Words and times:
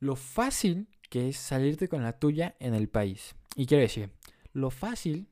lo 0.00 0.16
fácil 0.16 0.88
que 1.10 1.28
es 1.28 1.36
salirte 1.36 1.88
con 1.88 2.02
la 2.02 2.18
tuya 2.18 2.56
en 2.58 2.74
el 2.74 2.88
país. 2.88 3.36
Y 3.54 3.66
quiero 3.66 3.82
decir, 3.82 4.10
lo 4.52 4.70
fácil 4.70 5.28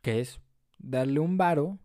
que 0.00 0.20
es 0.20 0.40
darle 0.78 1.20
un 1.20 1.36
varo 1.36 1.78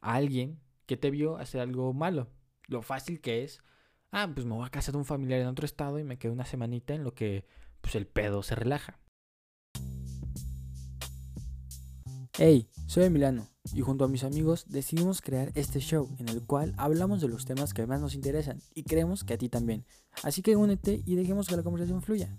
a 0.00 0.14
alguien 0.14 0.60
que 0.86 0.96
te 0.96 1.10
vio 1.10 1.36
hacer 1.36 1.60
algo 1.60 1.92
malo. 1.92 2.28
Lo 2.66 2.82
fácil 2.82 3.20
que 3.20 3.44
es, 3.44 3.60
ah, 4.10 4.28
pues 4.32 4.44
me 4.46 4.54
voy 4.54 4.66
a 4.66 4.70
casa 4.70 4.92
de 4.92 4.98
un 4.98 5.04
familiar 5.04 5.40
en 5.40 5.46
otro 5.46 5.64
estado 5.64 5.98
y 5.98 6.04
me 6.04 6.18
quedo 6.18 6.32
una 6.32 6.44
semanita 6.44 6.94
en 6.94 7.04
lo 7.04 7.14
que 7.14 7.46
pues 7.80 7.94
el 7.94 8.06
pedo 8.06 8.42
se 8.42 8.56
relaja. 8.56 8.98
Hey, 12.32 12.68
soy 12.86 13.04
Emiliano 13.04 13.55
y 13.74 13.80
junto 13.82 14.04
a 14.04 14.08
mis 14.08 14.24
amigos 14.24 14.66
decidimos 14.68 15.20
crear 15.20 15.50
este 15.54 15.80
show 15.80 16.08
en 16.18 16.28
el 16.28 16.42
cual 16.42 16.74
hablamos 16.76 17.20
de 17.20 17.28
los 17.28 17.44
temas 17.44 17.74
que 17.74 17.86
más 17.86 18.00
nos 18.00 18.14
interesan 18.14 18.60
y 18.74 18.82
creemos 18.84 19.24
que 19.24 19.34
a 19.34 19.38
ti 19.38 19.48
también. 19.48 19.84
Así 20.22 20.42
que 20.42 20.56
únete 20.56 21.02
y 21.04 21.14
dejemos 21.16 21.48
que 21.48 21.56
la 21.56 21.62
conversación 21.62 22.02
fluya. 22.02 22.36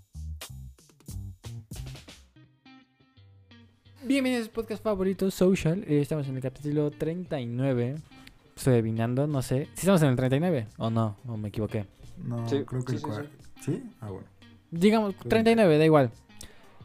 Bienvenidos 4.06 4.44
a 4.44 4.46
su 4.46 4.52
podcast 4.52 4.84
favorito, 4.84 5.30
Social. 5.32 5.84
Eh, 5.88 6.00
Estamos 6.02 6.28
en 6.28 6.36
el 6.38 6.42
capítulo 6.42 6.92
39. 6.92 7.96
Estoy 8.56 8.74
adivinando, 8.76 9.28
no 9.28 9.42
sé. 9.42 9.66
Si 9.74 9.82
estamos 9.82 10.02
en 10.02 10.10
el 10.10 10.16
39 10.16 10.68
o 10.78 10.90
no, 10.90 11.18
o 11.28 11.36
me 11.38 11.50
equivoqué. 11.50 11.86
No, 12.18 12.48
Sí, 12.48 12.64
creo 12.66 12.84
que 12.84 12.98
sí, 12.98 13.06
el 13.06 13.14
sí, 13.14 13.30
sí. 13.66 13.84
Ah, 14.00 14.10
bueno. 14.10 14.26
Digamos, 14.72 15.16
39, 15.16 15.78
da 15.78 15.86
igual. 15.86 16.12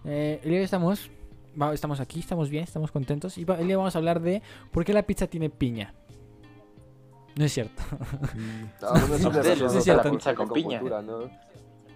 Eh, 0.04 0.40
el 0.42 0.48
día 0.48 0.52
de 0.54 0.58
hoy 0.58 0.64
estamos, 0.64 1.10
estamos 1.72 2.00
aquí, 2.00 2.20
estamos 2.20 2.48
bien, 2.50 2.64
estamos 2.64 2.90
contentos. 2.90 3.36
Y 3.38 3.42
el 3.48 3.66
día 3.66 3.76
vamos 3.76 3.94
a 3.94 3.98
hablar 3.98 4.20
de 4.20 4.42
por 4.70 4.84
qué 4.84 4.92
la 4.92 5.02
pizza 5.02 5.26
tiene 5.26 5.50
piña. 5.50 5.94
No 7.36 7.44
es 7.44 7.52
cierto. 7.52 7.82
Y- 8.34 8.38
No, 8.82 8.92
no 8.92 9.14
es 9.14 9.22
No, 9.22 9.32
sí, 9.32 9.62
no, 9.62 9.80
cierto. 9.80 10.04
la 10.04 10.10
Pizza 10.10 10.34
con 10.34 10.50
piña. 10.50 10.82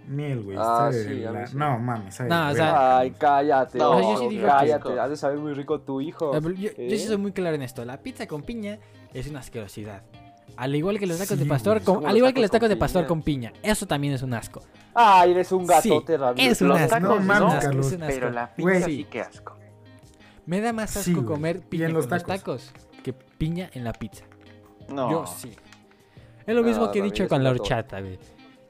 Miel, 0.09 0.42
güey. 0.45 0.56
Ah, 0.56 0.88
sabe 0.91 1.05
sí, 1.05 1.15
la- 1.20 1.46
sí. 1.48 1.56
No, 1.56 1.79
mames, 1.80 2.20
No, 2.20 2.51
o 2.51 2.55
sea-. 2.55 2.98
Ay, 2.98 3.10
cállate. 3.10 3.77
No, 3.79 3.91
O 3.91 3.98
sea, 4.01 4.12
yo 4.15 4.30
sí 4.30 4.37
que- 4.37 4.42
cállate. 4.42 5.01
Has 5.01 5.10
de 5.10 5.16
saber 5.16 5.38
muy 5.38 5.52
rico 5.52 5.80
tu 5.80 6.01
hijo. 6.01 6.34
Eh, 6.37 6.40
Yo, 6.43 6.51
yo 6.52 6.71
sí 6.77 6.95
¿Eh? 6.95 6.99
soy 7.07 7.16
muy 7.16 7.32
claro 7.32 7.57
en 7.57 7.62
esto. 7.62 7.84
La 7.84 7.99
pizza 8.02 8.27
con 8.29 8.43
piña 8.43 8.79
es 9.12 9.29
una 9.29 9.40
asquerosidad. 9.40 10.02
Al 10.57 10.74
igual 10.74 10.99
que 10.99 11.07
los 11.07 11.18
tacos 11.18 11.37
de 11.38 11.45
Sí, 11.45 11.49
pastor, 11.49 11.82
güey. 11.82 11.85
con- 11.85 12.07
al 12.07 12.16
igual 12.16 12.32
que 12.32 12.40
tacos 12.40 12.43
los 12.43 12.51
tacos 12.51 12.68
de 12.68 12.76
pastor 12.76 13.02
piña. 13.02 13.09
con 13.09 13.23
piña. 13.23 13.52
Eso 13.62 13.87
también 13.87 14.15
es 14.15 14.23
un 14.23 14.32
asco. 14.35 14.62
Ay, 14.95 15.32
eres 15.32 15.52
un 15.52 15.66
Sí, 15.66 15.90
gatote 15.90 16.16
rabioso. 16.16 16.51
es 16.51 16.62
un 16.62 16.68
Los 16.68 16.79
asco. 16.80 16.90
tacos 16.90 17.09
No 17.24 17.40
no, 17.40 17.59
es 17.59 17.65
un 17.93 18.02
asco. 18.02 18.07
pero 18.07 18.30
la 18.30 18.54
pizza 18.54 18.87
Sí. 18.87 18.96
sí 18.96 19.04
que 19.04 19.21
asco. 19.21 19.57
Me 20.46 20.60
da 20.60 20.73
más 20.73 20.96
asco 20.96 21.04
Sí, 21.21 21.24
comer 21.24 21.60
piña 21.60 21.87
en 21.87 21.90
con 21.93 22.02
los 22.02 22.10
los 22.10 22.23
tacos. 22.24 22.40
tacos 22.40 22.73
que 23.02 23.12
piña 23.12 23.68
en 23.74 23.84
la 23.84 23.93
pizza. 23.93 24.24
No. 24.88 25.10
Yo 25.10 25.27
sí. 25.27 25.52
Es 26.46 26.54
lo 26.54 26.62
mismo 26.62 26.87
No, 26.87 26.93
que 26.93 27.01
he 27.01 27.02
dicho 27.02 27.27
con 27.29 27.43
la 27.43 27.51
horchata, 27.51 28.01
güey. 28.01 28.18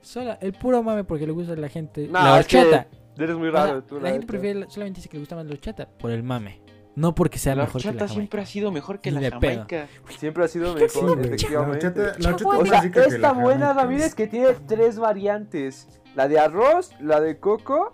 Sola, 0.01 0.39
el 0.41 0.53
puro 0.55 0.83
mame 0.83 1.05
porque 1.05 1.27
le 1.27 1.33
gusta 1.33 1.53
a 1.53 1.57
la 1.57 1.69
gente. 1.69 2.07
No, 2.09 2.15
la 2.23 2.41
es 2.41 2.47
que 2.47 2.59
horchata. 2.59 2.87
Eres 3.19 3.37
muy 3.37 3.49
O 3.49 3.53
sea, 3.53 3.67
raro 3.67 3.83
tú, 3.85 3.95
la 3.97 4.11
gente 4.11 4.19
neta. 4.21 4.27
prefiere, 4.27 4.67
solamente 4.69 4.99
dice 4.99 5.09
que 5.09 5.17
le 5.17 5.21
gusta 5.21 5.37
más 5.37 5.47
la 5.47 5.53
horchata 5.53 5.87
por 5.89 6.11
el 6.11 6.23
mame. 6.23 6.61
No 6.97 7.15
porque 7.15 7.39
sea 7.39 7.55
La 7.55 7.65
mejor 7.65 7.81
que 7.83 7.87
la 7.87 7.91
horchata 7.93 8.09
jamaica. 8.09 8.15
siempre 8.21 8.41
ha 8.43 8.47
sido 8.47 8.73
mejor 8.73 9.01
que 9.01 9.11
Ni 9.11 9.15
la 9.17 9.21
de 9.21 9.31
pedo. 9.33 9.41
Jamaica. 9.69 9.87
Siempre 10.19 10.45
ha 10.45 10.49
sido 10.49 10.75
Sí, 10.77 10.83
mejor. 10.83 11.17
La 11.19 11.27
efectivamente. 11.27 11.87
horchata, 11.87 12.19
la 12.19 12.29
horchata 12.31 12.49
O 12.59 12.63
es 12.65 12.69
sea, 12.71 12.81
que 12.91 13.01
esta 13.01 13.19
la 13.19 13.33
buena 13.33 13.67
jamaica. 13.69 13.83
Ramírez 13.83 14.15
que 14.15 14.27
tiene 14.27 14.49
tres 14.67 14.99
variantes. 14.99 15.89
La 16.15 16.27
de 16.27 16.39
arroz, 16.41 16.93
la 17.01 17.21
de 17.21 17.39
coco 17.39 17.93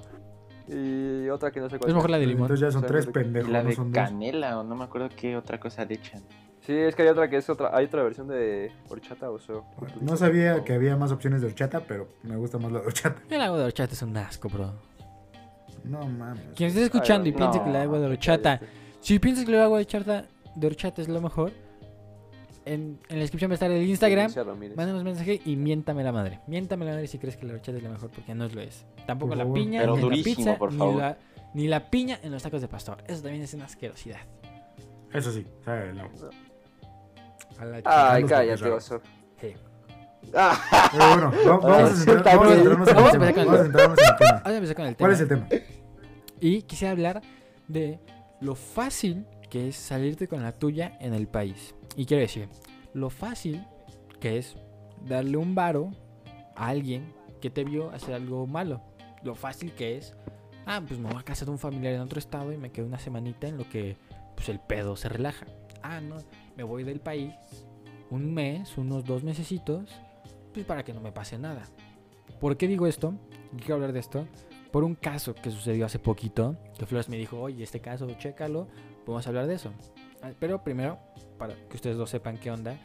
y 0.68 1.28
otra 1.28 1.50
que 1.50 1.60
no 1.60 1.68
sé 1.68 1.78
cuál. 1.78 1.90
Es 1.90 1.94
mejor 1.94 2.10
la 2.10 2.18
de 2.18 2.26
limón. 2.26 2.42
Entonces 2.44 2.60
ya 2.60 2.70
son 2.70 2.78
O 2.78 2.80
sea, 2.82 2.88
tres 2.88 3.06
de- 3.06 3.12
pendejos, 3.12 3.50
la 3.50 3.62
no 3.64 3.68
de 3.70 3.74
son 3.74 3.92
dos. 3.92 4.04
canela 4.04 4.58
o 4.60 4.62
no 4.64 4.76
me 4.76 4.84
acuerdo 4.84 5.08
qué 5.16 5.36
otra 5.36 5.58
cosa 5.58 5.84
le 5.84 5.94
echan. 5.94 6.22
Sí, 6.60 6.72
es 6.72 6.94
que 6.94 7.02
hay 7.02 7.08
otra 7.08 7.28
que 7.28 7.38
es 7.38 7.50
otra, 7.50 7.76
hay 7.76 7.86
otra 7.86 8.04
versión 8.04 8.28
de 8.28 8.70
horchata 8.88 9.28
o 9.30 9.40
so. 9.40 9.64
No 10.00 10.16
sabía 10.16 10.62
que 10.62 10.74
había 10.74 10.96
más 10.96 11.10
opciones 11.10 11.40
de 11.40 11.48
horchata, 11.48 11.80
pero 11.80 12.06
me 12.22 12.36
gusta 12.36 12.58
más 12.58 12.70
la 12.70 12.78
de 12.80 12.86
horchata. 12.86 13.20
El 13.28 13.40
agua 13.40 13.58
de 13.58 13.64
horchata 13.64 13.92
es 13.94 14.02
un 14.02 14.16
asco, 14.16 14.48
bro. 14.48 14.72
No 15.82 16.06
mames. 16.06 16.44
Quien 16.54 16.68
esté 16.68 16.84
escuchando 16.84 17.28
y 17.28 17.32
no, 17.32 17.38
piense 17.38 17.60
que 17.64 17.68
el 17.68 17.74
agua 17.74 17.98
de 17.98 18.06
horchata, 18.06 18.60
si 19.02 19.18
piensas 19.18 19.44
que 19.44 19.52
el 19.52 19.60
agua 19.60 19.78
de 19.78 19.84
horchata, 19.84 20.24
de 20.54 20.66
horchata 20.66 21.02
es 21.02 21.08
lo 21.08 21.20
mejor, 21.20 21.52
en, 22.64 22.98
en 23.08 23.16
la 23.16 23.22
descripción 23.22 23.50
va 23.50 23.54
a 23.54 23.56
estar 23.56 23.70
el 23.70 23.86
Instagram. 23.86 24.32
Un 24.78 25.02
mensaje 25.04 25.40
y 25.44 25.56
miéntame 25.56 26.02
la 26.04 26.12
madre. 26.12 26.38
Miéntame 26.46 26.84
la 26.84 26.92
madre 26.92 27.06
si 27.08 27.18
crees 27.18 27.36
que 27.36 27.44
la 27.44 27.54
horchata 27.54 27.76
es 27.78 27.82
la 27.84 27.90
mejor, 27.90 28.10
porque 28.10 28.34
no 28.34 28.46
lo 28.48 28.60
es. 28.60 28.84
Tampoco 29.06 29.34
la 29.34 29.44
piña, 29.52 29.80
Pero 29.80 29.92
ni 29.96 29.98
la 29.98 30.02
durísimo, 30.06 30.36
pizza, 30.36 30.56
por 30.58 30.72
ni, 30.72 30.78
favor. 30.78 30.96
la, 30.96 31.18
ni 31.54 31.66
la 31.68 31.90
piña 31.90 32.18
en 32.22 32.30
los 32.32 32.42
tacos 32.42 32.60
de 32.60 32.68
pastor. 32.68 33.02
Eso 33.08 33.22
también 33.22 33.42
es 33.42 33.52
una 33.54 33.64
asquerosidad. 33.64 34.20
Eso 35.12 35.32
sí, 35.32 35.44
sabe 35.64 35.90
agua. 35.90 36.30
A 37.58 37.64
la 37.64 37.82
Ay, 37.84 38.24
cállate, 38.24 38.70
oso. 38.70 39.00
Sí. 39.40 39.52
Ah, 40.34 40.88
Pero 40.92 41.08
bueno, 41.08 41.32
va- 41.32 41.56
vamos 41.58 41.90
a 41.90 41.94
centrar- 41.96 42.36
vamos 42.36 42.52
a 42.52 42.54
centrarnos 42.54 42.54
en 42.54 42.58
el 42.58 42.62
tema. 42.62 42.84
Vamos 42.94 43.08
a 43.08 43.12
centrarnos 43.12 43.58
en 43.60 43.66
el 43.66 43.72
tema. 43.72 43.86
Vamos 43.88 44.46
a 44.46 44.56
empezar 44.56 44.76
con 44.76 44.86
el 44.86 44.96
tema. 44.96 45.08
¿Cuál 45.08 45.12
es 45.12 45.20
el 45.20 45.28
tema? 45.28 45.48
Y 46.40 46.62
quisiera 46.62 46.92
hablar 46.92 47.22
de 47.68 47.98
lo 48.42 48.56
fácil 48.56 49.24
que 49.48 49.68
es 49.68 49.76
salirte 49.76 50.26
con 50.26 50.42
la 50.42 50.52
tuya 50.52 50.96
en 51.00 51.14
el 51.14 51.28
país. 51.28 51.74
Y 51.96 52.06
quiero 52.06 52.22
decir, 52.22 52.48
lo 52.92 53.08
fácil 53.08 53.64
que 54.20 54.38
es 54.38 54.56
darle 55.06 55.36
un 55.36 55.54
varo 55.54 55.92
a 56.56 56.68
alguien 56.68 57.12
que 57.40 57.50
te 57.50 57.64
vio 57.64 57.90
hacer 57.90 58.14
algo 58.14 58.46
malo. 58.46 58.82
Lo 59.22 59.34
fácil 59.34 59.72
que 59.72 59.96
es, 59.96 60.14
ah, 60.66 60.82
pues 60.86 60.98
me 60.98 61.08
voy 61.08 61.20
a 61.20 61.24
casa 61.24 61.44
de 61.44 61.52
un 61.52 61.58
familiar 61.58 61.94
en 61.94 62.00
otro 62.00 62.18
estado 62.18 62.52
y 62.52 62.56
me 62.56 62.72
quedo 62.72 62.86
una 62.86 62.98
semanita 62.98 63.46
en 63.46 63.58
lo 63.58 63.68
que 63.68 63.96
pues 64.34 64.48
el 64.48 64.58
pedo 64.58 64.96
se 64.96 65.08
relaja. 65.08 65.46
Ah, 65.82 66.00
no, 66.00 66.16
me 66.56 66.64
voy 66.64 66.82
del 66.82 67.00
país 67.00 67.32
un 68.10 68.34
mes, 68.34 68.76
unos 68.76 69.04
dos 69.04 69.22
mesecitos, 69.22 69.88
pues 70.52 70.66
para 70.66 70.84
que 70.84 70.92
no 70.92 71.00
me 71.00 71.12
pase 71.12 71.38
nada. 71.38 71.62
¿Por 72.40 72.56
qué 72.56 72.66
digo 72.66 72.86
esto? 72.86 73.14
Quiero 73.56 73.76
hablar 73.76 73.92
de 73.92 74.00
esto 74.00 74.26
por 74.72 74.84
un 74.84 74.94
caso 74.94 75.34
que 75.34 75.50
sucedió 75.50 75.84
hace 75.84 75.98
poquito, 75.98 76.56
que 76.78 76.86
Flores 76.86 77.10
me 77.10 77.18
dijo, 77.18 77.38
oye, 77.38 77.62
este 77.62 77.80
caso, 77.80 78.08
chécalo, 78.18 78.66
podemos 79.04 79.26
hablar 79.26 79.46
de 79.46 79.54
eso. 79.54 79.70
Ah, 80.22 80.30
Pero 80.40 80.64
primero, 80.64 80.98
para 81.38 81.54
que 81.54 81.76
ustedes 81.76 81.98
dos 81.98 82.08
sepan 82.08 82.38
qué 82.38 82.50
onda, 82.50 82.78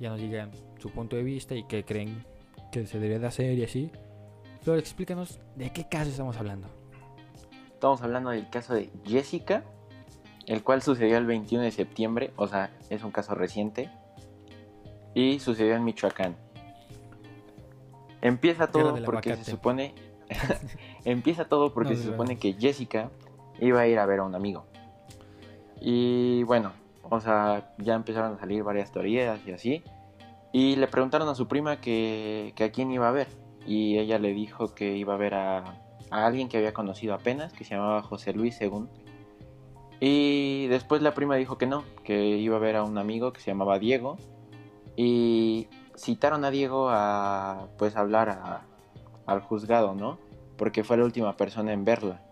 ya 0.00 0.08
nos 0.08 0.18
digan 0.18 0.50
su 0.78 0.90
punto 0.90 1.14
de 1.14 1.22
vista 1.22 1.54
y 1.54 1.64
qué 1.64 1.84
creen 1.84 2.24
que 2.72 2.86
se 2.86 2.98
debe 2.98 3.18
de 3.18 3.26
hacer 3.26 3.58
y 3.58 3.64
así. 3.64 3.92
Flor, 4.62 4.78
explícanos 4.78 5.38
de 5.54 5.70
qué 5.72 5.86
caso 5.86 6.10
estamos 6.10 6.38
hablando. 6.38 6.68
Estamos 7.74 8.00
hablando 8.00 8.30
del 8.30 8.48
caso 8.48 8.74
de 8.74 8.90
Jessica, 9.04 9.62
el 10.46 10.62
cual 10.62 10.80
sucedió 10.80 11.18
el 11.18 11.26
21 11.26 11.64
de 11.64 11.70
septiembre, 11.70 12.32
o 12.36 12.48
sea, 12.48 12.70
es 12.88 13.04
un 13.04 13.10
caso 13.10 13.34
reciente, 13.34 13.90
y 15.12 15.38
sucedió 15.38 15.76
en 15.76 15.84
Michoacán. 15.84 16.34
Empieza 18.22 18.68
todo 18.68 19.04
porque 19.04 19.36
se 19.36 19.50
supone... 19.50 19.94
Empieza 21.04 21.46
todo 21.46 21.72
porque 21.72 21.90
No, 21.94 21.96
se 21.96 22.04
supone 22.04 22.38
que 22.38 22.54
Jessica 22.54 23.10
iba 23.60 23.80
a 23.80 23.86
ir 23.86 23.98
a 23.98 24.06
ver 24.06 24.20
a 24.20 24.24
un 24.24 24.34
amigo. 24.34 24.66
Y 25.80 26.42
bueno, 26.44 26.72
o 27.02 27.20
sea, 27.20 27.74
ya 27.78 27.94
empezaron 27.94 28.34
a 28.34 28.38
salir 28.38 28.62
varias 28.62 28.90
teorías 28.92 29.40
y 29.46 29.52
así. 29.52 29.82
Y 30.52 30.76
le 30.76 30.86
preguntaron 30.88 31.28
a 31.28 31.34
su 31.34 31.48
prima 31.48 31.80
que, 31.80 32.52
que 32.56 32.64
a 32.64 32.70
quién 32.72 32.90
iba 32.90 33.08
a 33.08 33.12
ver. 33.12 33.28
Y 33.66 33.98
ella 33.98 34.18
le 34.18 34.32
dijo 34.32 34.74
que 34.74 34.96
iba 34.96 35.14
a 35.14 35.16
ver 35.16 35.34
a, 35.34 35.58
a 36.10 36.26
alguien 36.26 36.48
que 36.48 36.56
había 36.56 36.72
conocido 36.72 37.14
apenas, 37.14 37.52
que 37.52 37.64
se 37.64 37.74
llamaba 37.74 38.02
José 38.02 38.32
Luis 38.32 38.56
según. 38.56 38.88
Y 40.00 40.66
después 40.68 41.02
la 41.02 41.14
prima 41.14 41.36
dijo 41.36 41.58
que 41.58 41.66
no, 41.66 41.84
que 42.04 42.36
iba 42.36 42.56
a 42.56 42.60
ver 42.60 42.76
a 42.76 42.84
un 42.84 42.98
amigo 42.98 43.32
que 43.32 43.40
se 43.40 43.50
llamaba 43.50 43.78
Diego. 43.78 44.16
Y 44.96 45.68
citaron 45.96 46.44
a 46.44 46.50
Diego 46.50 46.88
a 46.90 47.68
pues 47.78 47.96
hablar 47.96 48.30
a- 48.30 48.62
al 49.26 49.40
juzgado, 49.40 49.94
¿no? 49.94 50.18
Porque 50.56 50.84
fue 50.84 50.96
la 50.96 51.04
última 51.04 51.36
persona 51.36 51.72
en 51.72 51.84
verla. 51.84 52.22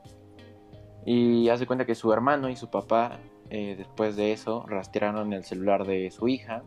Y 1.05 1.49
hace 1.49 1.67
cuenta 1.67 1.85
que 1.85 1.95
su 1.95 2.13
hermano 2.13 2.49
y 2.49 2.57
su 2.57 2.71
papá, 2.71 3.19
eh, 3.51 3.75
después 3.77 4.17
de 4.17 4.33
eso, 4.33 4.65
rastrearon 4.67 5.33
el 5.33 5.45
celular 5.45 5.87
de 5.87 6.11
su 6.11 6.29
hija 6.29 6.63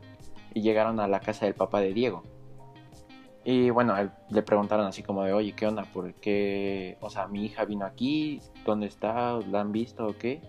y 0.53 0.61
llegaron 0.61 0.99
a 0.99 1.07
la 1.07 1.19
casa 1.19 1.45
del 1.45 1.55
papá 1.55 1.79
de 1.79 1.93
Diego. 1.93 2.23
Y 3.43 3.69
bueno, 3.69 3.95
le 4.29 4.41
preguntaron 4.43 4.85
así 4.85 5.03
como 5.03 5.23
de, 5.23 5.31
oye, 5.31 5.53
¿qué 5.53 5.65
onda? 5.65 5.83
¿Por 5.83 6.13
qué? 6.15 6.97
O 6.99 7.09
sea, 7.09 7.27
mi 7.27 7.45
hija 7.45 7.63
vino 7.63 7.85
aquí, 7.85 8.41
¿dónde 8.65 8.88
está? 8.88 9.39
¿La 9.50 9.62
han 9.62 9.71
visto 9.71 10.06
o 10.06 10.18
qué? 10.18 10.41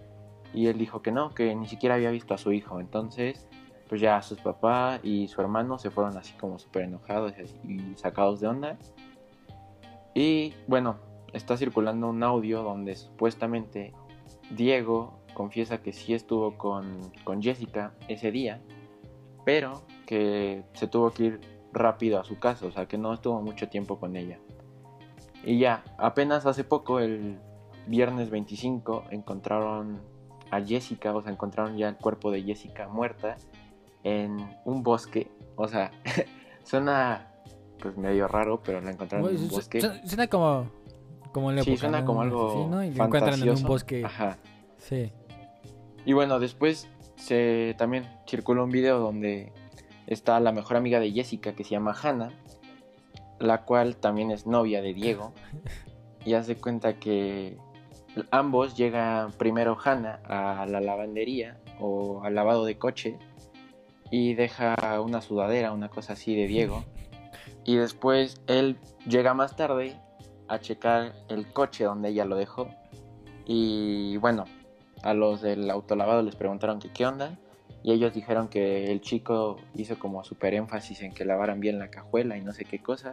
Y 0.52 0.66
él 0.66 0.78
dijo 0.78 1.00
que 1.00 1.12
no, 1.12 1.30
que 1.30 1.54
ni 1.54 1.68
siquiera 1.68 1.94
había 1.94 2.10
visto 2.10 2.34
a 2.34 2.38
su 2.38 2.52
hijo. 2.52 2.80
Entonces, 2.80 3.46
pues 3.88 4.00
ya 4.00 4.20
sus 4.20 4.40
papás 4.40 5.00
y 5.04 5.28
su 5.28 5.40
hermano 5.40 5.78
se 5.78 5.90
fueron 5.90 6.16
así 6.16 6.32
como 6.34 6.58
súper 6.58 6.82
enojados 6.82 7.34
y 7.64 7.94
sacados 7.94 8.40
de 8.40 8.48
onda. 8.48 8.78
Y 10.18 10.52
bueno, 10.66 10.96
está 11.32 11.56
circulando 11.56 12.08
un 12.08 12.24
audio 12.24 12.64
donde 12.64 12.96
supuestamente 12.96 13.92
Diego 14.50 15.20
confiesa 15.32 15.80
que 15.80 15.92
sí 15.92 16.12
estuvo 16.12 16.58
con, 16.58 17.12
con 17.22 17.40
Jessica 17.40 17.94
ese 18.08 18.32
día, 18.32 18.60
pero 19.44 19.84
que 20.06 20.64
se 20.72 20.88
tuvo 20.88 21.12
que 21.12 21.22
ir 21.22 21.40
rápido 21.72 22.18
a 22.18 22.24
su 22.24 22.36
casa, 22.36 22.66
o 22.66 22.72
sea 22.72 22.86
que 22.86 22.98
no 22.98 23.14
estuvo 23.14 23.40
mucho 23.42 23.68
tiempo 23.68 24.00
con 24.00 24.16
ella. 24.16 24.40
Y 25.44 25.60
ya, 25.60 25.84
apenas 25.98 26.46
hace 26.46 26.64
poco, 26.64 26.98
el 26.98 27.38
viernes 27.86 28.28
25, 28.28 29.04
encontraron 29.12 30.00
a 30.50 30.60
Jessica, 30.60 31.14
o 31.14 31.22
sea, 31.22 31.30
encontraron 31.30 31.76
ya 31.76 31.90
el 31.90 31.96
cuerpo 31.96 32.32
de 32.32 32.42
Jessica 32.42 32.88
muerta 32.88 33.36
en 34.02 34.36
un 34.64 34.82
bosque. 34.82 35.30
O 35.54 35.68
sea, 35.68 35.92
suena 36.64 37.37
pues 37.80 37.96
medio 37.96 38.28
raro, 38.28 38.60
pero 38.64 38.80
la 38.80 38.90
encontraron 38.90 39.28
en 39.30 39.36
un 39.42 39.48
bosque. 39.48 39.80
su- 39.80 39.90
Suena 40.08 40.26
como 40.28 40.70
como 41.32 41.50
en 41.50 41.56
la 41.56 41.62
Sí, 41.62 41.70
época, 41.72 41.80
suena 41.80 42.00
¿no? 42.00 42.06
como 42.06 42.22
algo 42.22 42.52
Sí, 42.54 42.64
¿no? 42.70 42.82
Y 42.84 42.90
lo 42.94 43.04
encuentran 43.04 43.42
en 43.42 43.50
un 43.50 43.62
bosque. 43.62 44.04
Ajá. 44.04 44.38
Sí. 44.78 45.12
Y 46.06 46.12
bueno, 46.14 46.38
después 46.40 46.88
se 47.16 47.74
también 47.78 48.04
circuló 48.26 48.64
un 48.64 48.70
video 48.70 48.98
donde 48.98 49.52
está 50.06 50.40
la 50.40 50.52
mejor 50.52 50.76
amiga 50.78 51.00
de 51.00 51.12
Jessica 51.12 51.52
que 51.52 51.64
se 51.64 51.70
llama 51.70 51.94
Hannah, 52.02 52.32
la 53.40 53.62
cual 53.64 53.96
también 53.96 54.30
es 54.30 54.46
novia 54.46 54.82
de 54.82 54.94
Diego. 54.94 55.32
Y 56.24 56.34
hace 56.34 56.56
cuenta 56.56 56.94
que 56.94 57.56
ambos 58.30 58.76
llegan 58.76 59.32
primero 59.32 59.78
Hannah 59.82 60.20
a 60.24 60.66
la 60.66 60.80
lavandería 60.80 61.58
o 61.80 62.22
al 62.24 62.34
lavado 62.34 62.64
de 62.66 62.76
coche 62.76 63.16
y 64.10 64.34
deja 64.34 64.74
una 65.00 65.20
sudadera, 65.22 65.72
una 65.72 65.88
cosa 65.88 66.14
así 66.14 66.34
de 66.34 66.46
Diego. 66.46 66.84
Y 67.68 67.76
después 67.76 68.40
él 68.46 68.78
llega 69.06 69.34
más 69.34 69.54
tarde 69.54 69.94
a 70.48 70.58
checar 70.58 71.12
el 71.28 71.52
coche 71.52 71.84
donde 71.84 72.08
ella 72.08 72.24
lo 72.24 72.36
dejó. 72.36 72.70
Y 73.44 74.16
bueno, 74.16 74.46
a 75.02 75.12
los 75.12 75.42
del 75.42 75.70
autolavado 75.70 76.22
les 76.22 76.34
preguntaron 76.34 76.78
que 76.78 76.90
qué 76.90 77.04
onda. 77.04 77.38
Y 77.82 77.92
ellos 77.92 78.14
dijeron 78.14 78.48
que 78.48 78.90
el 78.90 79.02
chico 79.02 79.58
hizo 79.74 79.98
como 79.98 80.24
súper 80.24 80.54
énfasis 80.54 81.02
en 81.02 81.12
que 81.12 81.26
lavaran 81.26 81.60
bien 81.60 81.78
la 81.78 81.90
cajuela 81.90 82.38
y 82.38 82.40
no 82.40 82.54
sé 82.54 82.64
qué 82.64 82.78
cosa. 82.78 83.12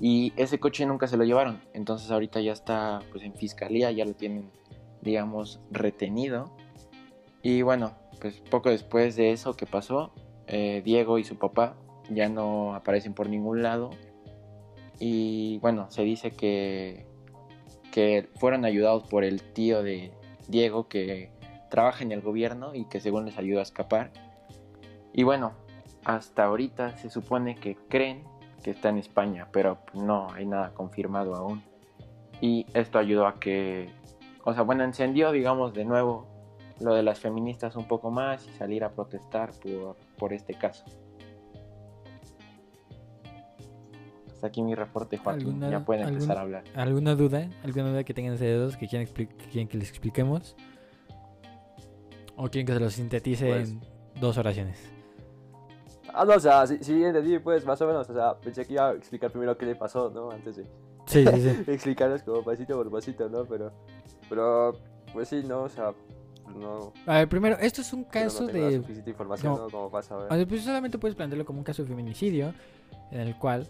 Y 0.00 0.32
ese 0.34 0.58
coche 0.58 0.84
nunca 0.84 1.06
se 1.06 1.16
lo 1.16 1.22
llevaron. 1.22 1.60
Entonces 1.72 2.10
ahorita 2.10 2.40
ya 2.40 2.50
está 2.50 2.98
pues 3.12 3.22
en 3.22 3.34
fiscalía, 3.34 3.92
ya 3.92 4.04
lo 4.04 4.14
tienen, 4.14 4.50
digamos, 5.02 5.60
retenido. 5.70 6.50
Y 7.44 7.62
bueno, 7.62 7.92
pues 8.20 8.40
poco 8.40 8.70
después 8.70 9.14
de 9.14 9.30
eso 9.30 9.54
que 9.54 9.66
pasó, 9.66 10.10
eh, 10.48 10.82
Diego 10.84 11.20
y 11.20 11.22
su 11.22 11.36
papá 11.36 11.76
ya 12.10 12.28
no 12.28 12.74
aparecen 12.74 13.14
por 13.14 13.28
ningún 13.28 13.62
lado. 13.62 13.90
Y 14.98 15.58
bueno, 15.58 15.90
se 15.90 16.02
dice 16.02 16.32
que, 16.32 17.06
que 17.92 18.28
fueron 18.36 18.64
ayudados 18.64 19.04
por 19.04 19.24
el 19.24 19.42
tío 19.42 19.82
de 19.82 20.12
Diego 20.48 20.88
que 20.88 21.30
trabaja 21.70 22.02
en 22.02 22.12
el 22.12 22.20
gobierno 22.20 22.74
y 22.74 22.86
que 22.86 23.00
según 23.00 23.26
les 23.26 23.38
ayudó 23.38 23.60
a 23.60 23.62
escapar. 23.62 24.10
Y 25.12 25.22
bueno, 25.22 25.52
hasta 26.04 26.44
ahorita 26.44 26.96
se 26.96 27.10
supone 27.10 27.56
que 27.56 27.76
creen 27.88 28.24
que 28.62 28.70
está 28.70 28.88
en 28.88 28.98
España, 28.98 29.48
pero 29.52 29.78
no 29.94 30.28
hay 30.32 30.46
nada 30.46 30.72
confirmado 30.74 31.34
aún. 31.34 31.62
Y 32.40 32.66
esto 32.74 32.98
ayudó 32.98 33.26
a 33.26 33.38
que, 33.38 33.90
o 34.44 34.54
sea, 34.54 34.62
bueno, 34.62 34.84
encendió, 34.84 35.32
digamos, 35.32 35.74
de 35.74 35.84
nuevo 35.84 36.26
lo 36.80 36.94
de 36.94 37.02
las 37.02 37.18
feministas 37.18 37.76
un 37.76 37.86
poco 37.88 38.10
más 38.10 38.46
y 38.46 38.52
salir 38.52 38.84
a 38.84 38.90
protestar 38.90 39.50
por, 39.60 39.96
por 40.16 40.32
este 40.32 40.54
caso. 40.54 40.84
Hasta 44.38 44.46
aquí 44.46 44.62
mi 44.62 44.76
reporte, 44.76 45.18
Joaquín. 45.18 45.48
¿Alguna- 45.48 45.68
Ya 45.68 45.84
pueden 45.84 46.06
empezar 46.10 46.38
a 46.38 46.42
hablar. 46.42 46.62
¿Alguna 46.76 47.16
duda? 47.16 47.48
¿Alguna 47.64 47.90
duda 47.90 48.04
que 48.04 48.14
tengan 48.14 48.34
ustedes 48.34 48.76
que 48.76 48.86
quieran, 48.86 49.08
que 49.08 49.26
quieren 49.26 49.66
que 49.66 49.78
les 49.78 49.88
expliquemos? 49.90 50.54
¿O 52.36 52.48
quieren 52.48 52.64
que 52.64 52.72
se 52.72 52.78
lo 52.78 52.88
sintetice 52.88 53.48
Pues- 53.48 53.70
en 53.70 53.80
dos 54.20 54.38
oraciones? 54.38 54.78
Ah, 56.14 56.24
no, 56.24 56.34
o 56.34 56.38
sea, 56.40 56.64
sí, 56.68 56.78
sí 56.82 57.02
entendí, 57.02 57.40
pues, 57.40 57.66
más 57.66 57.82
o 57.82 57.86
menos. 57.88 58.08
O 58.08 58.14
sea, 58.14 58.36
pensé 58.38 58.64
que 58.64 58.74
iba 58.74 58.90
a 58.90 58.92
explicar 58.92 59.32
primero 59.32 59.58
qué 59.58 59.66
le 59.66 59.74
pasó, 59.74 60.08
¿no? 60.08 60.30
Antes 60.30 60.54
de 60.54 60.62
Sí, 61.06 61.26
sí, 61.26 61.40
sí. 61.42 61.48
explicarles 61.72 62.22
como 62.22 62.44
pasito 62.44 62.76
por 62.76 62.92
pasito, 62.92 63.28
¿no? 63.28 63.44
Pero, 63.44 63.72
pero, 64.28 64.78
pues 65.12 65.26
sí, 65.30 65.42
no, 65.44 65.62
o 65.62 65.68
sea, 65.68 65.92
no. 66.56 66.92
A 67.06 67.14
ver, 67.18 67.28
primero, 67.28 67.58
esto 67.58 67.80
es 67.80 67.92
un 67.92 68.04
caso 68.04 68.42
no 68.46 68.52
de... 68.52 68.76
suficiente 68.76 69.10
información, 69.10 69.54
no. 69.54 69.58
¿no? 69.64 69.68
Como 69.68 69.90
pasa, 69.90 70.14
a 70.14 70.18
ver. 70.18 70.32
O 70.32 70.36
sea, 70.36 70.46
pues 70.46 70.62
solamente 70.62 70.96
puedes 70.96 71.16
plantearlo 71.16 71.44
como 71.44 71.58
un 71.58 71.64
caso 71.64 71.82
de 71.82 71.88
feminicidio 71.88 72.54
en 73.10 73.20
el 73.20 73.36
cual 73.36 73.66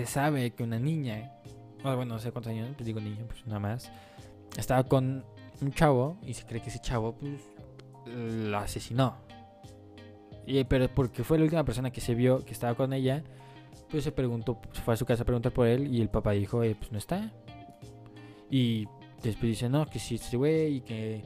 se 0.00 0.06
sabe 0.06 0.52
que 0.52 0.62
una 0.62 0.78
niña, 0.78 1.32
o 1.84 1.94
bueno, 1.94 2.14
no 2.14 2.18
sé 2.18 2.32
cuántos 2.32 2.50
años, 2.50 2.68
pues 2.74 2.86
digo 2.86 3.00
niña, 3.00 3.24
pues 3.26 3.46
nada 3.46 3.60
más, 3.60 3.90
estaba 4.56 4.84
con 4.84 5.24
un 5.60 5.72
chavo 5.72 6.16
y 6.24 6.34
se 6.34 6.46
cree 6.46 6.62
que 6.62 6.70
ese 6.70 6.80
chavo 6.80 7.14
pues 7.14 7.40
la 8.06 8.60
asesinó. 8.60 9.16
Y, 10.46 10.64
pero 10.64 10.88
porque 10.88 11.22
fue 11.22 11.38
la 11.38 11.44
última 11.44 11.64
persona 11.64 11.90
que 11.90 12.00
se 12.00 12.14
vio 12.14 12.44
que 12.44 12.52
estaba 12.52 12.74
con 12.74 12.92
ella, 12.92 13.22
pues 13.90 14.04
se 14.04 14.12
preguntó, 14.12 14.60
se 14.72 14.80
fue 14.80 14.94
a 14.94 14.96
su 14.96 15.04
casa 15.04 15.22
a 15.22 15.26
preguntar 15.26 15.52
por 15.52 15.66
él 15.66 15.94
y 15.94 16.00
el 16.00 16.08
papá 16.08 16.32
dijo, 16.32 16.62
eh, 16.62 16.74
pues 16.78 16.90
no 16.92 16.98
está. 16.98 17.30
Y 18.50 18.86
después 19.22 19.42
dice, 19.42 19.68
no, 19.68 19.86
que 19.86 19.98
sí, 19.98 20.14
este 20.16 20.36
güey 20.36 20.76
y 20.76 20.80
que 20.80 21.24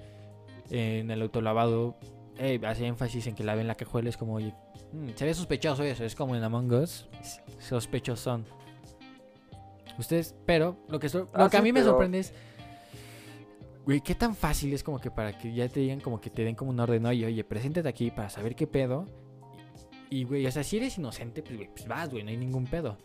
en 0.71 1.11
el 1.11 1.23
autolavado 1.23 1.97
eh, 2.39 2.61
hace 2.67 2.87
énfasis 2.87 3.29
en 3.29 3.35
que 3.35 3.45
laven 3.45 3.69
la 3.69 3.77
cajuela, 3.77 4.09
es 4.09 4.17
como, 4.17 4.35
oye, 4.35 4.53
mm, 4.93 5.11
se 5.15 5.25
ve 5.25 5.33
sospechoso 5.33 5.85
eso, 5.85 6.05
es 6.05 6.15
como 6.15 6.35
en 6.35 6.43
Among 6.43 6.73
Us, 6.73 7.09
sospechosón. 7.61 8.45
Ustedes, 9.99 10.35
pero 10.47 10.77
lo 10.89 10.99
que, 10.99 11.09
so- 11.09 11.29
lo 11.35 11.45
Ah, 11.45 11.49
que 11.51 11.57
a 11.57 11.63
mí 11.63 11.73
me 11.73 11.83
sorprende 11.83 12.19
es, 12.19 12.33
güey, 13.85 14.01
qué 14.01 14.15
tan 14.15 14.35
fácil 14.35 14.73
es 14.73 14.83
como 14.83 14.99
que 14.99 15.11
para 15.11 15.37
que 15.39 15.53
ya 15.53 15.69
te 15.69 15.81
digan, 15.81 16.01
como 16.01 16.21
que 16.21 16.31
te 16.31 16.43
den 16.45 16.55
como 16.55 16.71
un 16.71 16.81
orden, 16.81 17.05
oye, 17.07 17.27
oye, 17.27 17.45
preséntate 17.45 17.89
aquí 17.89 18.11
para 18.11 18.29
saber 18.31 18.55
qué 18.57 18.67
pedo. 18.67 19.07
Y, 20.11 20.25
güey, 20.25 20.47
o 20.47 20.51
sea, 20.51 20.63
si 20.63 20.77
eres 20.77 20.97
inocente, 20.99 21.43
pues, 21.43 21.57
güey, 21.57 21.69
pues 21.69 21.87
vas, 21.89 22.11
güey, 22.11 22.23
no 22.23 22.31
hay 22.31 22.37
ningún 22.37 22.67
pedo. 22.67 22.99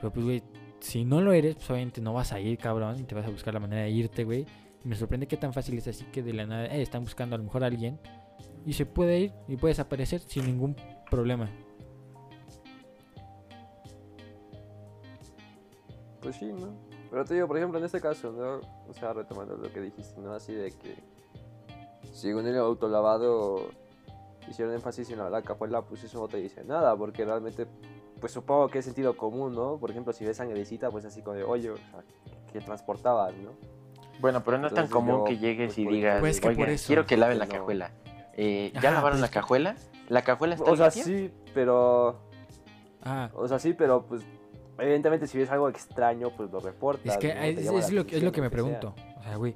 Pero, 0.00 0.12
pues, 0.12 0.24
güey, 0.24 0.42
si 0.80 1.04
no 1.04 1.20
lo 1.20 1.32
eres, 1.32 1.54
pues 1.56 1.70
obviamente 1.70 2.00
no 2.00 2.12
vas 2.12 2.32
a 2.32 2.40
ir, 2.40 2.58
cabrón, 2.58 2.98
y 2.98 3.02
te 3.04 3.14
vas 3.14 3.26
a 3.26 3.30
buscar 3.30 3.54
la 3.54 3.60
manera 3.60 3.82
de 3.82 3.90
irte, 3.90 4.24
güey. 4.24 4.46
Y 4.84 4.88
me 4.88 4.96
sorprende 4.96 5.26
qué 5.28 5.36
tan 5.36 5.52
fácil 5.52 5.76
es 5.78 5.86
así 5.88 6.04
que 6.06 6.22
de 6.22 6.32
la 6.32 6.46
nada, 6.46 6.66
eh, 6.66 6.80
están 6.82 7.02
buscando 7.04 7.34
a 7.34 7.38
lo 7.38 7.44
mejor 7.44 7.62
a 7.64 7.66
alguien 7.66 8.00
y 8.64 8.72
se 8.72 8.86
puede 8.86 9.18
ir 9.20 9.32
y 9.46 9.56
puede 9.56 9.72
desaparecer 9.72 10.20
sin 10.20 10.46
ningún 10.46 10.74
problema. 11.10 11.50
Pues 16.20 16.36
sí, 16.36 16.46
¿no? 16.52 16.68
Pero 17.10 17.24
te 17.24 17.34
digo, 17.34 17.46
por 17.48 17.56
ejemplo, 17.56 17.78
en 17.78 17.84
este 17.84 18.00
caso, 18.00 18.30
¿no? 18.32 18.60
O 18.88 18.92
sea, 18.92 19.12
retomando 19.12 19.56
lo 19.56 19.72
que 19.72 19.80
dijiste, 19.80 20.20
¿no? 20.20 20.32
Así 20.32 20.52
de 20.54 20.70
que 20.72 20.96
según 22.12 22.46
el 22.46 22.56
autolavado 22.58 23.68
hicieron 24.48 24.74
énfasis 24.74 25.10
en 25.10 25.18
la, 25.18 25.30
la 25.30 25.42
cajuela, 25.42 25.82
pues 25.82 26.04
eso 26.04 26.18
no 26.20 26.28
te 26.28 26.36
dice 26.38 26.64
nada, 26.64 26.96
porque 26.96 27.24
realmente, 27.24 27.66
pues 28.20 28.32
supongo 28.32 28.68
que 28.68 28.78
es 28.80 28.84
sentido 28.84 29.16
común, 29.16 29.54
¿no? 29.54 29.78
Por 29.78 29.90
ejemplo, 29.90 30.12
si 30.12 30.24
ves 30.24 30.36
sangrecita, 30.36 30.90
pues 30.90 31.04
así 31.04 31.22
como 31.22 31.36
de, 31.36 31.44
oye, 31.44 31.70
o 31.70 31.76
sea, 31.76 32.02
que 32.52 32.60
transportabas, 32.60 33.34
¿no? 33.36 33.50
Bueno, 34.20 34.42
pero 34.44 34.58
no 34.58 34.66
es 34.66 34.74
tan 34.74 34.88
común 34.88 35.18
yo, 35.20 35.24
que 35.24 35.38
llegues 35.38 35.74
pues, 35.74 35.78
y 35.78 35.86
digas, 35.86 36.20
Pues 36.20 36.40
que 36.40 36.48
por 36.48 36.56
"Oigan, 36.58 36.70
eso, 36.70 36.86
quiero 36.88 37.06
que 37.06 37.16
laven 37.16 37.38
la 37.38 37.46
pues, 37.46 37.54
no. 37.54 37.60
cajuela. 37.60 37.90
Eh, 38.34 38.70
¿Ya 38.74 38.80
Ajá, 38.80 38.90
lavaron 38.92 39.18
pues 39.20 39.20
la 39.22 39.28
cajuela? 39.28 39.76
¿La 40.08 40.22
cajuela 40.22 40.54
está 40.56 40.70
O 40.70 40.76
sea, 40.76 40.86
limpia? 40.88 41.04
sí, 41.04 41.32
pero... 41.54 42.20
Ah, 43.02 43.30
O 43.34 43.48
sea, 43.48 43.58
sí, 43.58 43.72
pero 43.72 44.04
pues... 44.06 44.22
Evidentemente, 44.80 45.26
si 45.26 45.38
ves 45.38 45.50
algo 45.50 45.68
extraño, 45.68 46.30
pues 46.36 46.50
lo 46.50 46.60
reportas. 46.60 47.12
es 47.14 47.18
que 47.18 47.34
¿no? 47.34 47.40
es, 47.42 47.58
es 47.58 47.92
lo, 47.92 48.06
que- 48.06 48.16
es 48.16 48.22
lo 48.22 48.32
que 48.32 48.40
me 48.40 48.46
sea. 48.48 48.50
pregunto. 48.52 48.94
O 49.18 49.22
sea, 49.22 49.36
güey, 49.36 49.54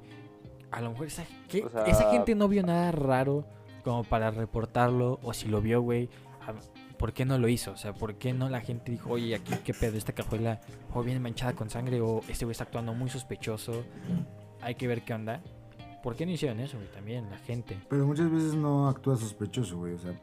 a 0.71 0.81
lo 0.81 0.91
mejor 0.91 1.07
esa, 1.07 1.23
¿qué? 1.47 1.63
O 1.63 1.69
sea- 1.69 1.83
esa 1.85 2.11
gente 2.11 2.35
no 2.35 2.47
vio 2.47 2.63
nada 2.63 2.91
raro 2.91 3.45
como 3.83 4.03
para 4.03 4.31
reportarlo, 4.31 5.19
o 5.23 5.33
si 5.33 5.47
lo 5.47 5.61
vio, 5.61 5.81
güey, 5.81 6.09
¿por 6.97 7.13
qué 7.13 7.25
no 7.25 7.37
lo 7.37 7.47
hizo? 7.47 7.71
O 7.71 7.77
sea, 7.77 7.93
¿por 7.93 8.15
qué 8.15 8.33
no 8.33 8.49
la 8.49 8.61
gente 8.61 8.91
dijo, 8.91 9.09
oye, 9.11 9.35
aquí 9.35 9.53
qué 9.63 9.73
pedo, 9.73 9.97
esta 9.97 10.13
cajuela 10.13 10.61
o 10.93 11.03
viene 11.03 11.19
manchada 11.19 11.53
con 11.53 11.69
sangre, 11.69 12.01
o 12.01 12.21
este 12.29 12.45
güey 12.45 12.53
está 12.53 12.63
actuando 12.63 12.93
muy 12.93 13.09
sospechoso, 13.09 13.83
hay 14.61 14.75
que 14.75 14.87
ver 14.87 15.03
qué 15.03 15.13
onda? 15.13 15.41
¿Por 16.01 16.15
qué 16.15 16.25
no 16.25 16.31
hicieron 16.31 16.59
eso, 16.59 16.77
güey? 16.77 16.89
También, 16.91 17.29
la 17.31 17.37
gente. 17.39 17.77
Pero 17.89 18.05
muchas 18.05 18.29
veces 18.31 18.53
no 18.53 18.87
actúa 18.89 19.17
sospechoso, 19.17 19.77
güey. 19.77 19.93
O 19.93 19.99
sea, 19.99 20.13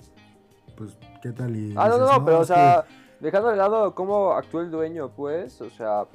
pues, 0.76 0.96
¿qué 1.20 1.32
tal? 1.32 1.56
Y 1.56 1.74
Ah, 1.76 1.88
no, 1.88 1.98
dices, 1.98 2.12
no, 2.18 2.24
pero 2.24 2.38
o 2.38 2.42
es 2.42 2.48
que- 2.48 2.54
sea, 2.54 2.84
dejando 3.22 3.48
de 3.48 3.56
lado 3.56 3.94
cómo 3.94 4.32
actúa 4.32 4.62
el 4.62 4.70
dueño, 4.70 5.10
pues, 5.16 5.60
o 5.60 5.70
sea, 5.70 6.06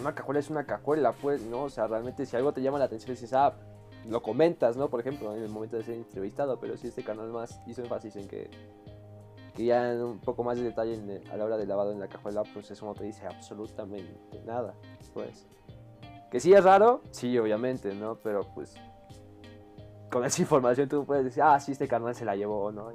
una 0.00 0.14
cajuela 0.14 0.40
es 0.40 0.50
una 0.50 0.64
cajuela, 0.64 1.12
pues, 1.12 1.42
¿no? 1.42 1.64
O 1.64 1.68
sea, 1.70 1.86
realmente 1.86 2.26
si 2.26 2.36
algo 2.36 2.52
te 2.52 2.62
llama 2.62 2.78
la 2.78 2.86
atención, 2.86 3.12
dices, 3.14 3.32
ah, 3.32 3.54
lo 4.08 4.22
comentas, 4.22 4.76
¿no? 4.76 4.88
Por 4.88 5.00
ejemplo, 5.00 5.34
en 5.36 5.42
el 5.42 5.48
momento 5.50 5.76
de 5.76 5.84
ser 5.84 5.94
entrevistado, 5.94 6.58
pero 6.58 6.76
si 6.76 6.88
este 6.88 7.04
canal 7.04 7.28
más 7.30 7.60
hizo 7.66 7.82
énfasis 7.82 8.16
en 8.16 8.26
que, 8.28 8.50
que 9.54 9.64
ya 9.64 9.92
en 9.92 10.02
un 10.02 10.18
poco 10.20 10.42
más 10.42 10.56
de 10.56 10.64
detalle 10.64 10.94
el- 10.94 11.30
a 11.30 11.36
la 11.36 11.44
hora 11.44 11.56
del 11.58 11.68
lavado 11.68 11.92
en 11.92 12.00
la 12.00 12.08
cajuela, 12.08 12.42
pues 12.54 12.70
eso 12.70 12.86
no 12.86 12.94
te 12.94 13.04
dice 13.04 13.26
absolutamente 13.26 14.42
nada, 14.46 14.74
pues. 15.12 15.46
Que 16.30 16.38
sí 16.40 16.54
es 16.54 16.62
raro, 16.64 17.02
sí, 17.10 17.36
obviamente, 17.38 17.92
¿no? 17.94 18.14
Pero 18.14 18.42
pues, 18.54 18.74
con 20.10 20.24
esa 20.24 20.40
información 20.42 20.88
tú 20.88 21.04
puedes 21.04 21.24
decir, 21.24 21.42
ah, 21.42 21.58
sí, 21.60 21.72
este 21.72 21.88
canal 21.88 22.14
se 22.14 22.24
la 22.24 22.36
llevó, 22.36 22.70
¿no? 22.72 22.90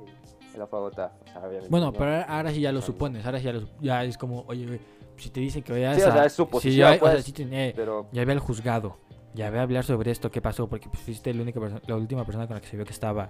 O 0.64 0.92
sea, 0.94 1.12
obviamente. 1.40 1.70
Bueno, 1.70 1.88
¿no? 1.88 1.94
pero 1.94 2.06
ahora, 2.06 2.22
ahora 2.24 2.52
sí 2.52 2.62
ya 2.62 2.72
lo 2.72 2.82
supones, 2.82 3.26
ahora 3.26 3.40
sí 3.40 3.46
ya, 3.46 3.54
lo, 3.54 3.68
ya 3.82 4.04
es 4.04 4.18
como, 4.18 4.44
oye, 4.48 4.80
si 5.18 5.30
te 5.30 5.40
dicen 5.40 5.64
que 5.64 5.72
vayas 5.74 5.96
Sí, 5.96 6.02
o 6.02 6.12
sea, 6.12 6.26
es 6.26 6.32
si 6.34 6.38
suposición, 6.38 6.78
ya, 6.78 6.96
o 6.96 7.00
sea, 7.00 7.12
pues. 7.14 7.26
sí 7.26 7.32
te- 7.32 7.44
eh, 7.70 7.74
Pero, 7.76 8.08
ya 8.12 8.26
ve 8.26 8.32
al 8.34 8.40
juzgado, 8.40 8.98
ya 9.34 9.50
ve 9.50 9.60
a 9.60 9.64
hablar 9.64 9.84
sobre 9.84 10.12
esto, 10.12 10.32
qué 10.32 10.42
pasó, 10.42 10.68
porque 10.68 10.90
pues, 10.90 11.02
fuiste 11.04 11.34
la, 11.34 11.42
única 11.42 11.60
la 11.88 11.96
última 11.96 12.26
persona 12.26 12.48
con 12.48 12.56
la 12.56 12.62
que 12.62 12.68
se 12.68 12.76
vio 12.76 12.86
que 12.86 12.94
estaba 12.94 13.30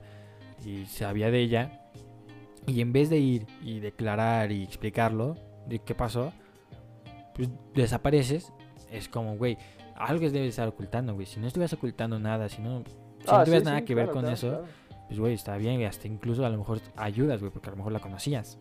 y 0.66 0.86
sabía 0.86 1.32
de 1.32 1.40
ella. 1.40 1.82
Y 2.68 2.82
en 2.82 2.92
vez 2.94 3.10
de 3.12 3.18
ir 3.20 3.46
y 3.62 3.80
declarar 3.80 4.52
y 4.52 4.64
explicarlo 4.64 5.36
de 5.68 5.80
qué 5.80 5.94
pasó, 5.94 6.34
pues 7.36 7.50
desapareces. 7.74 8.52
Es 8.92 9.08
como, 9.10 9.36
güey, 9.38 9.58
algo 9.96 10.22
debes 10.30 10.50
estar 10.50 10.68
ocultando, 10.68 11.14
güey. 11.14 11.26
Si 11.26 11.40
no 11.40 11.48
estuvieras 11.48 11.74
ocultando 11.74 12.18
nada, 12.20 12.50
si 12.50 12.62
no, 12.62 12.84
si 13.20 13.28
no 13.28 13.38
Ah, 13.38 13.44
tuvieras 13.44 13.64
sí, 13.64 13.66
nada 13.66 13.80
sí, 13.80 13.86
que 13.86 13.96
ver 13.96 14.06
claro, 14.06 14.14
con 14.14 14.22
claro, 14.22 14.34
eso, 14.36 14.48
claro. 14.50 14.66
Pues 15.08 15.20
güey, 15.20 15.34
está 15.34 15.58
bien, 15.58 15.80
y 15.82 15.86
hasta 15.86 16.08
incluso 16.08 16.46
a 16.46 16.50
lo 16.50 16.58
mejor 16.58 16.82
ayudas, 16.96 17.40
güey, 17.40 17.52
porque 17.52 17.70
a 17.70 17.72
lo 17.72 17.78
mejor 17.78 17.92
la 17.92 18.00
conocías. 18.00 18.58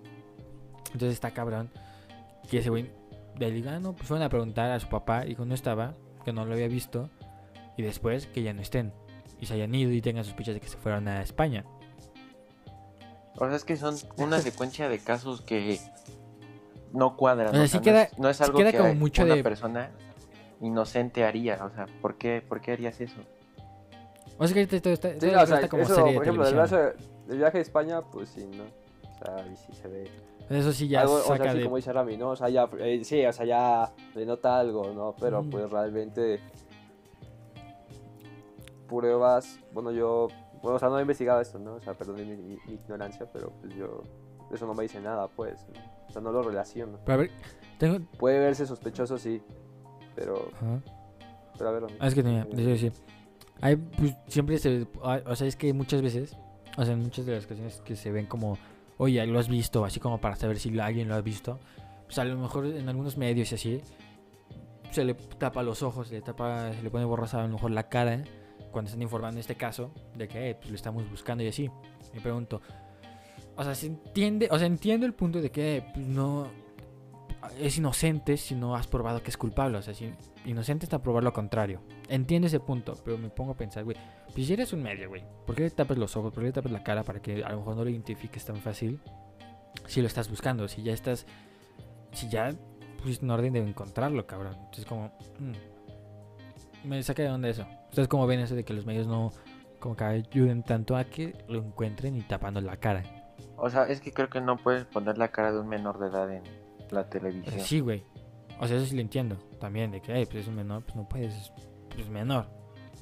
Entonces 0.93 1.13
está 1.15 1.31
cabrón 1.33 1.71
que 2.51 2.59
ese 2.59 2.71
güey 2.71 2.91
le 3.39 3.51
diga, 3.51 3.77
"Ah, 3.77 3.81
no, 3.81 3.95
pues 3.95 4.07
fueron 4.09 4.25
a 4.25 4.29
preguntar 4.29 4.71
a 4.71 4.79
su 4.79 4.89
papá, 4.89 5.23
dijo, 5.23 5.45
no 5.45 5.55
estaba, 5.55 5.95
que 6.25 6.33
no 6.33 6.45
lo 6.45 6.53
había 6.55 6.69
visto, 6.69 7.11
y 7.77 7.83
después 7.83 8.27
que 8.27 8.43
ya 8.43 8.53
no 8.53 8.61
estén, 8.63 8.93
y 9.41 9.47
se 9.47 9.55
hayan 9.55 9.75
ido 9.75 9.91
y 9.91 10.01
tengan 10.01 10.25
sospechas 10.25 10.55
de 10.55 10.61
que 10.61 10.69
se 10.69 10.77
fueron 10.77 11.09
a 11.09 11.23
España. 11.23 11.65
O 13.37 13.47
sea, 13.47 13.57
es 13.57 13.65
que 13.65 13.77
son 13.77 13.97
una 14.17 14.41
secuencia 14.41 14.89
de 14.89 14.99
casos 15.01 15.41
que 15.41 15.81
no 16.93 17.17
cuadran. 17.17 17.49
O 17.49 17.53
sea, 17.67 17.79
o 17.79 17.81
no 17.81 17.83
queda- 17.83 18.03
es- 18.05 18.19
no, 18.19 18.29
es 18.31 18.37
sí 18.37 18.45
algo 18.45 18.59
queda 18.59 18.71
que 18.73 18.79
como 18.79 18.95
mucho 18.95 19.25
una 19.25 19.35
de- 19.35 19.43
persona 19.43 19.91
inocente 20.61 21.25
haría. 21.25 21.65
O 21.65 21.71
sea, 21.75 21.87
¿por 22.01 22.17
qué, 22.17 22.41
¿por 22.47 22.61
qué 22.61 22.73
harías 22.73 23.01
eso? 23.01 23.21
O 24.39 24.47
sea 24.47 24.55
que 24.55 24.61
ahorita 24.61 24.81
todo 24.81 24.93
está, 24.95 25.09
Sí, 25.21 25.27
o 25.29 25.47
sea, 25.47 25.57
está 25.57 25.69
como 25.69 25.83
eso, 25.85 25.95
serie 25.95 26.11
de 26.13 26.17
por 26.19 26.23
ejemplo, 26.25 26.45
del 26.45 26.53
televisión. 26.55 26.81
viaje, 26.83 27.05
del 27.29 27.39
viaje 27.39 27.59
a 27.59 27.61
España, 27.61 28.01
pues 28.03 28.29
sí, 28.31 28.45
¿no? 28.57 28.65
O 28.65 29.25
sea, 29.25 29.37
ahí 29.45 29.57
sí 29.57 29.73
se 29.73 29.89
ve. 29.89 30.11
Eso 30.51 30.73
sí 30.73 30.89
ya 30.89 31.03
algo, 31.03 31.15
o 31.15 31.21
sea, 31.21 31.37
saca 31.39 31.55
de... 31.55 31.63
como 31.65 31.77
dice 31.77 31.93
Rami, 31.93 32.17
¿no? 32.17 32.31
O 32.31 32.37
sea, 32.37 32.49
ya, 32.51 32.69
eh, 32.79 33.03
sí, 33.05 33.25
o 33.25 33.33
sea, 33.33 33.47
ya 33.47 33.93
le 34.15 34.27
nota 34.27 34.59
algo, 34.59 34.93
¿no? 34.93 35.15
Pero 35.19 35.43
Mm. 35.43 35.51
pues 35.51 35.71
realmente 35.71 36.41
pruebas, 38.89 39.59
bueno, 39.73 39.91
yo, 39.93 40.29
bueno, 40.63 40.77
o 40.77 40.79
sea, 40.79 40.89
no 40.89 40.99
he 40.99 41.03
investigado 41.03 41.41
esto, 41.41 41.59
¿no? 41.59 41.75
O 41.77 41.81
sea, 41.81 41.95
perdón 41.95 42.17
mi, 42.17 42.25
mi- 42.25 42.59
mi 42.67 42.73
ignorancia, 42.75 43.27
pero 43.33 43.51
pues 43.61 43.75
yo, 43.75 44.03
eso 44.53 44.67
no 44.67 44.75
me 44.75 44.83
dice 44.83 45.01
nada, 45.01 45.29
pues, 45.29 45.65
¿no? 45.73 45.81
O 46.09 46.13
sea, 46.13 46.21
no 46.21 46.31
lo 46.33 46.43
relaciono. 46.43 46.99
Pero 47.05 47.15
a 47.15 47.17
ver, 47.23 47.31
tengo... 47.79 47.99
Puede 48.19 48.39
verse 48.39 48.67
sospechoso, 48.67 49.17
sí, 49.19 49.41
pero, 50.15 50.49
Ajá. 50.57 50.81
pero 51.57 51.71
a 51.71 51.73
ver, 51.73 51.83
Rami. 51.83 51.95
Ah, 51.99 52.07
es 52.09 52.15
que 52.15 52.23
tenía, 52.23 52.43
a 52.43 52.47
decir. 52.47 52.93
Hay, 53.61 53.77
pues, 53.77 54.15
siempre 54.29 54.59
se. 54.59 54.87
ah, 55.03 55.21
O 55.27 55.37
sea, 55.37 55.47
es 55.47 55.57
que 55.57 55.73
muchas 55.73 56.03
veces. 56.03 56.37
O 56.77 56.85
sea, 56.85 56.95
en 56.95 57.01
muchas 57.01 57.25
de 57.27 57.35
las 57.35 57.45
ocasiones 57.45 57.81
que 57.85 57.97
se 57.97 58.11
ven 58.11 58.27
como. 58.27 58.59
Oye, 58.97 59.25
lo 59.27 59.39
has 59.39 59.49
visto, 59.49 59.85
así 59.85 59.99
como 60.01 60.21
para 60.21 60.37
saber 60.37 60.59
si 60.59 60.79
alguien 60.79 61.09
lo 61.09 61.15
ha 61.15 61.21
visto. 61.21 61.59
Pues 62.07 62.19
a 62.19 62.25
lo 62.25 62.39
mejor 62.39 62.67
en 62.67 62.89
algunos 62.89 63.17
medios 63.17 63.51
y 63.53 63.55
así. 63.55 63.81
Se 64.91 65.05
le 65.05 65.15
tapa 65.15 65.63
los 65.63 65.83
ojos, 65.83 66.09
se 66.09 66.15
le 66.15 66.23
tapa, 66.23 66.73
se 66.73 66.83
le 66.83 66.91
pone 66.91 67.05
borrosa 67.05 67.41
a 67.41 67.47
lo 67.47 67.53
mejor 67.53 67.71
la 67.71 67.89
cara. 67.89 68.23
Cuando 68.71 68.89
están 68.89 69.03
informando 69.03 69.41
este 69.41 69.55
caso. 69.57 69.93
De 70.15 70.29
que 70.29 70.51
eh, 70.51 70.55
pues, 70.55 70.71
lo 70.71 70.77
estamos 70.77 71.09
buscando 71.11 71.43
y 71.43 71.49
así. 71.49 71.71
Me 72.13 72.21
pregunto. 72.21 72.61
O 73.57 73.65
sea, 73.65 73.75
se 73.75 73.87
entiende. 73.87 74.49
O 74.51 74.59
sea, 74.59 74.67
entiendo 74.67 75.07
el 75.07 75.15
punto 75.15 75.41
de 75.41 75.51
que 75.51 75.77
eh, 75.77 75.87
pues, 75.95 76.07
no. 76.07 76.49
Es 77.59 77.79
inocente 77.79 78.37
si 78.37 78.55
no 78.55 78.75
has 78.75 78.87
probado 78.87 79.23
que 79.23 79.31
es 79.31 79.37
culpable. 79.37 79.79
O 79.79 79.83
sea, 79.83 79.95
si 79.95 80.13
inocente 80.45 80.87
está 80.87 81.03
probar 81.03 81.25
lo 81.25 81.33
contrario. 81.33 81.81
Entiendo 82.09 82.47
ese 82.47 82.61
punto, 82.61 82.95
pero 83.05 83.19
me 83.19 83.29
pongo 83.29 83.53
a 83.53 83.57
pensar, 83.57 83.85
güey. 83.85 83.97
Pues 84.33 84.47
si 84.47 84.53
eres 84.53 84.73
un 84.73 84.83
medio, 84.83 85.09
güey. 85.09 85.23
¿Por 85.47 85.55
qué 85.55 85.63
le 85.63 85.71
tapas 85.71 85.99
los 85.99 86.17
ojos? 86.17 86.33
¿Por 86.33 86.43
qué 86.43 86.49
le 86.49 86.53
tapas 86.53 86.73
la 86.73 86.83
cara 86.83 87.03
para 87.03 87.21
que 87.21 87.45
a 87.45 87.51
lo 87.51 87.59
mejor 87.59 87.77
no 87.77 87.85
lo 87.85 87.91
identifiques 87.91 88.45
tan 88.45 88.57
fácil? 88.57 89.01
Si 89.87 90.01
lo 90.01 90.07
estás 90.07 90.29
buscando, 90.29 90.69
si 90.69 90.83
ya 90.83 90.93
estás. 90.93 91.27
Si 92.13 92.29
ya 92.29 92.55
pusiste 93.03 93.25
un 93.25 93.31
orden 93.31 93.53
de 93.53 93.61
encontrarlo, 93.61 94.27
cabrón. 94.27 94.55
Entonces, 94.57 94.87
como. 94.87 95.13
mm, 95.39 96.89
me 96.89 97.03
saca 97.03 97.23
de 97.23 97.31
onda 97.31 97.49
eso. 97.49 97.67
Ustedes, 97.91 98.09
como 98.09 98.27
ven 98.27 98.41
eso 98.41 98.55
de 98.55 98.65
que 98.65 98.75
los 98.75 98.87
medios 98.87 99.07
no. 99.07 99.33
Como 99.81 99.97
que 99.97 100.05
ayuden 100.05 100.63
tanto 100.63 100.97
a 100.97 101.05
que 101.05 101.37
lo 101.49 101.59
encuentren 101.59 102.17
y 102.17 102.23
tapando 102.23 102.61
la 102.61 102.77
cara. 102.79 103.03
O 103.57 103.69
sea, 103.69 103.85
es 103.85 104.01
que 104.01 104.13
creo 104.13 104.29
que 104.31 104.41
no 104.41 104.57
puedes 104.57 104.85
poner 104.85 105.19
la 105.19 105.29
cara 105.29 105.53
de 105.53 105.61
un 105.61 105.69
menor 105.69 105.99
de 105.99 106.09
edad 106.09 106.33
en 106.33 106.43
la 106.95 107.03
sea, 107.03 107.11
televisión. 107.11 107.61
sí, 107.61 107.81
güey. 107.81 108.03
O 108.61 108.67
sea, 108.67 108.77
eso 108.77 108.87
sí 108.87 108.95
lo 108.95 109.01
entiendo. 109.03 109.37
También, 109.61 109.91
de 109.91 110.01
que, 110.01 110.13
ay, 110.13 110.25
pues 110.27 110.39
es 110.43 110.49
un 110.49 110.55
menor, 110.57 110.83
pues 110.85 110.97
no 110.97 111.09
puedes. 111.09 111.35
es- 111.35 111.53
Pues 111.95 112.09
menor. 112.09 112.47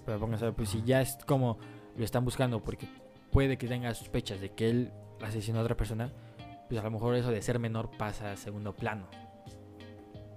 Pero 0.04 0.18
pónganse, 0.18 0.44
a 0.44 0.48
ver, 0.48 0.56
pues 0.56 0.68
si 0.70 0.82
ya 0.82 1.00
es 1.00 1.16
como 1.26 1.58
lo 1.96 2.04
están 2.04 2.24
buscando 2.24 2.60
porque 2.62 2.86
puede 3.30 3.56
que 3.56 3.66
tenga 3.68 3.94
sospechas 3.94 4.40
de 4.40 4.50
que 4.50 4.68
él 4.68 4.92
asesinó 5.22 5.60
a 5.60 5.62
otra 5.62 5.76
persona, 5.76 6.12
pues 6.68 6.80
a 6.80 6.84
lo 6.84 6.90
mejor 6.90 7.14
eso 7.14 7.30
de 7.30 7.40
ser 7.40 7.58
menor 7.58 7.90
pasa 7.96 8.32
a 8.32 8.36
segundo 8.36 8.74
plano. 8.74 9.06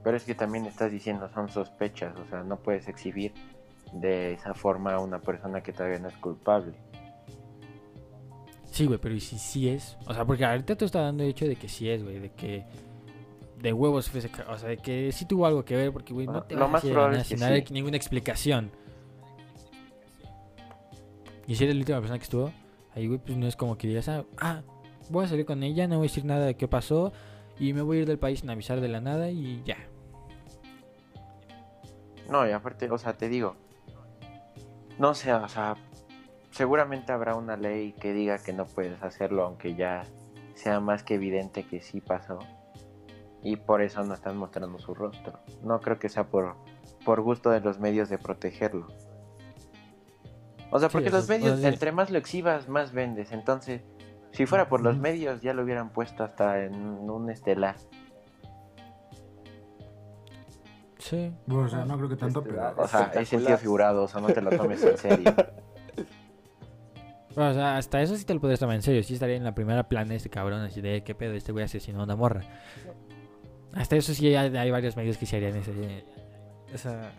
Pero 0.04 0.16
es 0.18 0.24
que 0.24 0.36
también 0.36 0.66
estás 0.66 0.92
diciendo, 0.92 1.28
son 1.34 1.50
sospechas. 1.50 2.16
O 2.20 2.26
sea, 2.30 2.44
no 2.44 2.58
puedes 2.58 2.88
exhibir 2.88 3.34
de 3.94 4.34
esa 4.34 4.54
forma 4.54 4.94
a 4.94 5.00
una 5.00 5.20
persona 5.20 5.62
que 5.62 5.74
todavía 5.74 6.00
no 6.00 6.08
es 6.10 6.18
culpable. 6.18 6.74
Sí, 8.66 8.86
güey, 8.86 9.00
pero 9.00 9.16
¿y 9.16 9.20
si 9.22 9.38
sí 9.40 9.70
es? 9.70 9.98
O 10.06 10.14
sea, 10.14 10.26
porque 10.26 10.44
ahorita 10.46 10.76
te 10.76 10.86
está 10.86 11.02
dando 11.02 11.24
el 11.24 11.30
hecho 11.30 11.46
de 11.48 11.56
que 11.56 11.70
sí 11.70 11.90
es, 11.90 12.04
güey, 12.04 12.20
de 12.20 12.32
que 12.34 12.66
de 13.58 13.74
huevos 13.74 14.10
fue 14.10 14.22
O 14.50 14.58
sea, 14.58 14.70
de 14.70 14.78
que 14.78 15.12
sí 15.12 15.26
tuvo 15.26 15.46
algo 15.46 15.64
que 15.66 15.76
ver 15.76 15.92
porque, 15.92 16.14
güey, 16.14 16.28
no 16.28 16.40
Ah, 16.40 16.48
te 16.48 16.56
lo 16.56 16.62
vas 16.62 16.70
a 16.70 16.72
más 16.74 16.82
probable 16.86 17.18
es 17.18 17.24
que 17.24 17.38
sin 17.38 17.40
dar 17.40 17.56
sí. 17.68 17.74
ninguna 17.74 17.98
explicación. 17.98 18.72
Y 21.48 21.56
si 21.56 21.64
eres 21.64 21.76
la 21.76 21.80
última 21.82 22.00
persona 22.00 22.18
que 22.18 22.24
estuvo, 22.24 22.52
ahí, 22.96 23.08
güey, 23.08 23.20
pues 23.20 23.38
no 23.38 23.48
es 23.48 23.56
como 23.56 23.78
que 23.78 23.88
digas, 23.88 24.10
ah, 24.10 24.26
ah, 24.40 24.62
voy 25.10 25.26
a 25.26 25.28
salir 25.28 25.46
con 25.46 25.62
ella, 25.64 25.88
no 25.88 25.98
voy 25.98 26.08
a 26.08 26.10
decir 26.10 26.26
nada 26.26 26.46
de 26.46 26.56
qué 26.56 26.68
pasó 26.68 27.14
y 27.60 27.74
me 27.74 27.82
voy 27.82 27.98
a 27.98 28.00
ir 28.02 28.08
del 28.08 28.20
país 28.20 28.40
sin 28.40 28.50
avisar 28.50 28.82
de 28.82 28.88
la 28.88 29.00
nada 29.02 29.30
y 29.30 29.62
ya. 29.64 29.78
No, 32.30 32.48
y 32.48 32.52
aparte, 32.52 32.90
o 32.90 32.98
sea, 32.98 33.14
te 33.14 33.30
digo, 33.30 33.56
no 34.98 35.14
sé, 35.14 35.32
o 35.34 35.48
sea, 35.48 35.76
seguramente 36.52 37.12
habrá 37.12 37.36
una 37.36 37.56
ley 37.56 37.94
que 37.94 38.14
diga 38.14 38.40
que 38.40 38.54
no 38.54 38.66
puedes 38.66 39.02
hacerlo, 39.04 39.44
aunque 39.46 39.76
ya 39.76 40.04
sea 40.56 40.80
más 40.80 41.04
que 41.04 41.16
evidente 41.16 41.64
que 41.64 41.82
sí 41.82 42.02
pasó. 42.02 42.40
Y 43.46 43.58
por 43.58 43.84
eso 43.84 44.04
no 44.04 44.16
están 44.16 44.38
mostrando 44.38 44.80
su 44.80 44.96
rostro. 44.96 45.40
No 45.64 45.80
creo 45.80 46.00
que 46.00 46.10
sea 46.10 46.24
por, 46.28 46.56
por 47.06 47.22
gusto 47.22 47.52
de 47.52 47.62
los 47.62 47.80
medios 47.80 48.10
de 48.10 48.18
protegerlo. 48.18 48.88
O 50.72 50.80
sea, 50.80 50.90
porque 50.90 51.12
los 51.12 51.30
medios, 51.30 51.64
entre 51.64 51.92
más 51.92 52.10
lo 52.10 52.18
exhibas, 52.18 52.68
más 52.68 52.92
vendes. 52.92 53.32
Entonces, 53.32 53.84
si 54.32 54.48
fuera 54.48 54.68
por 54.68 54.82
los 54.82 54.98
medios, 54.98 55.42
ya 55.42 55.54
lo 55.54 55.62
hubieran 55.62 55.92
puesto 55.92 56.24
hasta 56.24 56.64
en 56.64 56.74
un 56.76 57.30
estelar. 57.30 57.76
Sí. 60.98 61.32
Bueno, 61.46 61.66
o 61.66 61.70
sea, 61.70 61.86
no 61.86 61.98
creo 61.98 62.10
que 62.10 62.16
tanto, 62.16 62.40
Este, 62.40 62.52
pero... 62.52 62.74
O 62.78 62.88
sea, 62.88 63.00
es 63.02 63.12
sentido 63.14 63.22
Espectacular. 63.22 63.60
figurado, 63.60 64.04
o 64.04 64.08
sea, 64.08 64.22
no 64.22 64.28
te 64.28 64.42
lo 64.42 64.50
tomes 64.50 64.84
en 64.84 64.98
serio. 64.98 65.36
Bueno, 67.36 67.52
o 67.52 67.54
sea, 67.54 67.78
hasta 67.78 68.02
eso 68.02 68.16
sí 68.16 68.26
te 68.26 68.34
lo 68.34 68.40
podrías 68.40 68.60
tomar 68.60 68.76
en 68.76 68.82
serio. 68.82 69.04
Sí 69.04 69.14
estaría 69.14 69.36
en 69.36 69.44
la 69.44 69.54
primera 69.54 69.88
plana 69.88 70.16
este 70.16 70.30
cabrón, 70.30 70.62
así 70.62 70.82
de 70.82 71.04
qué 71.04 71.14
pedo, 71.14 71.34
este 71.34 71.52
güey 71.52 71.66
asesinó 71.66 72.00
a 72.00 72.04
una 72.06 72.16
morra. 72.16 72.42
Hasta 73.76 73.98
eso 73.98 74.14
sí 74.14 74.34
hay, 74.34 74.72
varios 74.72 74.96
medios 74.96 75.18
que 75.18 75.26
se 75.26 75.36
harían 75.36 75.56
ese, 75.58 76.06
esa, 76.74 77.12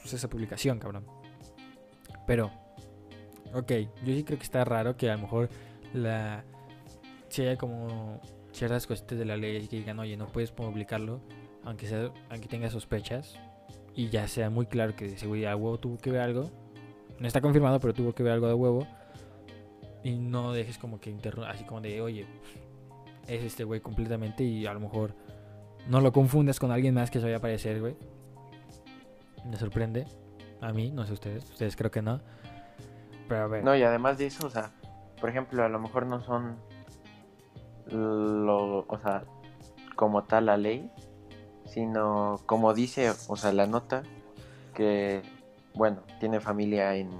pues, 0.00 0.14
esa 0.14 0.28
publicación, 0.28 0.78
cabrón. 0.78 1.04
Pero, 2.26 2.50
ok, 3.52 3.72
yo 4.04 4.14
sí 4.14 4.24
creo 4.24 4.38
que 4.38 4.44
está 4.44 4.64
raro 4.64 4.96
que 4.96 5.10
a 5.10 5.16
lo 5.16 5.22
mejor 5.22 5.50
la... 5.92 6.44
Si 7.28 7.42
hay 7.42 7.56
como 7.56 8.20
ciertas 8.52 8.86
cositas 8.86 9.18
de 9.18 9.24
la 9.24 9.36
ley 9.36 9.66
que 9.66 9.76
digan, 9.76 9.98
oye, 9.98 10.16
no 10.16 10.28
puedes 10.28 10.52
publicarlo, 10.52 11.20
aunque, 11.64 11.86
sea, 11.86 12.10
aunque 12.30 12.48
tenga 12.48 12.70
sospechas, 12.70 13.36
y 13.94 14.08
ya 14.10 14.28
sea 14.28 14.48
muy 14.48 14.66
claro 14.66 14.94
que 14.94 15.08
güey 15.26 15.44
a 15.44 15.56
huevo 15.56 15.78
tuvo 15.78 15.98
que 15.98 16.10
ver 16.10 16.20
algo. 16.20 16.50
No 17.18 17.26
está 17.26 17.40
confirmado, 17.40 17.80
pero 17.80 17.92
tuvo 17.92 18.14
que 18.14 18.22
ver 18.22 18.32
algo 18.32 18.46
de 18.46 18.54
huevo. 18.54 18.86
Y 20.04 20.18
no 20.18 20.52
dejes 20.52 20.78
como 20.78 21.00
que 21.00 21.12
interru- 21.12 21.44
así 21.46 21.64
como 21.64 21.80
de, 21.80 22.00
oye, 22.00 22.24
es 23.26 23.42
este 23.42 23.64
güey 23.64 23.80
completamente 23.80 24.44
y 24.44 24.66
a 24.66 24.72
lo 24.72 24.78
mejor 24.80 25.14
no 25.88 26.00
lo 26.00 26.12
confundas 26.12 26.60
con 26.60 26.70
alguien 26.70 26.94
más 26.94 27.10
que 27.10 27.18
se 27.18 27.24
vaya 27.24 27.36
a 27.36 27.38
aparecer, 27.38 27.80
güey. 27.80 27.96
Me 29.44 29.56
sorprende. 29.56 30.06
A 30.60 30.72
mí, 30.72 30.90
no 30.90 31.06
sé 31.06 31.14
ustedes. 31.14 31.50
Ustedes 31.50 31.76
creo 31.76 31.90
que 31.90 32.02
no. 32.02 32.20
Pero 33.28 33.42
a 33.42 33.46
ver. 33.46 33.64
No, 33.64 33.74
y 33.74 33.82
además 33.82 34.18
de 34.18 34.26
eso, 34.26 34.46
o 34.46 34.50
sea, 34.50 34.70
por 35.20 35.30
ejemplo, 35.30 35.64
a 35.64 35.68
lo 35.68 35.78
mejor 35.78 36.06
no 36.06 36.20
son 36.20 36.56
lo, 37.90 38.84
o 38.86 38.98
sea, 39.02 39.24
como 39.96 40.24
tal 40.24 40.46
la 40.46 40.56
ley, 40.56 40.90
sino 41.66 42.40
como 42.46 42.74
dice, 42.74 43.10
o 43.28 43.36
sea, 43.36 43.52
la 43.52 43.66
nota 43.66 44.02
que, 44.74 45.22
bueno, 45.74 46.02
tiene 46.20 46.40
familia 46.40 46.94
en, 46.96 47.10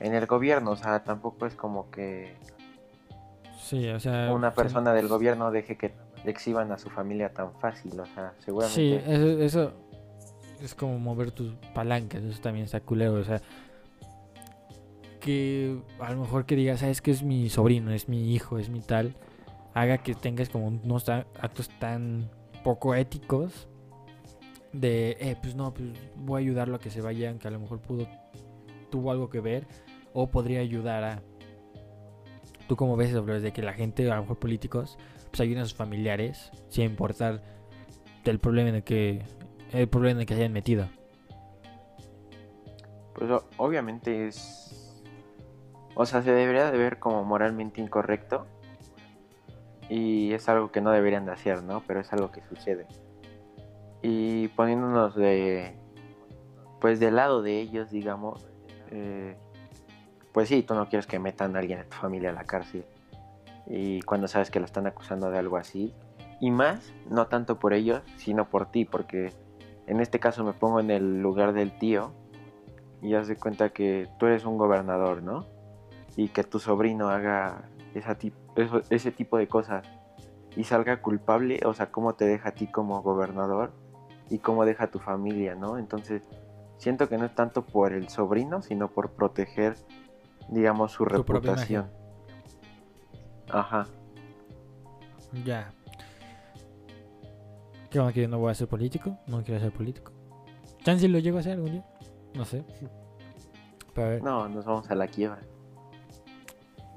en 0.00 0.14
el 0.14 0.26
gobierno, 0.26 0.72
o 0.72 0.76
sea, 0.76 1.04
tampoco 1.04 1.46
es 1.46 1.54
como 1.54 1.90
que 1.90 2.36
sí, 3.58 3.88
o 3.88 4.00
sea. 4.00 4.32
una 4.32 4.52
persona 4.54 4.92
del 4.92 5.08
gobierno 5.08 5.50
deje 5.50 5.76
que 5.76 5.94
exhiban 6.24 6.72
a 6.72 6.78
su 6.78 6.90
familia 6.90 7.32
tan 7.32 7.52
fácil, 7.54 7.98
o 8.00 8.06
sea, 8.06 8.32
Sí, 8.38 8.44
seguramente 8.44 8.96
eso, 9.14 9.42
eso 9.42 9.72
es 10.60 10.74
como 10.74 10.98
mover 10.98 11.30
tus 11.30 11.54
palancas, 11.74 12.22
eso 12.22 12.40
también 12.40 12.64
está 12.64 12.80
culero, 12.80 13.14
o 13.14 13.24
sea, 13.24 13.40
que 15.20 15.78
a 16.00 16.12
lo 16.12 16.20
mejor 16.20 16.46
que 16.46 16.56
digas, 16.56 16.80
sabes 16.80 17.00
que 17.00 17.10
es 17.10 17.22
mi 17.22 17.48
sobrino, 17.48 17.92
es 17.92 18.08
mi 18.08 18.32
hijo, 18.32 18.58
es 18.58 18.70
mi 18.70 18.80
tal, 18.80 19.14
haga 19.74 19.98
que 19.98 20.14
tengas 20.14 20.48
como 20.48 20.68
unos 20.68 21.08
actos 21.08 21.68
tan 21.78 22.30
poco 22.64 22.94
éticos 22.94 23.68
de, 24.72 25.16
eh, 25.20 25.36
pues 25.40 25.54
no, 25.54 25.72
pues 25.72 25.88
voy 26.16 26.42
a 26.42 26.44
ayudarlo 26.44 26.76
a 26.76 26.78
que 26.78 26.90
se 26.90 27.00
vaya, 27.00 27.30
aunque 27.30 27.48
a 27.48 27.50
lo 27.50 27.60
mejor 27.60 27.80
pudo, 27.80 28.06
tuvo 28.90 29.10
algo 29.10 29.28
que 29.28 29.40
ver, 29.40 29.66
o 30.12 30.28
podría 30.28 30.60
ayudar 30.60 31.04
a... 31.04 31.22
¿Tú 32.66 32.76
cómo 32.76 32.96
ves 32.96 33.10
eso, 33.10 33.22
bro? 33.22 33.40
De 33.40 33.52
que 33.52 33.62
la 33.62 33.72
gente, 33.72 34.10
a 34.10 34.16
lo 34.16 34.22
mejor 34.22 34.38
políticos, 34.38 34.98
pues 35.28 35.40
ayuden 35.40 35.62
a 35.62 35.64
sus 35.64 35.74
familiares, 35.74 36.50
sin 36.68 36.84
importar 36.84 37.42
del 38.24 38.38
problema 38.38 38.70
en 38.70 38.76
el 38.76 38.84
que 38.84 39.22
el 39.72 39.88
problema 39.88 40.12
en 40.12 40.20
el 40.20 40.26
que 40.26 40.34
se 40.34 40.40
hayan 40.40 40.52
metido. 40.52 40.88
Pues 43.14 43.30
obviamente 43.56 44.28
es... 44.28 45.02
O 45.94 46.06
sea, 46.06 46.22
se 46.22 46.32
debería 46.32 46.70
de 46.70 46.78
ver 46.78 46.98
como 46.98 47.24
moralmente 47.24 47.80
incorrecto. 47.80 48.46
Y 49.90 50.32
es 50.32 50.48
algo 50.48 50.70
que 50.70 50.80
no 50.80 50.90
deberían 50.90 51.26
de 51.26 51.32
hacer, 51.32 51.62
¿no? 51.62 51.82
Pero 51.86 52.00
es 52.00 52.12
algo 52.12 52.30
que 52.30 52.42
sucede. 52.48 52.86
Y 54.02 54.48
poniéndonos 54.48 55.16
de... 55.16 55.74
pues 56.80 57.00
del 57.00 57.16
lado 57.16 57.42
de 57.42 57.60
ellos, 57.60 57.90
digamos, 57.90 58.46
eh, 58.90 59.36
pues 60.32 60.48
sí, 60.48 60.62
tú 60.62 60.74
no 60.74 60.88
quieres 60.88 61.06
que 61.06 61.18
metan 61.18 61.56
a 61.56 61.58
alguien 61.58 61.80
de 61.80 61.86
tu 61.86 61.96
familia 61.96 62.30
a 62.30 62.34
la 62.34 62.44
cárcel. 62.44 62.84
Y 63.68 64.00
cuando 64.02 64.28
sabes 64.28 64.50
que 64.50 64.60
lo 64.60 64.64
están 64.66 64.86
acusando 64.86 65.30
de 65.30 65.38
algo 65.38 65.56
así. 65.56 65.94
Y 66.40 66.50
más, 66.50 66.92
no 67.10 67.26
tanto 67.26 67.58
por 67.58 67.72
ellos, 67.74 68.02
sino 68.16 68.48
por 68.48 68.70
ti, 68.70 68.84
porque 68.84 69.32
en 69.86 70.00
este 70.00 70.18
caso 70.20 70.44
me 70.44 70.52
pongo 70.52 70.80
en 70.80 70.90
el 70.90 71.20
lugar 71.20 71.52
del 71.52 71.76
tío 71.78 72.12
y 73.02 73.14
haz 73.14 73.28
de 73.28 73.36
cuenta 73.36 73.70
que 73.70 74.08
tú 74.18 74.26
eres 74.26 74.44
un 74.44 74.56
gobernador, 74.58 75.22
¿no? 75.22 75.44
Y 76.16 76.28
que 76.28 76.44
tu 76.44 76.58
sobrino 76.58 77.08
haga 77.10 77.68
esa 77.94 78.16
tip- 78.16 78.34
eso- 78.56 78.82
ese 78.90 79.10
tipo 79.12 79.36
de 79.38 79.48
cosas 79.48 79.84
y 80.56 80.64
salga 80.64 81.00
culpable, 81.02 81.60
o 81.64 81.74
sea, 81.74 81.90
cómo 81.90 82.14
te 82.14 82.24
deja 82.26 82.50
a 82.50 82.52
ti 82.52 82.66
como 82.66 83.02
gobernador 83.02 83.72
y 84.30 84.38
cómo 84.38 84.64
deja 84.64 84.84
a 84.84 84.90
tu 84.90 84.98
familia, 84.98 85.54
¿no? 85.54 85.78
Entonces, 85.78 86.22
siento 86.76 87.08
que 87.08 87.18
no 87.18 87.24
es 87.26 87.34
tanto 87.34 87.62
por 87.62 87.92
el 87.92 88.08
sobrino, 88.08 88.62
sino 88.62 88.88
por 88.88 89.10
proteger, 89.10 89.76
digamos, 90.48 90.92
su 90.92 91.04
reputación. 91.04 91.90
Ajá. 93.50 93.86
Ya. 95.44 95.72
¿Qué 97.90 97.98
onda 98.00 98.12
que 98.12 98.22
yo 98.22 98.28
no 98.28 98.38
voy 98.38 98.50
a 98.50 98.54
ser 98.54 98.68
político? 98.68 99.18
No 99.26 99.42
quiero 99.42 99.60
ser 99.60 99.72
político. 99.72 100.12
Chance 100.84 101.08
lo 101.08 101.18
llego 101.18 101.38
a 101.38 101.40
hacer 101.40 101.52
algún 101.52 101.72
día. 101.72 101.84
No 102.34 102.44
sé. 102.44 102.64
Pero 103.94 104.06
a 104.06 104.10
ver. 104.10 104.22
No, 104.22 104.48
nos 104.48 104.64
vamos 104.64 104.90
a 104.90 104.94
la 104.94 105.06
quiebra. 105.06 105.40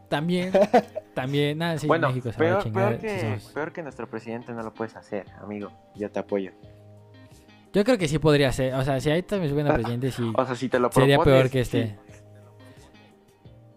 También, 0.09 0.51
también, 1.15 1.57
nada, 1.57 1.77
sí, 1.77 1.87
bueno, 1.87 2.09
México 2.09 2.33
se 2.33 2.37
va 2.43 2.45
a 2.45 2.49
peor, 2.49 2.63
chingar. 2.63 2.87
peor 2.97 2.99
si 2.99 3.07
que, 3.07 3.21
somos- 3.21 3.53
peor 3.53 3.71
que 3.71 3.81
nuestro 3.83 4.09
presidente 4.09 4.51
no 4.51 4.61
lo 4.61 4.73
puedes 4.73 4.95
hacer, 4.97 5.25
amigo. 5.41 5.71
Yo 5.95 6.11
te 6.11 6.19
apoyo. 6.19 6.51
Yo 7.71 7.85
creo 7.85 7.97
que 7.97 8.09
sí 8.09 8.19
podría 8.19 8.51
ser. 8.51 8.73
O 8.73 8.83
sea, 8.83 8.99
si 8.99 9.09
ahorita 9.09 9.37
me 9.37 9.47
suben 9.47 9.67
a 9.67 9.73
presidente, 9.73 10.11
sí. 10.11 10.29
O 10.35 10.45
sea, 10.45 10.55
si 10.55 10.67
te 10.67 10.77
lo 10.79 10.91
Sería 10.91 11.17
peor 11.19 11.49
que 11.49 11.61
este. 11.61 11.87
sí. 11.87 11.95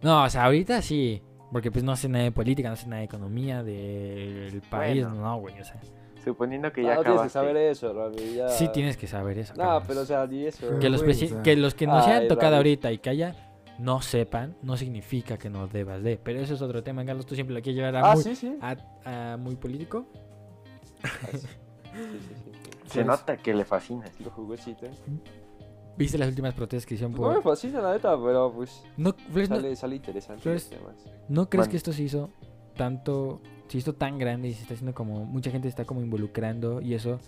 No, 0.03 0.25
o 0.25 0.29
sea, 0.31 0.47
ahorita 0.47 0.83
sí. 0.83 1.23
Porque 1.55 1.71
pues 1.71 1.85
no 1.85 1.95
sé 1.95 2.09
nada 2.09 2.25
de 2.25 2.33
política, 2.33 2.69
no 2.69 2.75
sé 2.75 2.89
nada 2.89 2.99
de 2.99 3.05
economía 3.05 3.63
del 3.63 4.61
país. 4.69 5.05
Bueno. 5.05 5.23
No, 5.23 5.39
güey, 5.39 5.61
o 5.61 5.65
sea. 5.65 5.81
Suponiendo 6.25 6.73
que 6.73 6.83
ya 6.83 6.97
no 6.97 7.03
tienes 7.03 7.05
que 7.05 7.11
acabaste. 7.13 7.33
saber 7.33 7.57
eso, 7.59 7.93
Rami. 7.93 8.35
Ya... 8.35 8.49
Sí 8.49 8.69
tienes 8.73 8.97
que 8.97 9.07
saber 9.07 9.39
eso. 9.39 9.55
No, 9.57 9.81
pero 9.87 10.01
o 10.01 10.05
sea, 10.05 10.27
ni 10.27 10.47
eso. 10.47 10.81
que, 10.81 10.91
los 10.91 11.05
güey, 11.05 11.15
presi- 11.15 11.27
o 11.27 11.29
sea. 11.35 11.43
que 11.45 11.55
los 11.55 11.75
que 11.77 11.87
no 11.87 12.03
se 12.03 12.11
han 12.11 12.23
Ay, 12.23 12.29
tocado 12.29 12.51
Rami. 12.51 12.57
ahorita 12.57 12.91
y 12.91 12.99
que 12.99 13.11
haya 13.11 13.37
no 13.79 14.01
sepan, 14.03 14.57
no 14.63 14.77
significa 14.77 15.39
que 15.39 15.49
no 15.49 15.69
debas 15.69 16.03
de. 16.03 16.17
Pero 16.17 16.41
eso 16.41 16.55
es 16.55 16.61
otro 16.63 16.83
tema, 16.83 17.05
Carlos. 17.05 17.25
Tú 17.25 17.37
siempre 17.37 17.55
lo 17.55 17.63
quieres 17.63 17.77
llevar 17.77 17.95
a, 18.05 18.11
Ah, 18.11 18.15
muy, 18.15 18.25
sí, 18.25 18.35
sí. 18.35 18.59
a- 18.61 19.33
a 19.33 19.37
muy 19.37 19.55
político. 19.55 20.07
Sí, 21.05 21.39
sí, 21.39 21.39
sí, 21.39 22.35
sí. 22.45 22.91
Se 22.91 23.05
nota 23.05 23.37
que 23.37 23.55
le 23.55 23.65
fascina. 23.65 24.07
Lo 24.25 24.31
jugosito. 24.31 24.87
¿Viste 25.97 26.19
las 26.19 26.29
últimas 26.29 26.55
protestas 26.55 26.87
que 26.87 26.95
hicieron 26.95 27.13
No 27.15 27.29
me 27.29 27.35
por.? 27.35 27.43
fascina, 27.43 27.81
la 27.81 27.93
neta, 27.93 28.17
pero 28.23 28.53
pues. 28.53 28.83
No, 28.97 29.13
Flex, 29.33 29.49
no, 29.51 29.57
Sale, 29.57 29.77
sale 29.77 29.97
interesante 29.97 30.43
Flores- 30.43 30.69
temas. 30.71 30.97
¿no 31.29 31.49
crees 31.49 31.69
que 31.69 31.77
esto 31.77 31.93
se 31.93 32.03
hizo 32.03 32.31
tanto. 32.77 33.41
Se 33.69 33.79
hizo 33.79 33.95
tan 33.95 34.19
grande 34.19 34.49
y 34.49 34.55
se 34.55 34.63
está 34.63 34.75
haciendo 34.75 34.95
como. 34.95 35.25
Mucha 35.25 35.51
gente 35.51 35.69
está 35.69 35.85
como 35.85 36.01
involucrando 36.03 36.81
y 36.81 36.95
eso. 36.95 37.19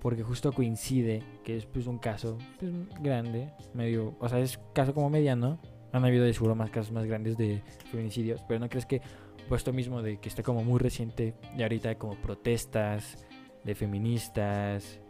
Porque 0.00 0.22
justo 0.22 0.52
coincide 0.52 1.22
que 1.44 1.56
es 1.56 1.64
pues 1.64 1.86
un 1.86 1.96
caso 1.98 2.36
pues, 2.58 2.72
grande, 3.00 3.52
medio. 3.72 4.14
O 4.20 4.28
sea, 4.28 4.38
es 4.40 4.58
caso 4.74 4.92
como 4.92 5.08
mediano. 5.08 5.58
Han 5.92 6.04
habido 6.04 6.24
de 6.24 6.34
seguro 6.34 6.54
más 6.54 6.70
casos 6.70 6.92
más 6.92 7.06
grandes 7.06 7.36
de 7.38 7.62
feminicidios. 7.90 8.42
Pero 8.48 8.60
¿no 8.60 8.68
crees 8.68 8.84
que 8.84 9.00
puesto 9.48 9.72
mismo 9.72 10.02
de 10.02 10.18
que 10.18 10.28
está 10.28 10.42
como 10.42 10.62
muy 10.64 10.78
reciente 10.78 11.34
y 11.56 11.62
ahorita 11.62 11.90
hay 11.90 11.96
como 11.96 12.14
protestas 12.20 13.24
de 13.62 13.74
feministas 13.74 15.00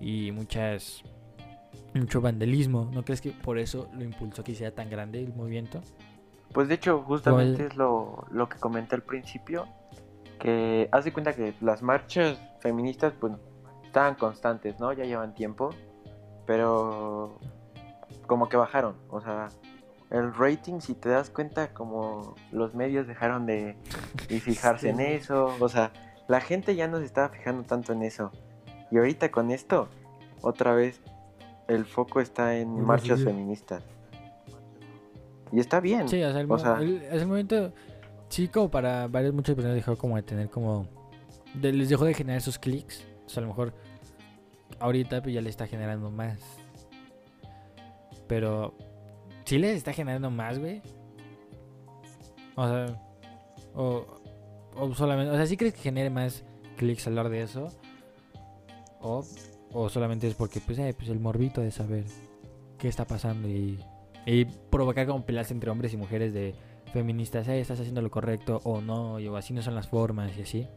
y 0.00 0.30
muchas 0.32 1.02
mucho 1.94 2.20
vandalismo 2.20 2.90
no 2.92 3.04
crees 3.04 3.20
que 3.20 3.30
por 3.30 3.58
eso 3.58 3.88
lo 3.94 4.04
impulsó 4.04 4.42
que 4.42 4.54
sea 4.54 4.74
tan 4.74 4.90
grande 4.90 5.22
el 5.22 5.34
movimiento 5.34 5.80
Pues 6.54 6.68
de 6.68 6.74
hecho, 6.74 7.02
justamente 7.02 7.66
es 7.66 7.76
lo, 7.76 8.26
lo 8.30 8.48
que 8.48 8.58
comenté 8.58 8.94
al 8.94 9.02
principio. 9.02 9.66
Que 10.38 10.88
haz 10.92 11.04
de 11.04 11.12
cuenta 11.12 11.34
que 11.34 11.52
las 11.60 11.82
marchas 11.82 12.38
feministas, 12.60 13.12
pues, 13.18 13.32
estaban 13.84 14.14
constantes, 14.14 14.78
¿no? 14.78 14.92
Ya 14.92 15.04
llevan 15.04 15.34
tiempo. 15.34 15.70
Pero 16.46 17.40
como 18.28 18.48
que 18.48 18.56
bajaron. 18.56 18.94
O 19.08 19.20
sea, 19.20 19.48
el 20.10 20.32
rating, 20.32 20.78
si 20.78 20.94
te 20.94 21.08
das 21.08 21.28
cuenta, 21.28 21.74
como 21.74 22.36
los 22.52 22.72
medios 22.72 23.08
dejaron 23.08 23.46
de, 23.46 23.76
de 24.28 24.40
fijarse 24.40 24.90
en 24.90 25.00
eso. 25.00 25.56
O 25.58 25.68
sea, 25.68 25.90
la 26.28 26.40
gente 26.40 26.76
ya 26.76 26.86
no 26.86 27.00
se 27.00 27.04
estaba 27.04 27.30
fijando 27.30 27.64
tanto 27.64 27.92
en 27.92 28.02
eso. 28.04 28.30
Y 28.92 28.98
ahorita 28.98 29.32
con 29.32 29.50
esto, 29.50 29.88
otra 30.40 30.72
vez, 30.72 31.00
el 31.68 31.84
foco 31.84 32.20
está 32.20 32.56
en 32.56 32.80
marchas 32.84 33.22
feministas. 33.24 33.82
Y 35.52 35.60
está 35.60 35.80
bien. 35.80 36.08
sí 36.08 36.22
o 36.22 36.32
sea 36.32 36.40
el, 36.40 36.50
o 36.50 36.58
sea- 36.58 36.78
el- 36.80 37.02
es 37.02 37.22
el 37.22 37.26
momento 37.28 37.72
sí 38.28 38.48
como 38.48 38.70
para 38.70 39.06
varias 39.08 39.32
muchas 39.32 39.54
personas 39.54 39.76
dejó 39.76 39.96
como 39.96 40.16
de 40.16 40.22
tener 40.22 40.50
como 40.50 40.86
de- 41.54 41.72
les 41.72 41.88
dejó 41.88 42.04
de 42.04 42.14
generar 42.14 42.40
sus 42.42 42.58
clics 42.58 43.06
o 43.26 43.28
sea 43.28 43.40
a 43.40 43.42
lo 43.42 43.48
mejor 43.52 43.72
ahorita 44.80 45.22
pues 45.22 45.34
ya 45.34 45.40
le 45.40 45.50
está 45.50 45.66
generando 45.68 46.10
más 46.10 46.40
pero 48.26 48.74
sí 49.44 49.58
les 49.58 49.76
está 49.76 49.92
generando 49.92 50.30
más 50.30 50.58
güey 50.58 50.82
o 52.56 52.66
sea 52.66 53.00
o, 53.74 54.06
o 54.76 54.94
solamente 54.94 55.30
o 55.32 55.36
sea 55.36 55.46
sí 55.46 55.56
crees 55.56 55.74
que 55.74 55.80
genere 55.82 56.10
más 56.10 56.42
clics 56.76 57.06
hablar 57.06 57.28
de 57.28 57.42
eso 57.42 57.68
o, 59.00 59.24
o 59.74 59.88
solamente 59.90 60.26
es 60.28 60.34
porque 60.34 60.60
pues, 60.60 60.78
eh, 60.78 60.94
pues 60.96 61.08
el 61.10 61.20
morbito 61.20 61.60
de 61.60 61.70
saber 61.70 62.04
qué 62.78 62.88
está 62.88 63.04
pasando 63.06 63.48
y, 63.48 63.78
y 64.24 64.44
provocar 64.46 65.06
como 65.06 65.24
peleas 65.26 65.50
entre 65.50 65.68
hombres 65.70 65.92
y 65.92 65.96
mujeres 65.96 66.32
de 66.32 66.54
feministas, 66.92 67.46
eh, 67.48 67.60
estás 67.60 67.80
haciendo 67.80 68.00
lo 68.00 68.10
correcto 68.10 68.60
o 68.64 68.80
no, 68.80 69.18
y, 69.20 69.26
o 69.28 69.36
así 69.36 69.52
no 69.52 69.60
son 69.62 69.74
las 69.74 69.88
formas 69.88 70.36
y 70.38 70.42
así. 70.42 70.68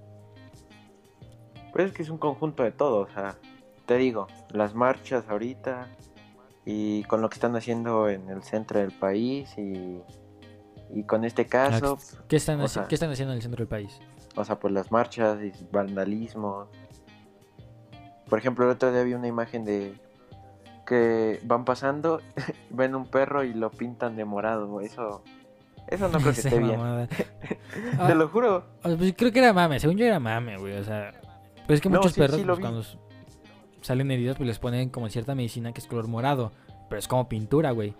Pues 1.74 1.88
es 1.88 1.92
que 1.94 2.02
es 2.04 2.10
un 2.10 2.18
conjunto 2.18 2.64
de 2.64 2.72
todo, 2.72 3.02
o 3.02 3.10
sea, 3.10 3.38
te 3.86 3.98
digo, 3.98 4.28
las 4.52 4.74
marchas 4.74 5.26
ahorita 5.30 5.88
y 6.66 7.04
con 7.04 7.22
lo 7.22 7.30
que 7.30 7.36
están 7.36 7.56
haciendo 7.56 8.10
en 8.10 8.30
el 8.30 8.42
centro 8.44 8.80
del 8.80 8.92
país 8.92 9.54
y, 9.58 10.02
y 10.94 11.04
con 11.04 11.24
este 11.24 11.46
caso, 11.46 11.98
¿Qué 12.28 12.38
están, 12.38 12.60
o 12.62 12.64
haci- 12.66 12.70
sea- 12.70 12.88
¿Qué 12.88 12.96
están 12.96 13.12
haciendo 13.12 13.34
en 13.34 13.38
el 13.38 13.42
centro 13.44 13.60
del 13.60 13.68
país? 13.70 14.00
o 14.36 14.44
sea, 14.46 14.60
pues 14.60 14.72
las 14.74 14.92
marchas 14.92 15.40
y 15.44 15.52
vandalismo. 15.72 16.68
Por 18.30 18.40
ejemplo, 18.40 18.66
el 18.66 18.72
otro 18.72 18.92
día 18.92 19.04
vi 19.04 19.14
una 19.14 19.28
imagen 19.28 19.64
de 19.66 19.94
que 20.86 21.40
van 21.44 21.66
pasando, 21.66 22.22
ven 22.70 22.96
un 22.96 23.06
perro 23.06 23.44
y 23.44 23.54
lo 23.54 23.70
pintan 23.72 24.16
de 24.16 24.26
morado, 24.26 24.82
eso 24.82 25.24
eso 25.88 26.10
no 26.10 26.20
creo 26.20 26.34
que 26.34 26.40
esté 26.40 26.60
bien. 26.60 26.80
Ah, 26.82 27.08
Te 28.08 28.16
lo 28.16 28.28
juro. 28.28 28.66
o 28.84 28.88
sea, 28.90 28.98
pues 28.98 29.14
creo 29.18 29.32
que 29.32 29.40
era 29.40 29.54
mame, 29.54 29.80
según 29.80 29.98
yo 29.98 30.06
era 30.06 30.20
mame, 30.20 30.58
güey, 30.58 30.74
o 30.78 30.84
sea, 30.84 31.12
pero 31.66 31.76
es 31.76 31.82
que 31.82 31.90
No, 31.90 31.98
muchos 31.98 32.14
sí, 32.14 32.20
perros 32.20 32.38
sí 32.38 32.44
pues, 32.46 32.60
cuando 32.60 32.84
salen 33.82 34.12
heridos 34.12 34.38
pues 34.38 34.48
les 34.48 34.60
ponen 34.60 34.90
como 34.90 35.10
cierta 35.10 35.36
medicina 35.36 35.72
que 35.74 35.80
es 35.82 35.88
color 35.88 36.08
morado, 36.08 36.52
pero 36.90 37.00
es 37.00 37.08
como 37.08 37.28
pintura, 37.30 37.72
güey. 37.72 37.94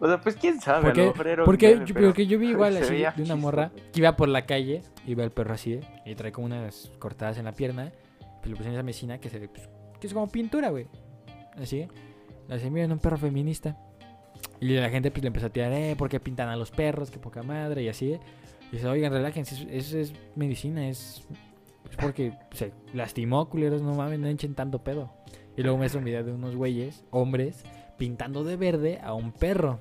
O 0.00 0.06
sea, 0.06 0.20
pues 0.20 0.36
quién 0.36 0.60
sabe, 0.60 0.84
Porque- 0.86 1.36
lo 1.36 1.44
Porque, 1.44 1.82
yo, 1.84 1.94
porque 1.94 2.26
yo 2.26 2.38
vi 2.38 2.48
igual 2.50 2.76
así 2.76 2.96
de 3.16 3.22
una 3.22 3.36
morra 3.36 3.70
que 3.92 4.00
iba 4.00 4.16
por 4.16 4.28
la 4.28 4.46
calle 4.46 4.82
y 5.06 5.14
ve 5.14 5.24
al 5.24 5.30
perro 5.30 5.54
así 5.54 5.74
¿eh? 5.74 5.80
y 6.06 6.14
trae 6.14 6.30
como 6.30 6.46
unas 6.46 6.92
cortadas 6.98 7.38
en 7.38 7.46
la 7.46 7.52
pierna. 7.52 7.90
Pues 8.48 8.50
le 8.50 8.56
pusieron 8.56 8.74
esa 8.76 8.82
medicina 8.82 9.18
que 9.18 9.28
se 9.28 9.38
ve, 9.38 9.48
pues, 9.48 9.68
que 10.00 10.06
es 10.06 10.14
como 10.14 10.26
pintura, 10.28 10.70
güey. 10.70 10.86
Así. 11.56 11.86
Así, 12.48 12.70
miren, 12.70 12.92
un 12.92 12.98
perro 12.98 13.18
feminista. 13.18 13.76
Y 14.60 14.68
la 14.74 14.88
gente 14.88 15.10
pues 15.10 15.22
le 15.22 15.28
empezó 15.28 15.46
a 15.46 15.50
tirar, 15.50 15.72
eh, 15.72 15.94
¿por 15.96 16.08
qué 16.08 16.18
pintan 16.18 16.48
a 16.48 16.56
los 16.56 16.70
perros? 16.70 17.10
Qué 17.10 17.18
poca 17.18 17.42
madre 17.42 17.82
y 17.82 17.88
así. 17.88 18.18
Y 18.72 18.76
dice, 18.76 18.88
oigan, 18.88 19.12
relájense, 19.12 19.66
eso, 19.70 19.98
es 19.98 20.12
medicina, 20.34 20.88
es, 20.88 21.26
es 21.90 21.96
porque 21.96 22.32
se 22.52 22.72
lastimó, 22.94 23.48
culeros, 23.48 23.82
no 23.82 23.94
mames, 23.94 24.18
no 24.18 24.28
echen 24.28 24.54
tanto 24.54 24.82
pedo. 24.82 25.12
Y 25.56 25.62
luego 25.62 25.76
muestra 25.76 25.98
un 25.98 26.04
video 26.04 26.24
de 26.24 26.32
unos 26.32 26.56
güeyes, 26.56 27.04
hombres, 27.10 27.64
pintando 27.98 28.44
de 28.44 28.56
verde 28.56 28.98
a 29.02 29.12
un 29.12 29.32
perro. 29.32 29.80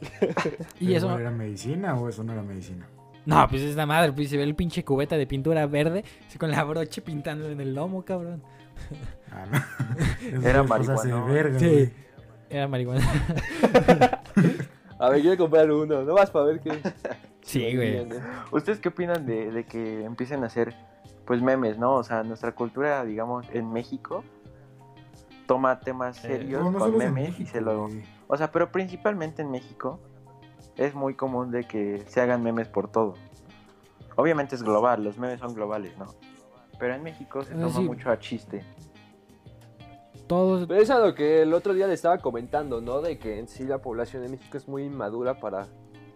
y 0.80 0.86
¿Pero 0.86 0.96
eso, 0.96 1.18
¿Era 1.18 1.30
medicina 1.30 1.94
o 1.94 2.08
eso 2.08 2.24
no 2.24 2.32
era 2.32 2.42
medicina? 2.42 2.88
No, 3.28 3.48
pues 3.48 3.62
es 3.62 3.76
la 3.76 3.86
madre, 3.86 4.12
pues 4.12 4.28
se 4.30 4.36
ve 4.36 4.42
el 4.42 4.54
pinche 4.54 4.84
cubeta 4.84 5.16
de 5.16 5.26
pintura 5.26 5.66
verde, 5.66 6.04
así 6.26 6.38
con 6.38 6.50
la 6.50 6.64
broche 6.64 7.02
pintando 7.02 7.48
en 7.48 7.60
el 7.60 7.74
lomo, 7.74 8.04
cabrón. 8.04 8.42
Ah, 9.30 9.44
no. 9.50 10.42
Era 10.48 10.62
marihuana. 10.62 11.24
verga, 11.24 11.58
Sí. 11.58 11.66
güey. 11.66 11.92
Era 12.50 12.68
marihuana. 12.68 13.06
A 15.00 15.10
ver, 15.10 15.20
quiero 15.20 15.36
comprar 15.36 15.70
uno, 15.70 16.02
no 16.02 16.14
vas 16.14 16.30
para 16.30 16.46
ver 16.46 16.60
qué. 16.60 16.80
Sí, 17.42 17.74
güey. 17.76 18.06
¿Ustedes 18.50 18.80
qué 18.80 18.88
opinan 18.88 19.26
de, 19.26 19.50
de 19.52 19.64
que 19.64 20.04
empiecen 20.04 20.42
a 20.42 20.46
hacer 20.46 20.74
pues 21.24 21.40
memes, 21.42 21.78
no? 21.78 21.94
O 21.94 22.02
sea, 22.02 22.22
nuestra 22.24 22.52
cultura, 22.52 23.04
digamos, 23.04 23.46
en 23.52 23.70
México 23.72 24.24
toma 25.46 25.78
temas 25.80 26.18
Eh, 26.24 26.28
serios 26.28 26.62
No, 26.62 26.70
no 26.70 26.78
con 26.78 26.96
memes 26.98 27.38
y 27.38 27.46
se 27.46 27.60
lo... 27.60 27.88
O 28.26 28.36
sea, 28.36 28.50
pero 28.50 28.72
principalmente 28.72 29.42
en 29.42 29.50
México 29.50 30.00
es 30.78 30.94
muy 30.94 31.14
común 31.14 31.50
de 31.50 31.64
que 31.64 32.04
se 32.06 32.20
hagan 32.20 32.42
memes 32.42 32.68
por 32.68 32.90
todo. 32.90 33.14
Obviamente 34.16 34.54
es 34.54 34.62
global, 34.62 35.04
los 35.04 35.18
memes 35.18 35.40
son 35.40 35.54
globales, 35.54 35.96
¿no? 35.98 36.06
Pero 36.78 36.94
en 36.94 37.02
México 37.02 37.42
se 37.44 37.54
toma 37.54 37.70
sí. 37.70 37.82
mucho 37.82 38.10
a 38.10 38.18
chiste. 38.18 38.64
todos... 40.28 40.66
Pero 40.66 40.80
es 40.80 40.90
a 40.90 41.00
lo 41.00 41.14
que 41.14 41.42
el 41.42 41.52
otro 41.52 41.74
día 41.74 41.86
le 41.88 41.94
estaba 41.94 42.18
comentando, 42.18 42.80
¿no? 42.80 43.00
De 43.00 43.18
que 43.18 43.38
en 43.38 43.48
sí 43.48 43.64
la 43.64 43.78
población 43.78 44.22
de 44.22 44.28
México 44.28 44.56
es 44.56 44.68
muy 44.68 44.84
inmadura 44.84 45.40
para 45.40 45.66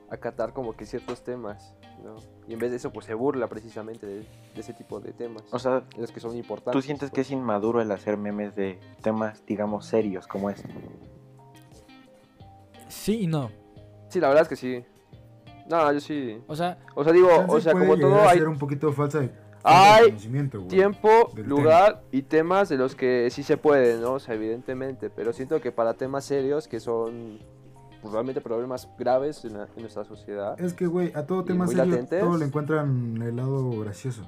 acatar 0.09 0.53
como 0.53 0.77
que 0.77 0.87
ciertos 0.87 1.25
temas, 1.25 1.75
¿no? 2.05 2.17
Y 2.47 2.53
en 2.53 2.59
vez 2.59 2.71
de 2.71 2.77
eso, 2.77 2.93
pues 2.93 3.07
se 3.07 3.15
burla 3.15 3.49
precisamente 3.49 4.07
de, 4.07 4.19
de 4.21 4.61
ese 4.61 4.75
tipo 4.75 5.01
de 5.01 5.13
temas. 5.13 5.43
O 5.51 5.59
sea, 5.59 5.83
los 5.97 6.13
que 6.13 6.21
son 6.21 6.37
importantes. 6.37 6.73
¿tú 6.73 6.83
sientes 6.83 7.11
que 7.11 7.23
es 7.23 7.31
inmaduro 7.31 7.81
el 7.81 7.91
hacer 7.91 8.17
memes 8.17 8.55
de 8.55 8.79
temas, 9.01 9.45
digamos, 9.47 9.87
serios 9.87 10.27
como 10.27 10.51
este? 10.51 10.69
Sí 12.89 13.23
y 13.23 13.27
no. 13.27 13.51
Sí, 14.13 14.21
la 14.21 14.29
verdad 14.29 14.43
es 14.43 14.49
que 14.49 14.57
sí. 14.57 14.85
No, 15.71 15.91
yo 15.93 16.01
sí. 16.01 16.39
O 16.47 16.55
sea, 16.55 16.79
O 16.95 17.03
sea, 17.03 17.13
digo, 17.13 17.29
o 17.49 17.61
sea, 17.61 17.73
como 17.73 17.97
todo 17.97 18.29
hay 18.29 18.41
un 18.43 18.59
poquito 18.59 18.93
falsa 18.93 19.21
de, 19.21 19.31
Hay 19.65 20.07
conocimiento, 20.07 20.59
güey. 20.59 20.69
tiempo, 20.69 21.09
lugar 21.37 22.03
y 22.11 22.23
temas 22.23 22.69
de 22.69 22.77
los 22.77 22.95
que 22.95 23.29
sí 23.31 23.43
se 23.43 23.57
puede, 23.57 23.99
¿no? 24.01 24.15
O 24.15 24.19
sea, 24.19 24.35
evidentemente. 24.35 25.09
Pero 25.09 25.33
siento 25.33 25.61
que 25.61 25.73
para 25.73 25.95
temas 25.95 26.25
serios 26.25 26.69
que 26.69 26.79
son 26.81 27.39
pues, 28.03 28.13
realmente 28.13 28.41
problemas 28.41 28.89
graves 28.99 29.45
en, 29.45 29.57
la- 29.57 29.69
en 29.77 29.81
nuestra 29.83 30.05
sociedad. 30.05 30.61
Es 30.61 30.75
que, 30.75 30.87
güey, 30.87 31.13
a 31.15 31.25
todo 31.25 31.45
tema 31.45 31.67
serio, 31.69 31.87
latentes. 31.87 32.21
todo 32.21 32.37
le 32.37 32.45
encuentran 32.45 33.23
el 33.23 33.37
lado 33.37 33.71
gracioso. 33.81 34.23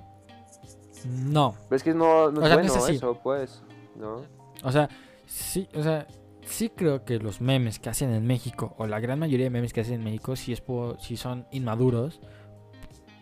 no. 1.28 1.54
Pero 1.68 1.76
es 1.76 1.82
que 1.82 1.92
no, 1.94 2.30
no 2.30 2.40
O 2.40 2.46
es 2.46 2.52
bueno 2.54 2.72
es 2.72 2.76
así. 2.76 2.94
eso, 2.96 3.18
pues, 3.22 3.62
¿no? 3.96 4.22
O 4.62 4.70
sea, 4.72 4.88
sí, 5.26 5.68
o 5.74 5.82
sea, 5.82 6.06
sí 6.46 6.70
creo 6.70 7.04
que 7.04 7.18
los 7.18 7.40
memes 7.40 7.78
que 7.78 7.88
hacen 7.88 8.12
en 8.12 8.26
México, 8.26 8.74
o 8.78 8.86
la 8.86 9.00
gran 9.00 9.18
mayoría 9.18 9.44
de 9.46 9.50
memes 9.50 9.72
que 9.72 9.80
hacen 9.80 9.94
en 9.94 10.04
México, 10.04 10.36
sí, 10.36 10.52
es 10.52 10.60
por, 10.60 11.00
sí 11.00 11.16
son 11.16 11.46
inmaduros, 11.52 12.20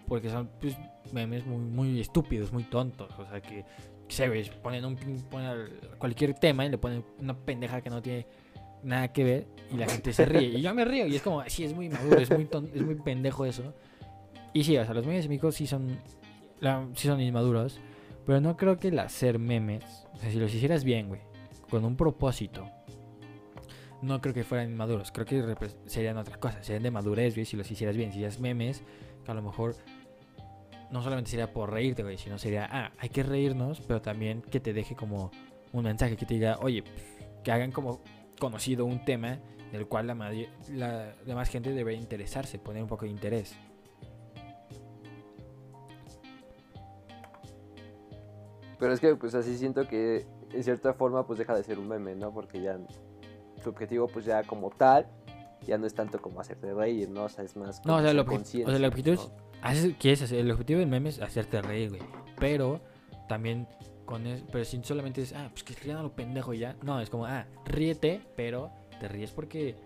porque 0.07 0.29
son 0.31 0.51
pues, 0.61 0.77
memes 1.13 1.47
muy, 1.47 1.59
muy 1.65 2.01
estúpidos, 2.01 2.53
muy 2.53 2.65
tontos. 2.65 3.11
O 3.19 3.27
sea, 3.27 3.41
que, 3.41 3.65
se 4.09 4.29
ve, 4.29 4.51
ponen, 4.63 4.85
un, 4.85 4.97
ponen 5.31 5.47
al- 5.47 5.71
cualquier 5.99 6.35
tema 6.35 6.67
y 6.67 6.71
le 6.71 6.79
ponen 6.79 7.05
una 7.19 7.35
pendeja 7.35 7.81
que 7.81 7.89
no 7.91 8.03
tiene 8.03 8.27
nada 8.83 9.09
que 9.13 9.25
ver 9.25 9.47
y 9.73 9.77
la 9.77 9.87
gente 9.89 10.13
se 10.13 10.27
ríe. 10.27 10.59
Y 10.59 10.61
yo 10.63 10.75
me 10.75 10.85
río 10.85 11.07
y 11.07 11.15
es 11.17 11.23
como, 11.23 11.43
sí, 11.49 11.65
es 11.65 11.75
muy 11.75 11.87
inmaduro, 11.87 12.19
es 12.19 12.31
muy, 12.31 12.49
es 12.75 12.83
muy 12.83 12.97
pendejo 12.97 13.47
eso. 13.47 13.73
Y 14.53 14.65
sí, 14.65 14.77
o 14.77 14.85
sea, 14.85 14.93
los 14.93 15.07
memes 15.07 15.29
México 15.29 15.51
sí 15.51 15.67
son, 15.67 15.99
la- 16.61 16.87
sí 16.95 17.09
son 17.09 17.21
inmaduros, 17.23 17.81
pero 18.27 18.41
no 18.41 18.57
creo 18.57 18.79
que 18.79 18.89
el 18.89 18.99
hacer 18.99 19.39
memes, 19.39 19.85
o 20.13 20.19
sea, 20.19 20.31
si 20.31 20.39
los 20.39 20.53
hicieras 20.53 20.85
bien, 20.85 21.09
güey, 21.09 21.21
con 21.71 21.85
un 21.87 21.97
propósito, 21.97 22.69
no 24.03 24.21
creo 24.21 24.35
que 24.35 24.45
fueran 24.45 24.71
inmaduros. 24.71 25.12
Creo 25.12 25.25
que 25.25 25.57
serían 25.87 26.19
otra 26.19 26.37
cosa, 26.38 26.62
serían 26.62 26.83
de 26.83 26.91
madurez, 26.91 27.35
güey, 27.35 27.47
si 27.47 27.57
los 27.57 27.71
hicieras 27.71 27.97
bien. 27.97 28.11
Si 28.11 28.19
hicieras 28.19 28.41
memes, 28.41 28.83
a 29.27 29.35
lo 29.35 29.43
mejor 29.43 29.77
no 30.91 31.03
solamente 31.03 31.31
sería 31.31 31.53
por 31.53 31.71
reírte, 31.71 32.03
güey, 32.03 32.19
sino 32.19 32.38
sería, 32.38 32.69
ah, 32.71 32.93
hay 32.99 33.09
que 33.09 33.23
reírnos, 33.23 33.81
pero 33.81 34.03
también 34.03 34.43
que 34.43 34.61
te 34.61 34.73
deje 34.73 34.95
como 34.95 35.31
un 35.73 35.85
mensaje 35.85 36.17
que 36.17 36.27
te 36.27 36.35
diga, 36.35 36.59
oye, 36.61 36.85
que 37.43 37.53
hagan 37.53 37.73
como 37.73 38.01
conocido 38.38 38.85
un 38.85 39.05
tema 39.05 39.38
del 39.71 39.87
cual 39.87 40.09
la, 40.09 40.15
la 40.69 41.15
demás 41.25 41.49
gente 41.49 41.71
debería 41.71 42.01
interesarse, 42.01 42.59
poner 42.59 42.83
un 42.83 42.88
poco 42.88 43.07
de 43.07 43.12
interés. 43.12 43.57
Pero 48.79 48.93
es 48.93 49.01
que, 49.01 49.15
pues 49.15 49.35
así 49.35 49.57
siento 49.57 49.87
que 49.87 50.27
en 50.53 50.65
cierta 50.65 50.93
forma, 50.93 51.25
pues 51.27 51.38
deja 51.38 51.55
de 51.55 51.62
ser 51.62 51.79
un 51.79 51.88
meme, 51.88 52.17
¿no? 52.17 52.35
Porque 52.35 52.61
ya 52.61 52.79
su 53.62 53.70
objetivo, 53.70 54.07
pues 54.09 54.25
ya 54.25 54.42
como 54.44 54.70
tal, 54.70 55.07
ya 55.66 55.79
no 55.79 55.87
es 55.87 55.94
tanto 55.94 56.20
como 56.20 56.40
hacerte 56.40 56.72
reír, 56.75 57.09
¿no? 57.11 57.25
O 57.25 57.29
sea, 57.29 57.44
es 57.44 57.57
más. 57.57 57.85
No, 57.87 57.96
o 57.96 58.01
sea, 58.01 58.11
el 58.11 58.18
obje- 58.18 58.40
o 58.40 58.44
sea, 58.68 58.77
el 58.77 58.85
objetivo 58.85 59.16
¿no? 59.16 59.22
es 59.22 59.31
haces- 59.62 59.96
quieres 59.98 60.22
hacer- 60.22 60.40
el 60.40 60.51
objetivo 60.51 60.81
del 60.81 60.88
meme 60.88 61.09
es 61.11 61.20
hacerte 61.20 61.62
reír, 61.62 61.90
güey. 61.90 62.03
Pero 62.38 62.81
también 63.29 63.66
con 64.05 64.27
es- 64.27 64.42
pero 64.51 64.64
si 64.64 64.83
solamente 64.83 65.22
es, 65.22 65.33
ah, 65.33 65.48
pues 65.53 65.62
que 65.62 65.75
rían 65.75 65.98
a 65.98 66.03
lo 66.03 66.12
pendejo 66.14 66.53
y 66.53 66.59
ya. 66.59 66.77
No, 66.83 67.01
es 67.01 67.09
como, 67.11 67.27
ah, 67.27 67.46
ríete, 67.64 68.20
pero 68.37 68.70
te 69.01 69.09
ríes 69.09 69.31
porque 69.31 69.77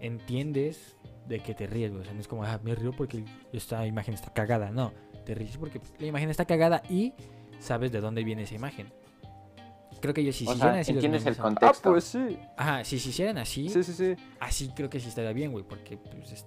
entiendes 0.00 0.96
de 1.28 1.40
que 1.40 1.54
te 1.54 1.66
ríes, 1.66 1.90
güey. 1.90 2.02
O 2.02 2.04
sea, 2.04 2.14
no 2.14 2.20
es 2.20 2.28
como, 2.28 2.44
ah, 2.44 2.58
me 2.62 2.74
río 2.74 2.92
porque 2.92 3.24
esta 3.52 3.86
imagen 3.86 4.14
está 4.14 4.32
cagada. 4.32 4.70
No, 4.70 4.92
te 5.24 5.34
ríes 5.34 5.56
porque 5.58 5.80
la 5.98 6.06
imagen 6.06 6.30
está 6.30 6.44
cagada 6.44 6.82
y 6.88 7.12
sabes 7.58 7.92
de 7.92 8.00
dónde 8.00 8.22
viene 8.24 8.42
esa 8.44 8.54
imagen. 8.54 8.92
Creo 10.00 10.12
que 10.14 10.22
yo 10.24 10.32
si 10.32 10.46
O 10.46 10.52
hicieran 10.52 10.74
sea, 10.74 10.80
así 10.80 10.92
los 10.92 11.04
entiendes 11.04 11.22
el 11.22 11.24
memes, 11.32 11.38
Ah, 11.38 11.42
contexto. 11.42 11.90
pues 11.90 12.04
sí. 12.04 12.38
Ajá, 12.56 12.84
si 12.84 12.98
se 12.98 13.08
hicieran 13.08 13.38
así, 13.38 13.68
Sí, 13.68 13.82
sí, 13.82 13.92
sí. 13.92 14.14
así 14.40 14.70
creo 14.74 14.90
que 14.90 15.00
sí 15.00 15.08
estaría 15.08 15.32
bien, 15.32 15.52
güey, 15.52 15.64
porque 15.64 15.96
pues, 15.96 16.32
es- 16.32 16.46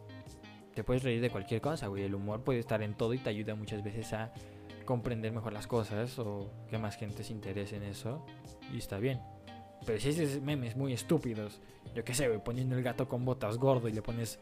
te 0.73 0.83
puedes 0.83 1.03
reír 1.03 1.19
de 1.21 1.29
cualquier 1.29 1.59
cosa, 1.61 1.87
güey. 1.87 2.03
El 2.03 2.15
humor 2.15 2.43
puede 2.43 2.59
estar 2.59 2.81
en 2.81 2.93
todo 2.93 3.13
y 3.13 3.17
te 3.17 3.29
ayuda 3.29 3.55
muchas 3.55 3.83
veces 3.83 4.13
a 4.13 4.31
comprender 4.85 5.31
mejor 5.31 5.53
las 5.53 5.67
cosas 5.67 6.17
o 6.19 6.49
que 6.69 6.77
más 6.77 6.95
gente 6.95 7.23
se 7.23 7.33
interese 7.33 7.75
en 7.77 7.83
eso 7.83 8.25
y 8.73 8.77
está 8.77 8.97
bien. 8.97 9.19
Pero 9.85 9.99
si 9.99 10.09
haces 10.09 10.41
memes 10.41 10.75
muy 10.75 10.93
estúpidos, 10.93 11.59
yo 11.95 12.03
qué 12.03 12.13
sé, 12.13 12.27
güey, 12.27 12.43
poniendo 12.43 12.75
el 12.75 12.83
gato 12.83 13.07
con 13.07 13.23
botas 13.25 13.57
gordo 13.57 13.87
y 13.87 13.93
le 13.93 14.01
pones 14.01 14.39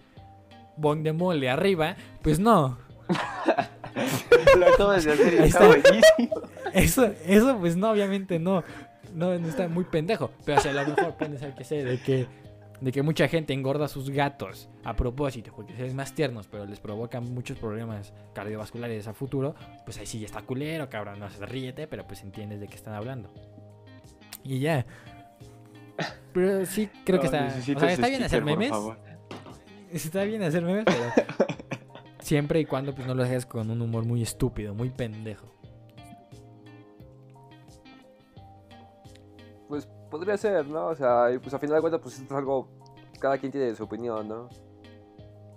bon 0.75 1.01
de 1.03 1.13
mole 1.13 1.49
arriba, 1.49 1.95
pues 2.21 2.39
no. 2.39 2.77
Lo 4.57 4.67
acabas 4.67 5.03
de 5.05 5.13
hacer 5.13 5.33
y 5.33 5.37
está. 5.47 5.67
buenísimo. 5.67 6.41
Eso, 6.73 7.05
eso 7.25 7.57
pues 7.59 7.75
no, 7.75 7.91
obviamente 7.91 8.39
no. 8.39 8.63
No, 9.17 9.37
no 9.39 9.47
está 9.47 9.67
muy 9.67 9.83
pendejo. 9.83 10.29
Pero 10.45 10.59
o 10.59 10.61
sea, 10.61 10.71
a 10.71 10.83
lo 10.83 10.95
mejor 10.95 11.15
pones 11.15 11.41
al 11.41 11.55
que 11.55 11.63
sé, 11.63 11.83
de 11.83 11.99
que, 11.99 12.27
de 12.79 12.91
que 12.91 13.01
mucha 13.01 13.27
gente 13.27 13.51
engorda 13.51 13.85
a 13.85 13.87
sus 13.87 14.11
gatos 14.11 14.69
a 14.83 14.95
propósito, 14.95 15.51
porque 15.55 15.75
son 15.75 15.95
más 15.95 16.13
tiernos, 16.13 16.47
pero 16.47 16.67
les 16.67 16.79
provocan 16.79 17.23
muchos 17.33 17.57
problemas 17.57 18.13
cardiovasculares 18.35 19.07
a 19.07 19.15
futuro, 19.15 19.55
pues 19.85 19.97
ahí 19.97 20.05
sí 20.05 20.19
ya 20.19 20.27
está 20.27 20.43
culero, 20.43 20.87
cabrón. 20.89 21.19
No 21.19 21.27
se 21.31 21.43
ríete, 21.43 21.87
pero 21.87 22.05
pues 22.05 22.21
entiendes 22.21 22.59
de 22.59 22.67
qué 22.67 22.75
están 22.75 22.93
hablando. 22.93 23.33
Y 24.43 24.59
ya. 24.59 24.85
Pero 26.31 26.63
sí, 26.67 26.87
creo 27.03 27.19
que 27.19 27.25
está. 27.25 27.47
O 27.47 27.79
sea, 27.79 27.91
está 27.91 28.07
bien 28.07 28.21
hacer 28.21 28.45
memes. 28.45 28.71
Está 29.91 30.23
bien 30.25 30.43
hacer 30.43 30.61
memes, 30.61 30.85
pero. 30.85 31.47
siempre 32.19 32.59
y 32.59 32.65
cuando 32.65 32.93
pues 32.93 33.07
no 33.07 33.15
lo 33.15 33.23
hagas 33.23 33.45
con 33.45 33.71
un 33.71 33.81
humor 33.81 34.05
muy 34.05 34.21
estúpido, 34.21 34.75
muy 34.75 34.89
pendejo. 34.91 35.56
Podría 40.09 40.37
ser, 40.37 40.67
¿no? 40.67 40.87
O 40.87 40.95
sea, 40.95 41.31
y 41.33 41.39
pues 41.39 41.53
a 41.53 41.59
final 41.59 41.75
de 41.77 41.81
cuentas, 41.81 42.01
pues 42.01 42.19
esto 42.19 42.33
es 42.33 42.37
algo. 42.37 42.67
Cada 43.19 43.37
quien 43.37 43.51
tiene 43.51 43.73
su 43.75 43.83
opinión, 43.83 44.27
¿no? 44.27 44.47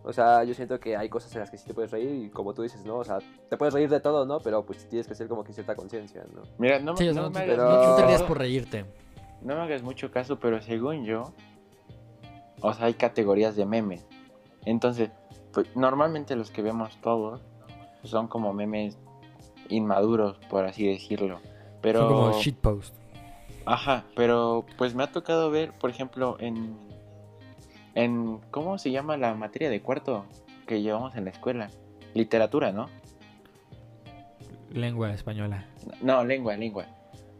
O 0.02 0.12
sea, 0.14 0.44
yo 0.44 0.54
siento 0.54 0.80
que 0.80 0.96
hay 0.96 1.10
cosas 1.10 1.32
en 1.34 1.40
las 1.40 1.50
que 1.50 1.58
sí 1.58 1.66
te 1.66 1.74
puedes 1.74 1.90
reír 1.90 2.24
y 2.24 2.30
como 2.30 2.54
tú 2.54 2.62
dices, 2.62 2.82
¿no? 2.86 2.96
O 2.96 3.04
sea, 3.04 3.18
te 3.50 3.56
puedes 3.58 3.74
reír 3.74 3.90
de 3.90 4.00
todo, 4.00 4.24
¿no? 4.24 4.40
Pero 4.40 4.64
pues 4.64 4.88
tienes 4.88 5.06
que 5.06 5.12
hacer 5.12 5.28
como 5.28 5.44
que 5.44 5.52
cierta 5.52 5.74
conciencia, 5.74 6.24
¿no? 6.34 6.42
Mira, 6.58 6.78
no, 6.78 6.96
Sí, 6.96 7.06
no 7.08 7.22
no, 7.24 7.30
me 7.30 7.40
pero- 7.40 7.86
no 7.86 7.96
te 7.96 8.06
rías 8.06 8.22
por 8.22 8.38
reírte. 8.38 8.86
No 9.42 9.54
me 9.56 9.60
hagas 9.62 9.82
mucho 9.82 10.10
caso, 10.10 10.38
pero 10.38 10.60
según 10.62 11.04
yo, 11.04 11.32
o 12.62 12.72
sea, 12.72 12.86
hay 12.86 12.94
categorías 12.94 13.56
de 13.56 13.66
memes. 13.66 14.06
Entonces, 14.64 15.10
pues, 15.52 15.74
normalmente 15.76 16.34
los 16.34 16.50
que 16.50 16.62
vemos 16.62 16.98
todos 17.02 17.42
son 18.04 18.26
como 18.28 18.54
memes 18.54 18.98
inmaduros, 19.68 20.38
por 20.48 20.64
así 20.64 20.86
decirlo. 20.86 21.40
Pero, 21.82 22.00
Son 22.00 22.08
como 22.08 22.32
shitpost. 22.40 22.94
Ajá, 23.66 24.04
pero 24.16 24.64
pues 24.78 24.94
me 24.94 25.02
ha 25.02 25.12
tocado 25.12 25.50
ver, 25.50 25.72
por 25.72 25.90
ejemplo, 25.90 26.36
en, 26.40 26.76
en, 27.94 28.38
¿cómo 28.50 28.78
se 28.78 28.90
llama 28.90 29.16
la 29.16 29.34
materia 29.34 29.70
de 29.70 29.80
cuarto 29.80 30.24
que 30.66 30.82
llevamos 30.82 31.14
en 31.16 31.24
la 31.24 31.30
escuela? 31.30 31.70
Literatura, 32.14 32.72
¿no? 32.72 32.88
Lengua 34.72 35.12
española. 35.12 35.66
No, 36.00 36.24
lengua, 36.24 36.56
lengua. 36.56 36.86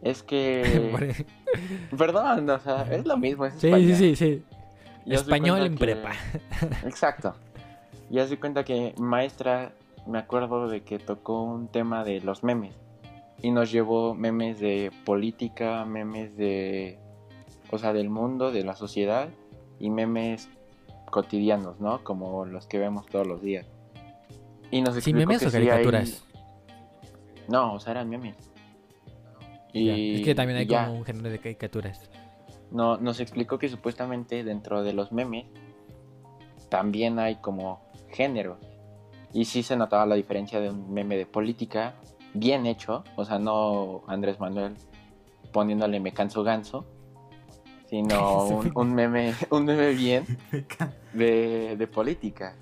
Es 0.01 0.23
que, 0.23 1.25
perdón, 1.97 2.49
o 2.49 2.59
sea, 2.59 2.81
es 2.91 3.05
lo 3.05 3.17
mismo, 3.17 3.45
es 3.45 3.53
sí, 3.55 3.67
español. 3.67 3.95
sí, 3.95 4.15
sí, 4.15 4.43
sí. 5.05 5.11
Español 5.13 5.65
en 5.65 5.73
que- 5.75 5.79
prepa. 5.79 6.11
Exacto. 6.83 7.35
Y 8.09 8.19
haz 8.19 8.29
de 8.29 8.39
cuenta 8.39 8.63
que 8.65 8.93
maestra, 8.97 9.71
me 10.07 10.19
acuerdo 10.19 10.67
de 10.67 10.81
que 10.83 10.99
tocó 10.99 11.43
un 11.43 11.67
tema 11.67 12.03
de 12.03 12.19
los 12.21 12.43
memes. 12.43 12.73
Y 13.41 13.51
nos 13.51 13.71
llevó 13.71 14.13
memes 14.13 14.59
de 14.59 14.91
política, 15.05 15.83
memes 15.85 16.35
de. 16.37 16.99
O 17.71 17.77
sea, 17.77 17.93
del 17.93 18.09
mundo, 18.09 18.51
de 18.51 18.63
la 18.63 18.75
sociedad. 18.75 19.29
Y 19.79 19.89
memes 19.89 20.47
cotidianos, 21.09 21.79
¿no? 21.79 22.03
Como 22.03 22.45
los 22.45 22.67
que 22.67 22.77
vemos 22.77 23.07
todos 23.07 23.25
los 23.25 23.41
días. 23.41 23.65
Y 24.69 24.81
nos 24.81 24.93
¿Sin 24.95 25.15
explicó 25.17 25.17
memes 25.27 25.39
que 25.41 25.47
o 25.47 25.49
sí 25.49 25.57
hay- 25.57 25.67
caricaturas? 25.67 26.23
No, 27.47 27.73
o 27.73 27.79
sea, 27.79 27.91
eran 27.91 28.09
memes. 28.09 28.35
Ya, 29.73 29.95
Es 29.95 30.21
que 30.23 30.35
también 30.35 30.59
hay 30.59 30.67
ya. 30.67 30.85
como 30.85 30.99
un 30.99 31.05
género 31.05 31.29
de 31.29 31.39
caricaturas. 31.39 32.09
No, 32.71 32.97
nos 32.97 33.19
explicó 33.19 33.57
que 33.57 33.67
supuestamente 33.69 34.43
dentro 34.43 34.83
de 34.83 34.93
los 34.93 35.11
memes 35.11 35.45
también 36.69 37.19
hay 37.19 37.35
como 37.37 37.81
género. 38.11 38.57
Y 39.33 39.45
sí 39.45 39.63
se 39.63 39.75
notaba 39.75 40.05
la 40.05 40.15
diferencia 40.15 40.59
de 40.61 40.69
un 40.69 40.93
meme 40.93 41.17
de 41.17 41.25
política 41.25 41.95
bien 42.33 42.65
hecho, 42.65 43.03
o 43.15 43.25
sea, 43.25 43.39
no 43.39 44.03
Andrés 44.07 44.39
Manuel 44.39 44.75
poniéndole 45.51 45.99
me 45.99 46.13
canso 46.13 46.43
ganso, 46.43 46.85
sino 47.87 48.45
un, 48.45 48.71
un 48.73 48.93
meme, 48.93 49.33
un 49.49 49.65
meme 49.65 49.91
bien 49.91 50.25
de, 51.13 51.75
de 51.77 51.87
política. 51.87 52.55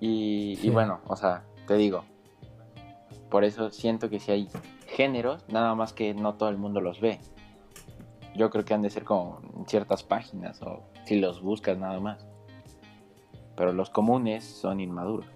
Y, 0.00 0.58
y 0.62 0.70
bueno, 0.70 1.00
o 1.08 1.16
sea, 1.16 1.42
te 1.66 1.74
digo, 1.74 2.04
por 3.28 3.44
eso 3.44 3.70
siento 3.70 4.08
que 4.08 4.20
sí 4.20 4.30
hay 4.30 4.48
géneros, 4.86 5.44
nada 5.48 5.74
más 5.74 5.92
que 5.92 6.14
no 6.14 6.34
todo 6.34 6.48
el 6.48 6.56
mundo 6.56 6.80
los 6.80 7.00
ve. 7.00 7.20
yo 8.34 8.50
creo 8.50 8.64
que 8.64 8.74
han 8.74 8.82
de 8.82 8.90
ser 8.90 9.04
con 9.04 9.64
ciertas 9.66 10.02
páginas 10.02 10.62
o 10.62 10.82
si 11.04 11.16
los 11.16 11.42
buscas 11.42 11.76
nada 11.76 12.00
más. 12.00 12.26
Pero 13.56 13.72
los 13.72 13.90
comunes 13.90 14.44
son 14.44 14.80
inmaduros. 14.80 15.26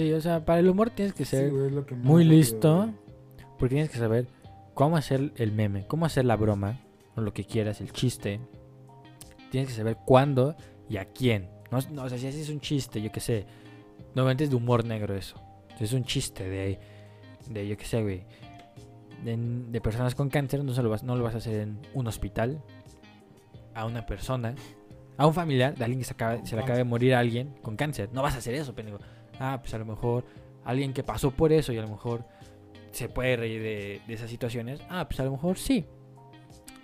Sí, 0.00 0.12
o 0.14 0.20
sea, 0.22 0.44
para 0.46 0.60
el 0.60 0.68
humor 0.70 0.88
tienes 0.88 1.12
que 1.12 1.24
Sí, 1.26 1.32
ser 1.36 1.50
güey, 1.50 1.66
es 1.66 1.72
lo 1.72 1.84
que 1.84 1.94
muy 1.94 2.24
listo. 2.24 2.76
güey. 2.78 2.94
Porque 3.58 3.74
tienes 3.74 3.90
que 3.90 3.98
saber 3.98 4.26
cómo 4.72 4.96
hacer 4.96 5.32
el 5.36 5.52
meme, 5.52 5.86
cómo 5.86 6.06
hacer 6.06 6.24
la 6.24 6.36
broma, 6.36 6.80
o 7.16 7.20
lo 7.20 7.34
que 7.34 7.44
quieras, 7.44 7.82
el 7.82 7.92
chiste. 7.92 8.40
Tienes 9.50 9.68
que 9.68 9.74
saber 9.76 9.98
cuándo 10.06 10.56
y 10.88 10.96
a 10.96 11.04
quién. 11.04 11.50
No, 11.70 11.78
no, 11.92 12.04
o 12.04 12.08
sea, 12.08 12.16
si 12.16 12.26
haces 12.26 12.48
un 12.48 12.60
chiste, 12.60 13.02
yo 13.02 13.12
qué 13.12 13.20
sé. 13.20 13.44
Normalmente 14.14 14.44
es 14.44 14.50
de 14.50 14.56
humor 14.56 14.86
negro 14.86 15.14
eso. 15.14 15.36
Es 15.78 15.92
un 15.92 16.04
chiste 16.04 16.48
de, 16.48 16.78
de 17.50 17.68
yo 17.68 17.76
qué 17.76 17.84
sé, 17.84 18.00
güey. 18.02 18.24
De, 19.22 19.36
de 19.36 19.80
personas 19.82 20.14
con 20.14 20.30
cáncer, 20.30 20.64
no, 20.64 20.72
se 20.72 20.82
lo 20.82 20.88
vas, 20.88 21.02
no 21.02 21.14
lo 21.14 21.24
vas 21.24 21.34
a 21.34 21.38
hacer 21.38 21.60
en 21.60 21.78
un 21.92 22.06
hospital. 22.06 22.62
A 23.74 23.84
una 23.84 24.06
persona. 24.06 24.54
A 25.18 25.26
un 25.26 25.34
familiar 25.34 25.74
de 25.74 25.84
alguien 25.84 26.00
que 26.00 26.06
se, 26.06 26.14
acaba, 26.14 26.42
se 26.46 26.56
le 26.56 26.62
acaba 26.62 26.78
de 26.78 26.84
morir 26.84 27.14
a 27.14 27.18
alguien 27.18 27.54
con 27.60 27.76
cáncer. 27.76 28.08
No 28.14 28.22
vas 28.22 28.34
a 28.34 28.38
hacer 28.38 28.54
eso, 28.54 28.74
pendejo. 28.74 28.98
Ah, 29.40 29.58
pues 29.60 29.74
a 29.74 29.78
lo 29.78 29.84
mejor 29.86 30.24
alguien 30.64 30.92
que 30.92 31.02
pasó 31.02 31.30
por 31.32 31.52
eso 31.52 31.72
y 31.72 31.78
a 31.78 31.82
lo 31.82 31.88
mejor 31.88 32.24
se 32.92 33.08
puede 33.08 33.36
reír 33.36 33.60
de, 33.62 34.00
de 34.06 34.14
esas 34.14 34.30
situaciones. 34.30 34.80
Ah, 34.88 35.06
pues 35.08 35.18
a 35.18 35.24
lo 35.24 35.32
mejor 35.32 35.58
sí. 35.58 35.84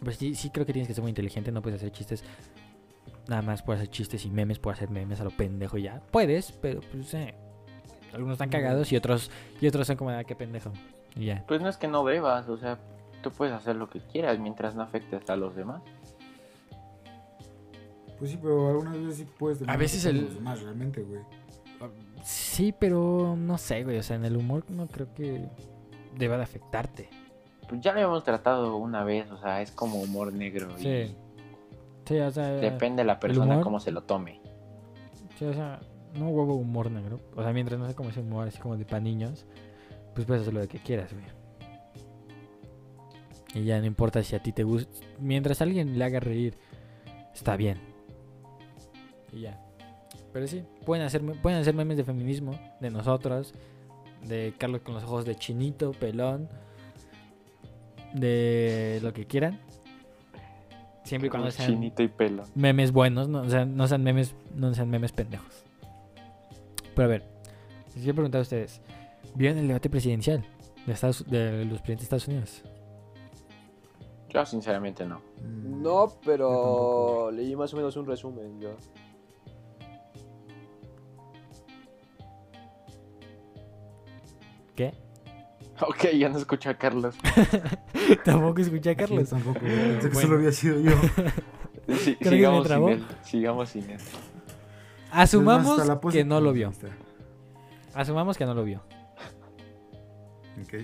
Pues 0.03 0.17
sí, 0.17 0.35
sí 0.35 0.51
creo 0.51 0.67
que 0.67 0.73
tienes 0.73 0.89
que 0.89 0.95
ser 0.95 1.03
muy 1.03 1.11
inteligente, 1.11 1.53
no 1.53 1.63
puedes 1.63 1.79
hacer 1.81 1.93
chistes. 1.93 2.25
Nada 3.29 3.43
más 3.43 3.63
puedes 3.63 3.83
hacer 3.83 3.91
chistes 3.93 4.25
y 4.25 4.31
memes, 4.31 4.59
puedes 4.59 4.79
hacer 4.79 4.91
memes 4.91 5.21
a 5.21 5.25
lo 5.25 5.31
pendejo 5.31 5.79
y 5.79 5.83
ya. 5.83 6.01
Puedes, 6.11 6.53
pero 6.53 6.81
pues 6.81 7.13
eh, 7.15 7.35
algunos 8.13 8.35
están 8.35 8.49
cagados 8.51 8.91
y 8.93 8.97
otros 8.97 9.31
y 9.61 9.67
otros 9.67 9.87
son 9.87 9.97
como, 9.97 10.11
ah, 10.11 10.25
qué 10.25 10.35
pendejo. 10.35 10.73
Y 11.17 11.27
ya. 11.27 11.45
Pues 11.47 11.61
no 11.61 11.69
es 11.69 11.77
que 11.77 11.89
no 11.89 12.05
debas, 12.05 12.49
o 12.49 12.57
sea, 12.57 12.79
tú 13.23 13.31
puedes 13.33 13.55
hacer 13.55 13.77
lo 13.77 13.89
que 13.91 14.01
quieras 14.01 14.39
mientras 14.39 14.75
no 14.75 14.83
afectes 14.83 15.29
a 15.29 15.37
los 15.37 15.57
demás. 15.57 15.83
Pues 18.19 18.31
sí, 18.31 18.39
pero 18.41 18.69
algunas 18.71 18.95
veces 18.99 19.17
sí 19.17 19.27
puedes 19.39 19.63
A 19.69 19.77
veces 19.77 20.05
el- 20.07 20.23
los 20.25 20.35
demás, 20.35 20.63
realmente, 20.63 21.03
güey. 21.03 21.21
Sí, 22.29 22.75
pero 22.77 23.37
no 23.39 23.57
sé, 23.57 23.85
güey. 23.85 23.99
O 23.99 24.03
sea, 24.03 24.17
en 24.17 24.25
el 24.25 24.37
humor 24.37 24.65
no 24.69 24.89
creo 24.89 25.15
que 25.15 25.49
deba 26.17 26.37
de 26.37 26.43
afectarte. 26.43 27.09
Pues 27.69 27.81
ya 27.81 27.93
lo 27.93 28.01
hemos 28.01 28.25
tratado 28.25 28.77
una 28.77 29.05
vez, 29.05 29.31
o 29.31 29.39
sea, 29.39 29.63
es 29.63 29.71
como 29.71 30.01
humor 30.01 30.33
negro 30.33 30.69
y 30.79 30.83
Sí. 30.83 31.17
Sí, 32.05 32.19
o 32.19 32.31
sea. 32.33 32.49
depende 32.51 33.03
de 33.03 33.07
la 33.07 33.21
persona 33.21 33.55
humor- 33.55 33.63
cómo 33.63 33.79
se 33.81 33.93
lo 33.93 34.03
tome. 34.03 34.41
Sí, 35.39 35.45
o 35.45 35.53
sea, 35.55 35.79
no 36.19 36.29
huevo 36.31 36.55
humor 36.55 36.91
negro. 36.91 37.21
O 37.37 37.43
sea, 37.45 37.53
mientras 37.53 37.79
no 37.79 37.87
sé 37.87 37.95
cómo 37.95 38.11
es 38.11 38.17
humor 38.17 38.49
así 38.49 38.59
como 38.59 38.77
de 38.77 38.85
para 38.85 39.01
niños, 39.01 39.47
pues 40.15 40.27
puedes 40.27 40.43
hacer 40.43 40.55
lo 40.55 40.67
que 40.67 40.79
quieras, 40.79 41.13
güey. 41.13 41.25
Y 43.55 43.65
ya 43.65 43.79
no 43.79 43.87
importa 43.87 44.21
si 44.25 44.35
a 44.35 44.43
ti 44.43 44.53
te 44.53 44.65
gusta. 44.65 44.91
Mientras 45.21 45.63
alguien 45.63 45.97
le 45.97 46.05
haga 46.05 46.19
reír, 46.21 46.59
está 47.33 47.57
bien. 47.57 47.79
Y 49.33 49.43
ya. 49.43 49.63
Pero 50.37 50.49
sí, 50.49 50.63
pueden 50.85 51.03
hacer, 51.03 51.23
pueden 51.41 51.59
hacer 51.59 51.73
memes 51.73 51.97
de 51.97 52.05
feminismo, 52.05 52.61
de 52.79 52.91
nosotros, 52.91 53.55
de 54.29 54.53
Carlos 54.59 54.83
con 54.83 54.93
los 54.93 55.03
ojos 55.05 55.25
de 55.25 55.35
chinito, 55.35 55.93
pelón, 55.93 56.51
de 58.13 59.01
lo 59.03 59.15
que 59.15 59.25
quieran. 59.27 59.59
Siempre 61.05 61.29
y 61.29 61.31
cuando 61.31 61.51
sean 61.51 61.71
Chinito 61.71 62.03
y 62.03 62.09
pelo. 62.09 62.45
memes 62.55 62.93
buenos, 62.93 63.29
no, 63.29 63.41
o 63.41 63.49
sea, 63.49 63.65
no 63.65 63.89
sean 63.89 64.03
memes, 64.03 64.35
no 64.55 64.75
sean 64.75 64.91
memes 64.91 65.11
pendejos. 65.11 65.65
Pero 66.95 67.07
a 67.07 67.09
ver, 67.09 67.23
les 67.95 68.03
quiero 68.03 68.17
preguntar 68.17 68.41
a 68.41 68.43
ustedes, 68.43 68.83
¿vieron 69.35 69.57
el 69.57 69.69
debate 69.69 69.89
presidencial 69.89 70.45
de, 70.85 70.93
Estados, 70.93 71.25
de 71.31 71.65
los 71.65 71.81
presidentes 71.81 72.11
de 72.11 72.17
Estados 72.17 72.29
Unidos? 72.29 72.63
Yo 74.29 74.45
sinceramente 74.45 75.07
no. 75.07 75.23
No, 75.43 76.13
pero 76.27 77.31
leí 77.31 77.57
más 77.57 77.73
o 77.73 77.79
menos 77.79 77.97
un 77.97 78.05
resumen 78.05 78.61
yo. 78.61 78.77
¿Qué? 84.77 84.95
Ok, 85.79 86.07
ya 86.17 86.31
no 86.31 86.39
escucho 86.39 86.71
a 86.71 86.75
Carlos. 86.75 87.17
Tampoco 88.25 88.63
escuché 88.63 88.91
a 88.91 88.97
Carlos. 88.97 89.29
tampoco. 89.29 89.61
Pensé 89.61 90.01
que 90.01 90.15
Bueno. 90.15 90.21
solo 90.21 90.35
había 90.37 90.53
sido 90.53 90.81
yo. 90.81 90.93
Sí, 91.99 92.17
Creo 92.17 92.19
que 92.19 92.25
me 92.31 92.37
sigamos 92.37 92.67
trabó. 92.67 92.89
sin 92.89 92.97
él. 92.99 93.05
Sigamos 93.23 93.69
sin 93.69 93.91
él. 93.91 94.01
Asumamos 95.13 95.87
más, 95.87 96.13
que 96.13 96.25
no 96.25 96.41
lo 96.41 96.53
vio. 96.53 96.73
Asumamos 97.95 98.37
que 98.39 98.45
no 98.47 98.55
lo 98.55 98.65
vio. 98.65 98.83
Ok. 100.63 100.81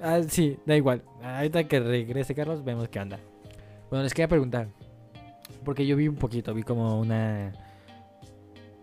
Ah, 0.00 0.20
sí, 0.28 0.58
da 0.64 0.76
igual. 0.76 1.02
Ahorita 1.22 1.64
que 1.64 1.78
regrese 1.80 2.34
Carlos, 2.34 2.64
vemos 2.64 2.88
qué 2.88 3.00
anda. 3.00 3.18
Bueno, 3.90 4.02
les 4.04 4.14
quería 4.14 4.28
preguntar. 4.28 4.68
Porque 5.64 5.86
yo 5.86 5.96
vi 5.96 6.08
un 6.08 6.16
poquito, 6.16 6.54
vi 6.54 6.62
como 6.62 6.98
una. 6.98 7.52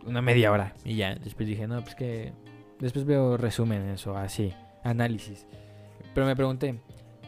Una 0.05 0.21
media 0.21 0.51
hora. 0.51 0.73
Y 0.85 0.95
ya, 0.97 1.15
después 1.15 1.47
dije, 1.47 1.67
no, 1.67 1.81
pues 1.81 1.95
que. 1.95 2.33
Después 2.79 3.05
veo 3.05 3.35
resúmenes 3.35 4.07
o 4.07 4.15
así, 4.15 4.53
análisis. 4.83 5.45
Pero 6.13 6.25
me 6.25 6.35
pregunté, 6.35 6.79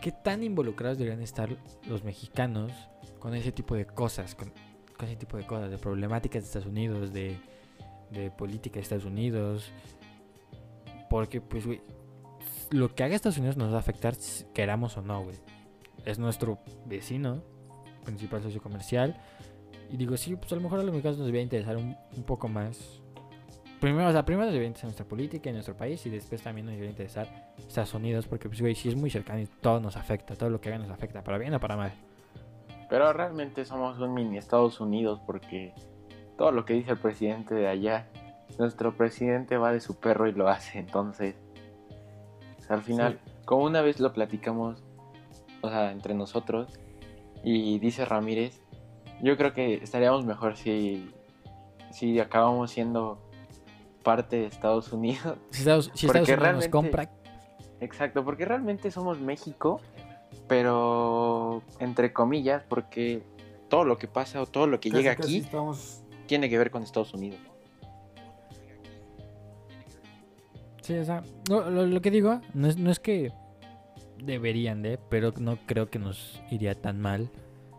¿qué 0.02 0.12
tan 0.12 0.44
involucrados 0.44 0.98
deberían 0.98 1.22
estar 1.22 1.50
los 1.88 2.04
mexicanos 2.04 2.72
con 3.20 3.36
ese 3.36 3.52
tipo 3.52 3.76
de 3.76 3.86
cosas? 3.86 4.36
Con, 4.36 4.52
ese 5.04 5.16
tipo 5.16 5.36
de 5.36 5.48
cosas, 5.48 5.72
de 5.72 5.80
problemáticas 5.80 6.44
de 6.44 6.48
Estados 6.48 6.68
Unidos, 6.68 7.12
de, 7.12 7.36
de 8.12 8.30
política 8.30 8.76
de 8.76 8.82
Estados 8.82 9.06
Unidos. 9.06 9.72
Porque, 11.10 11.42
pues, 11.42 11.66
güey, 11.66 11.82
lo 12.70 12.94
que 12.94 13.04
haga 13.04 13.16
Estados 13.16 13.40
Unidos 13.40 13.58
nos 13.58 13.72
va 13.72 13.78
a 13.78 13.80
afectar, 13.80 14.16
queramos 14.54 14.96
o 14.98 15.02
no, 15.02 15.24
güey. 15.24 15.36
Es 16.06 16.20
nuestro 16.20 16.60
vecino, 16.86 17.44
principal 18.06 18.44
socio 18.44 18.62
comercial. 18.62 19.20
Y 19.90 19.98
digo, 19.98 20.16
sí, 20.18 20.36
pues 20.36 20.52
a 20.54 20.56
lo 20.56 20.62
mejor 20.62 20.80
a 20.80 20.84
los 20.84 20.92
mexicanos 20.92 21.18
nos 21.18 21.26
debería 21.26 21.44
interesar 21.44 21.78
un, 21.78 21.98
un 22.16 22.24
poco 22.24 22.48
más. 22.48 23.01
Primero, 23.82 24.10
o 24.10 24.12
sea, 24.12 24.24
primero 24.24 24.46
nos 24.46 24.54
debería 24.54 24.68
interesar 24.68 24.90
nuestra 24.90 25.08
política 25.08 25.50
y 25.50 25.54
nuestro 25.54 25.76
país. 25.76 26.06
Y 26.06 26.12
después 26.12 26.44
también 26.44 26.68
nos 26.68 26.74
debería 26.74 26.92
interesar 26.92 27.28
Estados 27.58 27.96
Unidos. 27.96 28.28
Porque, 28.28 28.48
pues, 28.48 28.62
güey, 28.62 28.76
sí 28.76 28.90
es 28.90 28.96
muy 28.96 29.10
cercano 29.10 29.40
y 29.40 29.48
todo 29.48 29.80
nos 29.80 29.98
afecta. 29.98 30.36
Todo 30.36 30.52
lo 30.52 30.62
que 30.62 30.70
hagan 30.70 30.84
nos 30.84 30.92
afecta, 30.92 31.24
para 31.24 31.40
bien 31.40 31.52
o 31.56 31.60
para 31.60 31.76
mal. 31.76 31.92
Pero 32.92 33.12
realmente 33.12 33.66
somos 33.66 33.98
un 33.98 34.14
mini 34.14 34.38
Estados 34.38 34.80
Unidos 34.80 35.20
porque 35.26 35.74
todo 36.38 36.52
lo 36.52 36.64
que 36.64 36.74
dice 36.74 36.92
el 36.92 37.00
presidente 37.00 37.56
de 37.56 37.68
allá, 37.68 38.08
nuestro 38.60 38.96
presidente 38.96 39.58
va 39.58 39.72
de 39.72 39.80
su 39.80 40.00
perro 40.00 40.28
y 40.28 40.34
lo 40.34 40.48
hace. 40.48 40.78
Entonces, 40.78 41.36
o 42.60 42.62
sea, 42.62 42.76
al 42.76 42.84
final, 42.84 43.20
como 43.46 43.64
una 43.64 43.82
vez 43.82 44.00
lo 44.00 44.14
platicamos, 44.14 44.84
o 45.62 45.70
sea, 45.70 45.92
entre 45.92 46.14
nosotros, 46.14 46.80
y 47.44 47.80
dice 47.80 48.06
Ramírez, 48.06 48.62
yo 49.24 49.38
creo 49.38 49.54
que 49.54 49.76
estaríamos 49.76 50.24
mejor 50.24 50.56
si, 50.56 51.12
si 51.92 52.20
acabamos 52.20 52.70
siendo 52.70 53.31
parte 54.04 54.38
de 54.38 54.46
Estados 54.48 54.92
Unidos. 54.94 55.38
Si 55.52 55.60
Estados, 55.60 55.92
si 55.94 56.08
Porque 56.08 56.20
Estados 56.22 56.28
Unidos 56.28 56.30
nos 56.30 56.40
realmente- 56.44 56.70
compra, 56.72 57.10
Exacto, 57.80 58.24
porque 58.24 58.46
realmente 58.46 58.92
somos 58.92 59.20
México, 59.20 59.82
pero 60.48 61.64
entre 61.80 62.14
comillas, 62.14 62.64
porque 62.70 63.24
todo 63.70 63.86
lo 63.86 63.98
que 63.98 64.08
pasa 64.08 64.40
o 64.42 64.46
todo 64.46 64.68
lo 64.68 64.80
que 64.80 64.90
Casi, 64.92 65.02
llega 65.02 65.14
aquí 65.14 65.38
Estamos... 65.38 66.04
tiene 66.28 66.48
que 66.50 66.58
ver 66.60 66.70
con 66.70 66.84
Estados 66.84 67.14
Unidos. 67.14 67.40
Sí, 70.82 70.96
o 70.96 71.06
sea, 71.06 71.24
no, 71.50 71.70
lo, 71.70 71.86
lo 71.86 72.02
que 72.02 72.12
digo 72.12 72.42
no 72.54 72.68
es, 72.68 72.78
no 72.78 72.92
es 72.92 73.00
que 73.00 73.32
deberían 74.18 74.82
de, 74.82 74.98
pero 74.98 75.32
no 75.40 75.58
creo 75.66 75.90
que 75.90 76.00
nos 76.00 76.42
iría 76.50 76.76
tan 76.80 77.00
mal 77.00 77.30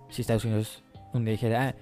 si 0.09 0.23
Estados 0.23 0.45
Unidos 0.45 0.83
un 1.13 1.25
día 1.25 1.33
dijera, 1.33 1.69
ah, 1.69 1.75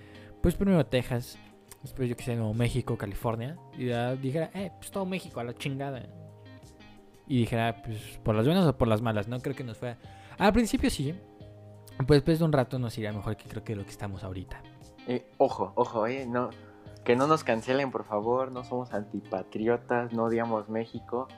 pues 0.43 0.55
primero 0.57 0.85
Texas, 0.87 1.39
después 1.83 2.09
yo 2.09 2.17
que 2.17 2.23
sé, 2.25 2.37
Nuevo 2.37 2.55
México, 2.55 2.97
California, 2.97 3.57
y 3.77 3.87
ya 3.87 4.15
dijera, 4.15 4.51
eh, 4.55 4.71
pues 4.79 4.91
todo 4.91 5.05
México 5.07 5.41
a 5.41 5.45
la 5.45 5.55
chingada. 5.55 6.03
Y 7.27 7.39
dijera, 7.39 7.83
pues 7.85 8.19
por 8.23 8.35
las 8.35 8.45
buenas 8.47 8.67
o 8.67 8.77
por 8.77 8.89
las 8.89 9.03
malas, 9.03 9.29
no 9.29 9.39
creo 9.41 9.55
que 9.55 9.65
nos 9.65 9.77
fuera. 9.79 9.99
Al 10.39 10.53
principio 10.53 10.91
sí, 10.91 11.15
pues 12.07 12.19
después 12.19 12.39
de 12.39 12.45
un 12.45 12.53
rato 12.53 12.79
nos 12.79 12.97
iría 12.99 13.13
mejor 13.13 13.37
que 13.37 13.49
creo 13.49 13.63
que 13.63 13.77
lo 13.77 13.85
que 13.85 13.91
estamos 13.91 14.25
ahorita. 14.25 14.63
Eh, 15.07 15.31
ojo, 15.39 15.73
ojo, 15.77 16.07
eh, 16.07 16.27
no, 16.27 16.51
que 17.05 17.17
no 17.17 17.27
nos 17.27 17.45
cancelen, 17.45 17.91
por 17.91 18.05
favor, 18.05 18.51
no 18.53 18.65
somos 18.65 18.93
antipatriotas, 18.93 20.13
no 20.13 20.25
odiamos 20.25 20.69
México, 20.69 21.29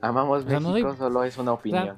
amamos 0.00 0.44
O 0.44 0.48
sea, 0.48 0.60
no 0.60 0.72
México, 0.72 0.96
solo 0.96 1.24
es 1.24 1.38
una 1.38 1.52
opinión. 1.52 1.96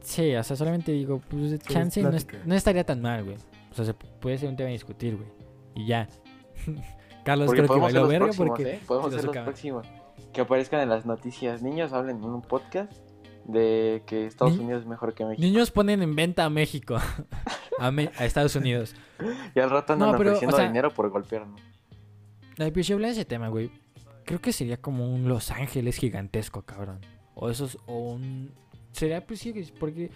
Sí, 0.00 0.34
o 0.34 0.42
sea, 0.42 0.56
solamente 0.56 0.92
digo, 0.92 1.20
pues 1.28 1.58
chance 1.60 2.02
no, 2.02 2.08
es- 2.10 2.24
plática. 2.24 2.42
no 2.46 2.54
estaría 2.54 2.84
tan 2.84 3.00
mal, 3.02 3.24
güey. 3.24 3.36
O 3.70 3.74
sea, 3.74 3.84
se 3.84 3.94
puede 3.94 4.38
ser 4.38 4.48
un 4.48 4.56
tema 4.56 4.68
a 4.68 4.72
discutir, 4.72 5.16
güey. 5.16 5.28
Y 5.74 5.86
ya. 5.86 6.08
Carlos 7.24 7.46
Porque 7.46 7.62
creo 7.62 7.74
que 7.74 7.80
bailó 7.80 8.06
verga 8.08 8.24
próximos, 8.26 8.48
porque... 8.48 8.70
¿eh? 8.74 8.80
Podemos 8.86 9.10
se 9.10 9.16
ser 9.16 9.24
lo 9.24 9.26
los 9.28 9.34
saca. 9.34 9.44
próximos. 9.44 9.86
Que 10.32 10.40
aparezcan 10.40 10.80
en 10.80 10.88
las 10.88 11.06
noticias. 11.06 11.62
Niños 11.62 11.92
hablen 11.92 12.16
en 12.18 12.24
un 12.24 12.42
podcast 12.42 12.92
de 13.44 14.02
que 14.06 14.26
Estados 14.26 14.56
Ni- 14.56 14.64
Unidos 14.64 14.82
es 14.82 14.88
mejor 14.88 15.12
que 15.14 15.24
México. 15.24 15.42
Niños 15.42 15.70
ponen 15.70 16.02
en 16.02 16.14
venta 16.14 16.44
a 16.44 16.50
México, 16.50 16.96
a, 17.78 17.90
Me- 17.90 18.10
a 18.18 18.24
Estados 18.24 18.54
Unidos. 18.56 18.94
Y 19.54 19.60
al 19.60 19.68
rato 19.70 19.92
andan 19.92 20.12
No, 20.12 20.18
pero, 20.18 20.30
ofreciendo 20.30 20.56
o 20.56 20.58
sea- 20.58 20.66
dinero 20.68 20.90
por 20.92 21.10
golpearnos. 21.10 21.60
Ay, 22.58 22.70
pero 22.70 22.84
si 22.84 22.92
habla 22.92 23.08
de 23.08 23.12
ese 23.14 23.24
tema, 23.24 23.48
güey. 23.48 23.70
Creo 24.24 24.40
que 24.40 24.52
sería 24.52 24.76
como 24.80 25.12
un 25.12 25.28
Los 25.28 25.50
Ángeles 25.50 25.96
gigantesco, 25.96 26.62
cabrón. 26.62 27.00
O 27.34 27.50
esos, 27.50 27.78
o 27.86 28.12
un... 28.12 28.50
Sería, 28.92 29.26
pues 29.26 29.40
sí, 29.40 29.52
porque 29.78 30.10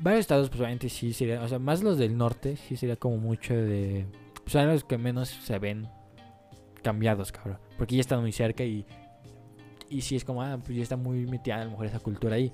varios 0.00 0.20
estados, 0.20 0.48
pues 0.48 0.60
obviamente 0.60 0.88
sí 0.88 1.12
sería, 1.12 1.40
o 1.42 1.48
sea, 1.48 1.58
más 1.58 1.82
los 1.82 1.98
del 1.98 2.16
norte, 2.16 2.56
sí 2.56 2.76
sería 2.76 2.96
como 2.96 3.16
mucho 3.18 3.54
de. 3.54 4.06
Pues 4.42 4.52
son 4.52 4.66
los 4.66 4.84
que 4.84 4.98
menos 4.98 5.28
se 5.28 5.58
ven 5.58 5.88
cambiados, 6.82 7.32
cabrón. 7.32 7.58
Porque 7.78 7.96
ya 7.96 8.00
están 8.00 8.20
muy 8.20 8.32
cerca 8.32 8.64
y. 8.64 8.86
Y 9.88 10.00
sí 10.00 10.16
es 10.16 10.24
como, 10.24 10.42
ah, 10.42 10.58
pues 10.64 10.76
ya 10.76 10.82
está 10.82 10.96
muy 10.96 11.26
metida 11.26 11.60
a 11.60 11.64
lo 11.64 11.72
mejor 11.72 11.86
esa 11.86 12.00
cultura 12.00 12.36
ahí. 12.36 12.52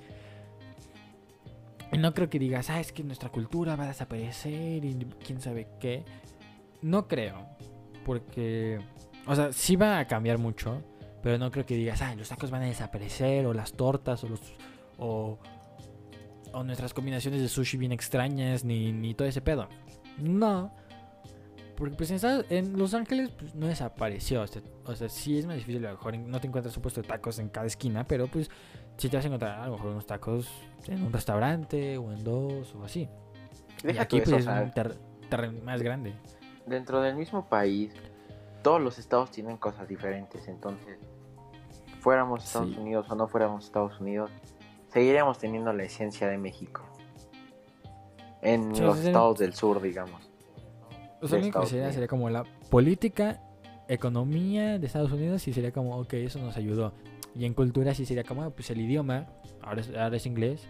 Y 1.92 1.98
no 1.98 2.12
creo 2.12 2.29
que 2.29 2.38
digas, 2.38 2.68
ah, 2.70 2.81
es 2.81 2.92
que 2.92 3.03
nuestra 3.03 3.31
cultura 3.31 3.77
va 3.77 3.85
a 3.85 3.88
desaparecer 3.88 4.85
y 4.85 5.07
quién 5.24 5.40
sabe 5.40 5.68
qué. 5.81 6.05
No 6.83 7.09
creo. 7.09 7.46
Porque. 8.05 8.81
O 9.27 9.35
sea, 9.35 9.53
sí 9.53 9.77
va 9.77 9.98
a 9.98 10.07
cambiar 10.07 10.38
mucho. 10.38 10.83
Pero 11.22 11.38
no 11.38 11.51
creo 11.51 11.66
que 11.66 11.74
digas, 11.74 12.03
ah, 12.03 12.14
los 12.14 12.29
tacos 12.29 12.51
van 12.51 12.62
a 12.62 12.66
desaparecer. 12.66 13.46
O 13.46 13.55
las 13.55 13.72
tortas. 13.72 14.22
O 14.24 14.29
los. 14.29 14.40
O. 14.98 15.38
O 16.53 16.64
nuestras 16.64 16.92
combinaciones 16.92 17.40
de 17.40 17.48
sushi 17.48 17.77
bien 17.77 17.92
extrañas. 17.92 18.64
Ni, 18.64 18.92
ni 18.92 19.14
todo 19.14 19.29
ese 19.29 19.40
pedo. 19.40 19.68
No. 20.18 20.74
Porque 21.78 21.94
pues 21.94 22.10
en, 22.10 22.16
Estados- 22.16 22.44
en 22.50 22.76
Los 22.76 22.92
Ángeles 22.92 23.30
pues, 23.30 23.54
no 23.54 23.66
desapareció. 23.68 24.42
O 24.42 24.46
sea, 24.48 24.60
o 24.84 24.94
sea, 24.96 25.08
sí 25.08 25.38
es 25.38 25.46
más 25.46 25.56
difícil. 25.56 25.86
A 25.86 25.90
lo 25.92 25.96
mejor 25.96 26.18
no 26.18 26.40
te 26.40 26.48
encuentras 26.48 26.76
un 26.76 26.82
puesto 26.82 27.00
de 27.00 27.06
tacos 27.08 27.38
en 27.38 27.48
cada 27.50 27.66
esquina. 27.66 28.04
Pero 28.04 28.26
pues 28.26 28.50
sí 28.96 29.08
te 29.08 29.16
vas 29.16 29.24
a 29.24 29.28
encontrar 29.28 29.60
a 29.60 29.66
lo 29.66 29.72
mejor 29.74 29.92
unos 29.92 30.06
tacos 30.06 30.48
en 30.88 31.04
un 31.04 31.12
restaurante 31.12 31.96
o 31.96 32.10
en 32.12 32.24
dos 32.24 32.74
o 32.74 32.82
así. 32.84 33.08
Y 33.84 33.86
Deja 33.86 34.02
aquí 34.02 34.18
tú 34.20 34.30
pues 34.30 34.40
eso, 34.42 34.50
es 34.52 34.62
un 34.64 34.70
ter- 34.72 34.96
terreno 35.30 35.62
más 35.62 35.80
grande. 35.82 36.14
dentro 36.66 37.00
del 37.00 37.14
mismo 37.14 37.46
país, 37.46 37.92
todos 38.62 38.80
los 38.80 38.98
estados 38.98 39.30
tienen 39.30 39.56
cosas 39.56 39.86
diferentes. 39.88 40.48
Entonces, 40.48 40.98
fuéramos 42.00 42.44
Estados 42.44 42.70
Sí. 42.74 42.80
Unidos 42.80 43.06
o 43.08 43.14
no 43.14 43.28
fuéramos 43.28 43.64
Estados 43.66 44.00
Unidos, 44.00 44.30
seguiríamos 44.92 45.38
teniendo 45.38 45.72
la 45.72 45.84
esencia 45.84 46.26
de 46.28 46.38
México. 46.38 46.82
En 48.42 48.74
Sí, 48.74 48.82
los 48.82 48.98
estados 48.98 49.38
del 49.38 49.54
sur, 49.54 49.80
digamos. 49.80 50.27
Lo 51.20 51.37
único 51.37 51.61
que 51.61 51.66
sería, 51.66 51.92
sería 51.92 52.09
como 52.09 52.31
la 52.31 52.44
política, 52.70 53.42
economía 53.88 54.78
de 54.78 54.87
Estados 54.87 55.11
Unidos 55.11 55.46
y 55.48 55.52
sería 55.52 55.72
como, 55.72 55.98
ok, 55.98 56.14
eso 56.14 56.38
nos 56.38 56.57
ayudó. 56.57 56.92
Y 57.35 57.44
en 57.44 57.54
cultura 57.54 57.94
sí 57.94 58.04
sería 58.04 58.24
como, 58.24 58.42
ah, 58.42 58.50
pues 58.50 58.70
el 58.70 58.81
idioma, 58.81 59.26
ahora 59.62 59.81
es, 59.81 59.88
ahora 59.96 60.16
es 60.16 60.26
inglés. 60.26 60.66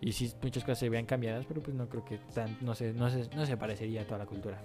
Y 0.00 0.12
sí, 0.12 0.32
muchas 0.42 0.64
cosas 0.64 0.78
se 0.78 0.88
vean 0.88 1.06
cambiadas, 1.06 1.46
pero 1.46 1.62
pues 1.62 1.76
no 1.76 1.88
creo 1.88 2.04
que 2.04 2.18
tan, 2.34 2.56
no 2.60 2.74
se, 2.74 2.92
no 2.92 3.10
se, 3.10 3.28
no 3.34 3.46
se 3.46 3.56
parecería 3.56 4.02
a 4.02 4.04
toda 4.04 4.18
la 4.18 4.26
cultura. 4.26 4.60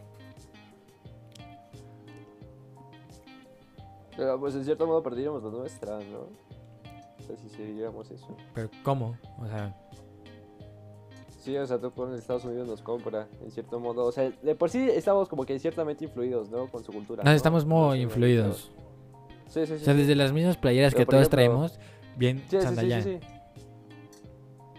Pero 4.18 4.40
pues 4.40 4.54
en 4.56 4.66
cierto 4.66 4.86
modo 4.86 5.02
perderíamos 5.02 5.44
la 5.44 5.50
nuestra, 5.50 5.98
¿no? 6.00 6.28
O 7.20 7.24
sea, 7.26 7.38
si 7.38 7.50
siguiéramos 7.50 8.12
eso. 8.12 8.36
Pero 8.54 8.70
¿cómo? 8.84 9.18
O 9.38 9.48
sea, 9.48 9.76
Sí, 11.40 11.56
o 11.56 11.66
sea, 11.66 11.80
tú 11.80 11.90
pones 11.92 12.20
Estados 12.20 12.44
Unidos 12.44 12.68
nos 12.68 12.82
compra, 12.82 13.28
en 13.42 13.50
cierto 13.50 13.80
modo. 13.80 14.06
O 14.06 14.12
sea, 14.12 14.30
de 14.30 14.56
por 14.56 14.70
sí 14.70 14.90
estamos 14.90 15.30
como 15.30 15.46
que 15.46 15.58
ciertamente 15.58 16.04
influidos, 16.04 16.50
¿no? 16.50 16.68
Con 16.68 16.84
su 16.84 16.92
cultura. 16.92 17.24
¿no? 17.24 17.32
estamos 17.32 17.66
muy 17.66 18.02
influidos. 18.02 18.72
Sí, 19.48 19.62
sí, 19.66 19.68
sí. 19.68 19.74
O 19.82 19.86
sea, 19.86 19.94
desde 19.94 20.16
las 20.16 20.34
mismas 20.34 20.58
playeras 20.58 20.94
Pero, 20.94 21.06
que 21.06 21.12
todos 21.12 21.22
ejemplo, 21.22 21.38
traemos, 21.38 21.80
bien 22.18 22.40
Sí, 22.40 22.44
sí, 22.50 22.58
sí, 22.58 22.62
Sandayán. 22.62 23.04
sí, 23.04 23.20
sí. 23.22 23.28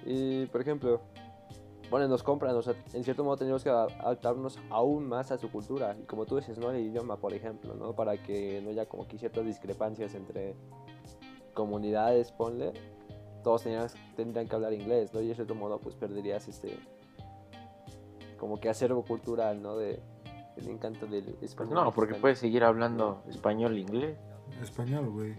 Y, 0.06 0.46
por 0.46 0.60
ejemplo, 0.60 1.00
bueno, 1.90 2.06
nos 2.08 2.22
compran, 2.22 2.54
o 2.54 2.62
sea, 2.62 2.74
en 2.92 3.04
cierto 3.04 3.24
modo 3.24 3.38
tenemos 3.38 3.64
que 3.64 3.70
adaptarnos 3.70 4.58
aún 4.68 5.08
más 5.08 5.32
a 5.32 5.38
su 5.38 5.50
cultura. 5.50 5.96
Y 6.00 6.04
como 6.04 6.26
tú 6.26 6.36
dices, 6.36 6.58
¿no? 6.58 6.70
El 6.70 6.84
idioma, 6.84 7.16
por 7.16 7.32
ejemplo, 7.32 7.74
¿no? 7.74 7.94
Para 7.94 8.16
que 8.22 8.60
no 8.62 8.70
haya 8.70 8.86
como 8.86 9.08
que 9.08 9.18
ciertas 9.18 9.44
discrepancias 9.46 10.14
entre 10.14 10.54
comunidades, 11.54 12.32
ponle. 12.32 12.72
Todos 13.42 13.62
tendrían, 13.62 13.88
tendrían 14.16 14.48
que 14.48 14.54
hablar 14.54 14.72
inglés, 14.72 15.12
¿no? 15.14 15.20
Y 15.20 15.28
de 15.28 15.34
cierto 15.34 15.54
modo, 15.54 15.78
pues 15.78 15.94
perderías 15.94 16.48
este... 16.48 16.78
Como 18.38 18.58
que 18.58 18.70
acervo 18.70 19.04
cultural, 19.04 19.60
¿no? 19.60 19.76
De, 19.76 20.02
el 20.56 20.68
encanto 20.68 21.06
del 21.06 21.36
español. 21.40 21.74
no, 21.74 21.92
porque 21.92 22.14
puedes 22.14 22.38
seguir 22.38 22.64
hablando 22.64 23.22
español 23.28 23.76
e 23.76 23.80
inglés. 23.80 24.18
Español, 24.62 25.10
güey. 25.10 25.34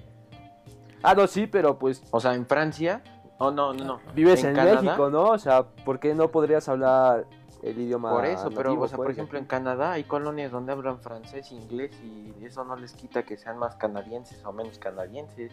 Ah, 1.03 1.15
no, 1.15 1.27
sí, 1.27 1.47
pero 1.47 1.77
pues 1.77 2.03
O 2.11 2.19
sea, 2.19 2.35
en 2.35 2.45
Francia. 2.45 3.03
Oh, 3.37 3.51
no, 3.51 3.73
no, 3.73 3.83
no. 3.83 3.99
vives 4.13 4.43
en, 4.43 4.55
Canadá, 4.55 4.81
México, 4.81 5.09
¿no? 5.09 5.29
O 5.29 5.37
sea, 5.39 5.63
¿por 5.63 5.99
qué 5.99 6.13
no 6.13 6.29
podrías 6.29 6.69
hablar 6.69 7.25
el 7.63 7.79
idioma 7.79 8.11
Por 8.11 8.25
eso, 8.25 8.51
pero, 8.51 8.79
o 8.79 8.87
sea, 8.87 8.97
por 8.97 9.07
pues? 9.07 9.17
ejemplo, 9.17 9.39
en 9.39 9.45
Canadá 9.45 9.93
hay 9.93 10.03
colonias 10.03 10.51
donde 10.51 10.71
hablan 10.73 10.99
francés 10.99 11.51
e 11.51 11.55
inglés 11.55 11.91
y 12.03 12.45
eso 12.45 12.63
no 12.63 12.75
les 12.75 12.93
quita 12.93 13.23
que 13.23 13.37
sean 13.37 13.57
más 13.57 13.75
canadienses 13.75 14.45
o 14.45 14.53
menos 14.53 14.77
canadienses. 14.77 15.51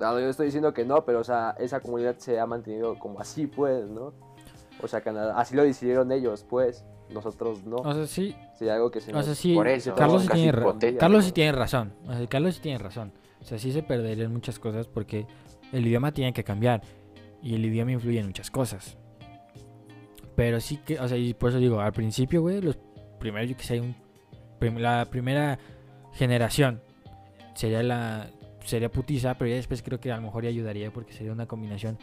Yo 0.00 0.28
estoy 0.28 0.46
diciendo 0.46 0.72
que 0.72 0.84
no, 0.84 1.04
pero, 1.04 1.20
o 1.20 1.24
sea, 1.24 1.54
esa 1.58 1.80
comunidad 1.80 2.16
se 2.18 2.40
ha 2.40 2.46
mantenido 2.46 2.98
como 2.98 3.20
así, 3.20 3.46
pues, 3.46 3.88
¿no? 3.88 4.14
O 4.82 4.88
sea, 4.88 5.00
Canadá, 5.02 5.38
así 5.38 5.54
lo 5.54 5.62
decidieron 5.62 6.10
ellos, 6.12 6.44
pues. 6.48 6.84
Nosotros 7.10 7.64
no. 7.64 7.76
O 7.76 7.92
sea, 7.92 8.06
sí, 8.06 8.36
algo 8.70 8.90
que 8.90 9.00
se 9.00 9.12
o 9.12 9.22
sea, 9.22 9.34
sí, 9.34 9.54
Por 9.54 9.66
eso, 9.66 9.94
Carlos, 9.96 10.22
sí 10.22 10.28
tiene, 10.28 10.52
sí 11.22 11.50
razón. 11.50 11.92
O 12.06 12.12
sea, 12.12 12.26
Carlos 12.28 12.54
sí 12.54 12.60
tiene 12.60 12.78
razón. 12.78 13.12
O 13.40 13.44
sea, 13.44 13.58
sí 13.58 13.72
se 13.72 13.82
perderían 13.82 14.32
muchas 14.32 14.60
cosas 14.60 14.86
porque 14.86 15.26
el 15.72 15.86
idioma 15.86 16.12
tiene 16.12 16.32
que 16.32 16.44
cambiar. 16.44 16.82
Y 17.42 17.54
el 17.54 17.64
idioma 17.64 17.92
influye 17.92 18.20
en 18.20 18.26
muchas 18.26 18.50
cosas. 18.50 18.96
Pero 20.36 20.60
sí 20.60 20.76
que, 20.76 21.00
o 21.00 21.08
sea, 21.08 21.18
y 21.18 21.34
por 21.34 21.50
eso 21.50 21.58
digo, 21.58 21.80
al 21.80 21.92
principio, 21.92 22.42
güey, 22.42 22.60
los 22.60 22.78
primeros, 23.18 23.50
yo 23.50 23.56
que 23.56 23.64
sé, 23.64 23.80
un, 23.80 23.96
la 24.80 25.06
primera 25.10 25.58
generación 26.12 26.80
sería 27.54 27.82
la 27.82 28.30
sería 28.64 28.90
putiza, 28.90 29.36
pero 29.36 29.50
ya 29.50 29.56
después 29.56 29.82
creo 29.82 30.00
que 30.00 30.12
a 30.12 30.16
lo 30.16 30.22
mejor 30.22 30.44
ya 30.44 30.48
ayudaría 30.48 30.92
porque 30.92 31.12
sería 31.12 31.32
una 31.32 31.46
combinación, 31.46 31.98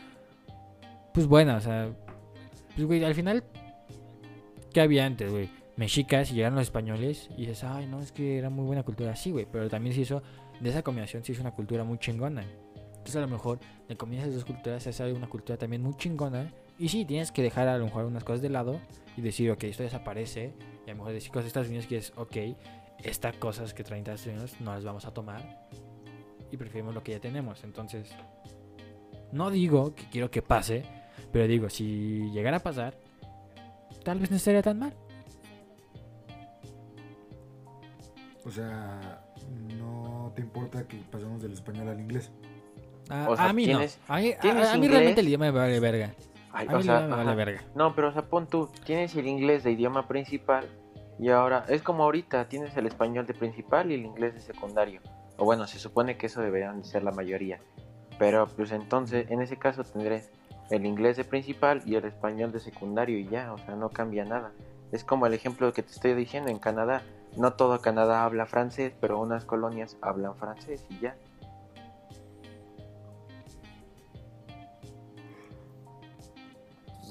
pues 1.14 1.28
buena, 1.28 1.58
o 1.58 1.62
sea, 1.62 1.90
pues 2.76 2.86
güey, 2.86 3.04
al 3.04 3.16
final, 3.16 3.44
¿qué 4.74 4.82
había 4.82 5.06
antes, 5.06 5.32
güey? 5.32 5.50
Mexicas 5.76 6.32
y 6.32 6.36
llegaron 6.36 6.56
los 6.56 6.68
españoles 6.68 7.30
y 7.38 7.42
dices, 7.42 7.64
ay, 7.64 7.86
no, 7.86 8.02
es 8.02 8.12
que 8.12 8.38
era 8.38 8.50
muy 8.50 8.66
buena 8.66 8.84
cultura, 8.84 9.16
sí, 9.16 9.32
güey, 9.32 9.48
pero 9.52 9.70
también 9.70 9.94
se 9.94 10.02
hizo, 10.02 10.24
de 10.60 10.70
esa 10.70 10.82
combinación 10.82 11.24
se 11.24 11.32
hizo 11.32 11.42
una 11.42 11.52
cultura 11.52 11.84
muy 11.84 12.00
chingona. 12.00 12.44
Entonces 13.08 13.16
a 13.16 13.22
lo 13.22 13.28
mejor 13.30 13.60
de 13.88 13.96
combinar 13.96 14.26
esas 14.26 14.36
dos 14.36 14.46
culturas 14.46 14.84
se 14.84 14.90
hace 14.90 15.14
una 15.14 15.30
cultura 15.30 15.58
también 15.58 15.82
muy 15.82 15.96
chingona. 15.96 16.52
Y 16.78 16.90
sí, 16.90 17.06
tienes 17.06 17.32
que 17.32 17.42
dejar 17.42 17.70
a 17.70 17.78
lo 17.78 17.86
mejor 17.86 18.04
unas 18.04 18.26
cosas 18.26 18.42
de 18.42 18.50
lado 18.50 18.82
y 19.16 19.22
decir, 19.22 19.50
ok, 19.50 19.64
esto 19.64 19.84
desaparece. 19.84 20.54
Y 20.86 20.90
a 20.90 20.94
lo 20.94 20.98
mejor 20.98 21.14
decir 21.14 21.32
cosas 21.32 21.46
de 21.46 21.48
Estados 21.48 21.70
Unidos 21.70 21.88
que 21.88 21.98
es, 21.98 22.12
ok, 22.18 22.36
estas 23.04 23.38
cosas 23.38 23.74
que 23.74 23.86
traen 23.86 24.02
Estados 24.02 24.26
Unidos 24.26 24.56
no 24.60 24.74
las 24.74 24.84
vamos 24.84 25.06
a 25.06 25.14
tomar. 25.14 25.70
Y 26.52 26.58
preferimos 26.58 26.94
lo 26.96 27.04
que 27.04 27.12
ya 27.14 27.20
tenemos. 27.20 27.64
Entonces, 27.64 28.10
no 29.32 29.50
digo 29.52 29.94
que 29.96 30.10
quiero 30.10 30.32
que 30.32 30.42
pase, 30.42 30.84
pero 31.32 31.48
digo, 31.48 31.70
si 31.70 32.30
llegara 32.32 32.58
a 32.58 32.62
pasar, 32.62 32.98
tal 34.04 34.20
vez 34.20 34.32
no 34.32 34.38
estaría 34.38 34.62
tan 34.62 34.80
mal. 34.80 34.94
O 38.46 38.52
sea, 38.52 39.22
no 39.78 40.32
te 40.36 40.42
importa 40.42 40.88
que 40.88 40.98
pasemos 41.12 41.42
del 41.42 41.54
español 41.54 41.90
al 41.90 42.00
inglés. 42.00 42.32
A, 43.10 43.28
O 43.30 43.36
sea, 43.36 43.50
a 43.50 43.54
mí 43.54 43.68
no. 43.68 43.80
A 44.08 44.18
mí, 44.20 44.32
a- 44.32 44.40
tienes 44.40 44.68
a 44.68 44.72
mí 44.74 44.78
inglés. 44.78 44.92
realmente 44.92 45.22
el 45.22 45.28
idioma 45.28 45.46
me 45.46 45.52
vale 45.52 45.80
verga. 45.80 46.14
Ay, 46.54 46.68
A 46.68 46.70
mí 46.72 46.76
o 46.76 46.78
el 46.80 46.84
sea, 46.84 47.00
idioma 47.00 47.18
me 47.18 47.24
vale 47.26 47.36
verga. 47.36 47.64
No, 47.76 47.94
pero 47.94 48.10
o 48.10 48.12
sea, 48.14 48.24
pon 48.24 48.48
tú, 48.48 48.70
tienes 48.86 49.16
el 49.16 49.28
inglés 49.28 49.64
de 49.64 49.72
idioma 49.72 50.08
principal 50.08 50.66
y 51.20 51.30
ahora 51.30 51.66
es 51.68 51.82
como 51.82 52.04
ahorita, 52.04 52.48
tienes 52.48 52.76
el 52.78 52.86
español 52.88 53.26
de 53.28 53.34
principal 53.34 53.92
y 53.92 53.96
el 53.96 54.06
inglés 54.06 54.34
de 54.34 54.42
secundario. 54.42 55.02
O 55.38 55.46
bueno, 55.46 55.68
se 55.68 55.80
supone 55.80 56.18
que 56.18 56.28
eso 56.28 56.42
deberían 56.42 56.82
de 56.82 56.88
ser 56.88 57.04
la 57.04 57.12
mayoría. 57.12 57.60
Pero 58.20 58.48
pues 58.48 58.72
entonces, 58.72 59.30
en 59.30 59.42
ese 59.42 59.58
caso 59.58 59.84
tendrás 59.84 60.30
el 60.70 60.86
inglés 60.86 61.18
de 61.18 61.24
principal 61.24 61.82
y 61.86 61.96
el 61.96 62.06
español 62.06 62.52
de 62.52 62.60
secundario 62.60 63.18
y 63.18 63.28
ya, 63.28 63.54
o 63.54 63.58
sea, 63.58 63.76
no 63.76 63.90
cambia 63.90 64.26
nada. 64.26 64.52
Es 64.92 65.04
como 65.04 65.26
el 65.28 65.34
ejemplo 65.34 65.72
que 65.74 65.84
te 65.84 65.92
estoy 65.92 66.14
diciendo 66.14 66.50
en 66.50 66.60
Canadá. 66.60 67.04
No 67.36 67.54
todo 67.54 67.80
Canadá 67.82 68.24
habla 68.24 68.46
francés, 68.46 68.94
pero 69.00 69.20
unas 69.20 69.46
colonias 69.46 69.98
hablan 70.02 70.36
francés 70.36 70.86
y 70.90 71.00
ya. 71.00 71.16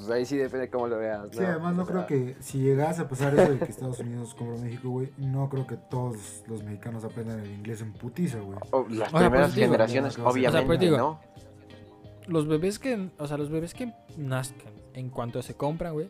Pues 0.07 0.19
ahí 0.19 0.25
sí 0.27 0.37
depende 0.37 0.67
de 0.67 0.71
cómo 0.71 0.87
lo 0.87 0.99
veas, 0.99 1.29
Sí, 1.33 1.39
además 1.43 1.75
no 1.75 1.83
O 1.83 1.87
creo 1.87 1.99
sea, 2.01 2.07
que 2.07 2.37
si 2.41 2.59
llegase 2.59 3.03
a 3.03 3.09
pasar 3.09 3.35
eso 3.39 3.53
de 3.53 3.59
que 3.59 3.65
Estados 3.65 3.99
Unidos 4.01 4.35
compra 4.35 4.57
México, 4.63 4.89
güey, 4.91 5.11
no 5.19 5.49
creo 5.49 5.67
que 5.67 5.77
todos 5.77 6.43
los 6.47 6.63
mexicanos 6.63 7.05
aprendan 7.05 7.41
el 7.41 7.51
inglés 7.51 7.81
en 7.81 7.93
putiza, 7.93 8.39
güey. 8.39 8.59
Las 8.61 8.73
O 8.73 8.89
sea, 8.89 9.09
por 9.11 9.21
primeras 9.21 9.55
digo, 9.55 9.67
generaciones, 9.67 10.17
no, 10.19 10.25
no, 10.25 10.31
o 10.31 10.33
sea, 10.33 10.49
obviamente, 10.51 10.85
digo, 10.85 10.97
¿no? 10.97 11.21
los 12.29 12.47
bebés 12.49 12.79
que, 12.79 13.09
o 13.19 13.27
sea, 13.27 13.37
los 13.37 13.51
bebés 13.51 13.73
que 13.75 13.93
nazcan 14.17 14.73
en 14.95 15.11
cuanto 15.11 15.43
se 15.43 15.55
compran, 15.55 15.93
güey, 15.93 16.09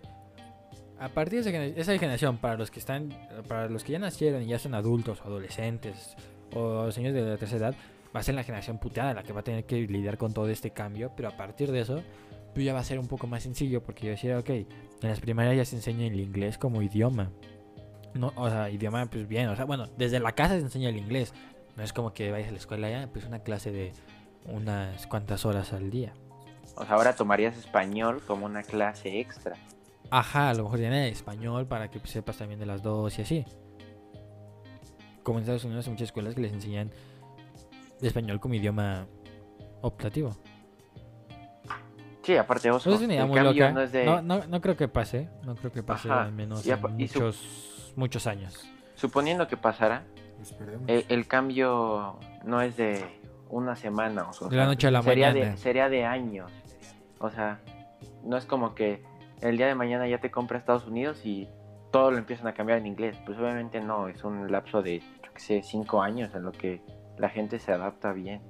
a 0.99 1.09
partir 1.11 1.43
de 1.45 1.51
esa, 1.51 1.59
gener- 1.59 1.75
esa 1.77 1.93
generación, 1.99 2.39
para 2.39 2.57
los 2.57 2.71
que 2.71 2.79
están, 2.79 3.11
para 3.49 3.69
los 3.69 3.85
que 3.85 3.93
ya 3.93 3.99
nacieron 3.99 4.43
y 4.43 4.47
ya 4.47 4.59
son 4.59 4.75
adultos 4.75 5.21
o 5.21 5.25
adolescentes 5.25 6.17
o 6.55 6.91
señores 6.91 7.15
de 7.23 7.23
la 7.31 7.37
tercera 7.37 7.69
edad, 7.69 7.75
va 8.17 8.21
a 8.21 8.23
ser 8.23 8.35
la 8.35 8.43
generación 8.43 8.79
puteada 8.79 9.13
la 9.13 9.23
que 9.23 9.35
va 9.35 9.41
a 9.41 9.45
tener 9.45 9.67
que 9.67 9.77
lidiar 9.77 10.17
con 10.17 10.33
todo 10.33 10.49
este 10.49 10.71
cambio, 10.71 11.13
pero 11.15 11.29
a 11.29 11.37
partir 11.37 11.71
de 11.71 11.81
eso, 11.81 12.03
pues 12.55 12.65
ya 12.65 12.73
va 12.73 12.81
a 12.81 12.85
ser 12.85 12.99
un 12.99 13.09
poco 13.09 13.27
más 13.27 13.43
sencillo 13.43 13.83
porque 13.83 14.07
yo 14.07 14.11
decía, 14.13 14.39
ok, 14.39 14.49
en 14.49 14.67
las 15.03 15.21
primarias 15.21 15.55
ya 15.55 15.65
se 15.67 15.77
enseña 15.77 16.07
el 16.07 16.19
inglés 16.19 16.57
como 16.57 16.81
idioma. 16.81 17.31
No, 18.15 18.33
o 18.37 18.49
sea, 18.49 18.71
idioma, 18.71 19.05
pues 19.05 19.29
bien, 19.29 19.49
o 19.49 19.57
sea, 19.57 19.67
bueno, 19.67 19.87
desde 19.99 20.19
la 20.19 20.33
casa 20.33 20.55
se 20.55 20.63
enseña 20.63 20.89
el 20.89 20.97
inglés. 20.97 21.35
No 21.77 21.83
es 21.83 21.93
como 21.93 22.15
que 22.15 22.33
vayas 22.33 22.49
a 22.49 22.53
la 22.53 22.57
escuela 22.57 22.89
ya, 22.89 23.07
pues 23.13 23.27
una 23.27 23.41
clase 23.41 23.71
de 23.71 23.93
unas 24.47 25.07
cuantas 25.09 25.45
horas 25.45 25.75
al 25.75 25.91
día. 25.91 26.15
O 26.75 26.87
sea, 26.87 26.95
ahora 26.95 27.15
tomarías 27.15 27.59
español 27.59 28.23
como 28.27 28.47
una 28.47 28.63
clase 28.63 29.21
extra. 29.21 29.57
Ajá, 30.11 30.49
a 30.49 30.55
lo 30.55 30.65
mejor 30.65 30.79
tiene 30.79 31.09
español 31.09 31.67
para 31.67 31.91
que 31.91 32.01
sepas 32.07 32.39
también 32.39 32.59
de 32.59 32.65
las 32.65 32.83
dos 32.83 33.19
y 33.19 33.23
así. 33.23 33.45
Como 35.23 35.39
en 35.39 35.43
Estados 35.43 35.65
Unidos 35.65 35.87
hay 35.87 35.93
muchas 35.93 36.07
escuelas 36.07 36.35
que 36.35 36.41
les 36.41 36.55
enseñan 36.55 36.91
español 38.01 38.41
como 38.41 38.55
idioma 38.55 39.07
optativo. 39.83 40.37
Sí, 42.23 42.37
aparte, 42.37 42.71
oso, 42.73 42.91
Eso 42.91 42.99
es 42.99 43.05
una 43.05 43.15
idea 43.15 43.23
el 43.23 43.29
muy 43.29 43.37
cambio 43.37 43.53
loca. 43.63 43.73
no 43.73 43.81
es 43.83 43.93
de... 43.93 44.05
No, 44.05 44.21
no, 44.21 44.45
no 44.49 44.61
creo 44.61 44.77
que 44.77 44.89
pase. 44.89 45.29
No 45.45 45.55
creo 45.55 45.71
que 45.71 45.83
pase 45.85 46.11
Ajá, 46.11 46.23
al 46.25 46.33
menos 46.33 46.67
y 46.67 46.71
en 46.71 46.79
apa- 46.79 46.91
y 46.99 47.07
su- 47.07 47.21
muchos, 47.21 47.93
muchos 47.95 48.27
años. 48.27 48.69
Suponiendo 48.97 49.47
que 49.47 49.57
pasara, 49.57 50.03
Esperemos. 50.43 50.89
el, 50.89 51.05
el 51.09 51.29
cambio 51.29 52.19
no 52.45 52.61
es 52.63 52.77
de 52.77 53.05
una 53.49 53.77
semana. 53.77 54.29
O 54.29 54.33
sea, 54.33 54.49
De 54.49 54.57
la 54.57 54.67
noche 54.67 54.89
a 54.89 54.91
la 54.91 55.03
sería 55.03 55.29
mañana. 55.33 55.51
De, 55.53 55.57
sería 55.57 55.89
de 55.89 56.05
años. 56.05 56.51
O 57.21 57.31
sea, 57.31 57.61
no 58.25 58.37
es 58.37 58.45
como 58.45 58.75
que 58.75 59.05
el 59.41 59.57
día 59.57 59.69
de 59.69 59.77
mañana 59.77 60.09
ya 60.09 60.19
te 60.19 60.33
compra 60.33 60.59
Estados 60.59 60.85
Unidos 60.87 61.25
y 61.25 61.49
todo 61.93 62.11
lo 62.11 62.19
empiezan 62.19 62.49
a 62.49 62.55
cambiar 62.55 62.79
en 62.79 62.87
inglés. 62.89 63.17
Pues 63.25 63.39
obviamente 63.39 63.81
no, 63.81 64.09
es 64.09 64.25
un 64.25 64.51
lapso 64.51 64.83
de, 64.83 64.99
yo 64.99 65.33
qué 65.33 65.41
sé, 65.41 65.63
cinco 65.63 66.03
años 66.03 66.35
en 66.35 66.43
lo 66.43 66.51
que 66.51 66.83
la 67.19 67.29
gente 67.29 67.59
se 67.59 67.73
adapta 67.73 68.13
bien. 68.13 68.41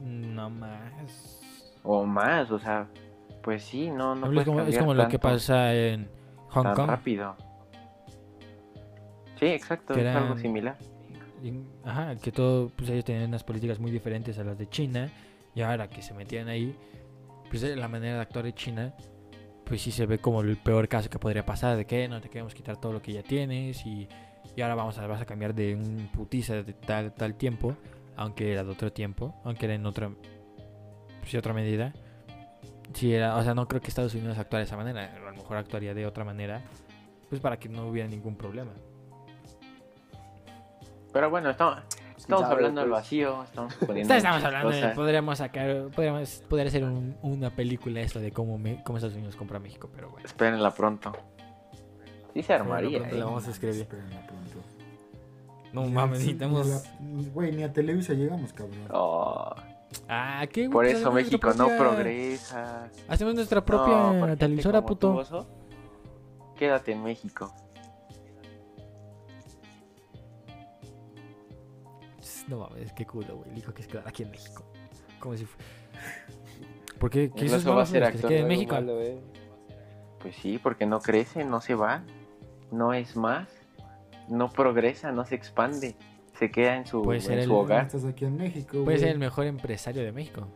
No 0.00 0.50
más. 0.50 1.40
O 1.82 2.04
más, 2.04 2.50
o 2.50 2.58
sea, 2.58 2.86
pues 3.42 3.64
sí, 3.64 3.90
no, 3.90 4.14
no 4.14 4.40
es 4.40 4.46
como, 4.46 4.60
es 4.60 4.78
como 4.78 4.94
lo 4.94 5.08
que 5.08 5.18
pasa 5.18 5.74
en 5.74 6.08
Hong 6.50 6.62
tan 6.64 6.74
Kong. 6.74 6.88
rápido. 6.88 7.36
Sí, 9.38 9.46
exacto, 9.46 9.94
es 9.94 10.14
algo 10.14 10.36
similar. 10.36 10.76
Ajá, 11.84 12.14
que 12.16 12.30
todo, 12.30 12.70
pues 12.76 12.88
ellos 12.90 13.04
tenían 13.04 13.28
unas 13.28 13.42
políticas 13.42 13.80
muy 13.80 13.90
diferentes 13.90 14.38
a 14.38 14.44
las 14.44 14.56
de 14.56 14.68
China. 14.68 15.10
Y 15.54 15.62
ahora 15.62 15.88
que 15.88 16.00
se 16.00 16.14
metían 16.14 16.48
ahí, 16.48 16.76
pues 17.50 17.62
eh, 17.64 17.74
la 17.76 17.88
manera 17.88 18.14
de 18.14 18.20
actuar 18.20 18.44
de 18.44 18.54
China, 18.54 18.94
pues 19.64 19.82
sí 19.82 19.90
se 19.90 20.06
ve 20.06 20.18
como 20.18 20.40
el 20.40 20.56
peor 20.56 20.88
caso 20.88 21.10
que 21.10 21.18
podría 21.18 21.44
pasar. 21.44 21.76
De 21.76 21.84
que 21.84 22.06
no 22.06 22.20
te 22.20 22.30
queremos 22.30 22.54
quitar 22.54 22.80
todo 22.80 22.92
lo 22.92 23.02
que 23.02 23.12
ya 23.12 23.22
tienes 23.22 23.84
y, 23.84 24.08
y 24.56 24.62
ahora 24.62 24.76
vamos 24.76 24.98
a, 24.98 25.06
vas 25.08 25.20
a 25.20 25.26
cambiar 25.26 25.54
de 25.54 25.74
un 25.74 26.08
putiza 26.12 26.62
de 26.62 26.72
tal, 26.72 27.12
tal 27.12 27.34
tiempo, 27.34 27.74
aunque 28.22 28.52
era 28.52 28.64
de 28.64 28.70
otro 28.70 28.92
tiempo, 28.92 29.34
aunque 29.44 29.66
era 29.66 29.74
en 29.74 29.84
otra, 29.86 30.10
pues, 31.20 31.34
otra 31.34 31.52
medida. 31.52 31.92
Sí, 32.94 33.14
era, 33.14 33.36
o 33.36 33.42
sea, 33.42 33.54
no 33.54 33.66
creo 33.68 33.80
que 33.80 33.88
Estados 33.88 34.14
Unidos 34.14 34.38
actuara 34.38 34.60
de 34.60 34.66
esa 34.66 34.76
manera. 34.76 35.14
A 35.16 35.18
lo 35.18 35.32
mejor 35.32 35.56
actuaría 35.56 35.94
de 35.94 36.06
otra 36.06 36.24
manera, 36.24 36.62
pues 37.28 37.40
para 37.40 37.58
que 37.58 37.68
no 37.68 37.86
hubiera 37.88 38.08
ningún 38.08 38.36
problema. 38.36 38.72
Pero 41.12 41.28
bueno, 41.30 41.50
estamos, 41.50 41.78
estamos 42.16 42.42
sabe, 42.42 42.54
hablando 42.54 42.80
del 42.80 42.90
pues? 42.90 43.02
vacío, 43.02 43.42
estamos 43.44 43.74
suponiendo 43.80 44.14
Estamos 44.14 44.44
hablando 44.44 44.70
de, 44.70 44.88
podríamos 44.90 45.38
sacar, 45.38 45.88
podríamos, 45.94 46.42
podría 46.48 46.70
ser 46.70 46.84
un- 46.84 47.16
una 47.22 47.50
película 47.50 48.00
esto 48.00 48.18
de 48.20 48.30
cómo, 48.32 48.58
me, 48.58 48.82
cómo 48.82 48.98
Estados 48.98 49.16
Unidos 49.16 49.36
compra 49.36 49.58
a 49.58 49.60
México, 49.60 49.90
pero 49.94 50.10
bueno. 50.10 50.26
Espérenla 50.26 50.70
pronto. 50.72 51.12
Sí 52.34 52.42
se 52.42 52.54
armaría, 52.54 52.98
pronto 52.98 53.14
¿eh? 53.14 53.18
la 53.18 53.24
vamos 53.26 53.46
a 53.46 53.50
escribir. 53.50 53.82
Espérenla 53.82 54.26
pronto. 54.26 54.58
No 55.72 55.86
mames, 55.86 56.18
necesitamos... 56.20 56.84
Güey, 57.32 57.52
ni 57.52 57.62
a 57.62 57.72
Televisa 57.72 58.12
llegamos, 58.14 58.52
cabrón. 58.52 58.78
Oh, 58.90 59.54
Ah, 60.08 60.46
¿qué? 60.50 60.68
por 60.70 60.86
eso 60.86 61.12
México 61.12 61.52
no 61.54 61.68
progresa. 61.76 62.90
Hacemos 63.08 63.34
nuestra 63.34 63.62
propia 63.64 64.36
televisora, 64.36 64.82
puto. 64.84 65.14
oso, 65.14 65.46
Quédate 66.56 66.92
en 66.92 67.02
México. 67.02 67.52
No 72.48 72.58
mames, 72.58 72.92
qué 72.92 73.06
culo, 73.06 73.36
güey. 73.36 73.50
Dijo 73.54 73.72
que 73.72 73.82
se 73.82 73.88
quedara 73.88 74.08
aquí 74.08 74.22
en 74.22 74.30
México. 74.30 74.64
Como 75.18 75.36
si 75.36 75.44
fu- 75.44 75.58
¿Por 76.98 77.10
qué? 77.10 77.30
¿Qué 77.30 77.40
El 77.42 77.46
es 77.46 77.52
oso 77.54 77.74
va 77.74 77.82
a 77.82 77.86
ser? 77.86 78.10
Que 78.12 78.18
se 78.18 78.26
quede 78.28 78.40
en 78.40 78.48
México. 78.48 78.74
malo, 78.74 79.00
eh. 79.00 79.18
Pues 80.20 80.36
sí, 80.36 80.58
porque 80.58 80.86
no 80.86 81.00
crece, 81.00 81.44
no 81.44 81.60
se 81.60 81.74
va, 81.74 82.02
no 82.70 82.92
es 82.94 83.16
más, 83.16 83.48
no 84.28 84.50
progresa, 84.50 85.12
no 85.12 85.24
se 85.24 85.34
expande, 85.34 85.96
se 86.38 86.50
queda 86.50 86.76
en 86.76 86.86
su, 86.86 87.02
Puede 87.02 87.18
en 87.18 87.24
ser 87.24 87.44
su 87.44 87.54
hogar. 87.54 87.86
estás 87.86 88.04
aquí 88.04 88.24
en 88.24 88.36
México, 88.36 88.70
Puede 88.72 88.84
güey. 88.84 88.98
ser 88.98 89.08
el 89.08 89.18
mejor 89.18 89.46
empresario 89.46 90.02
de 90.02 90.12
México. 90.12 90.46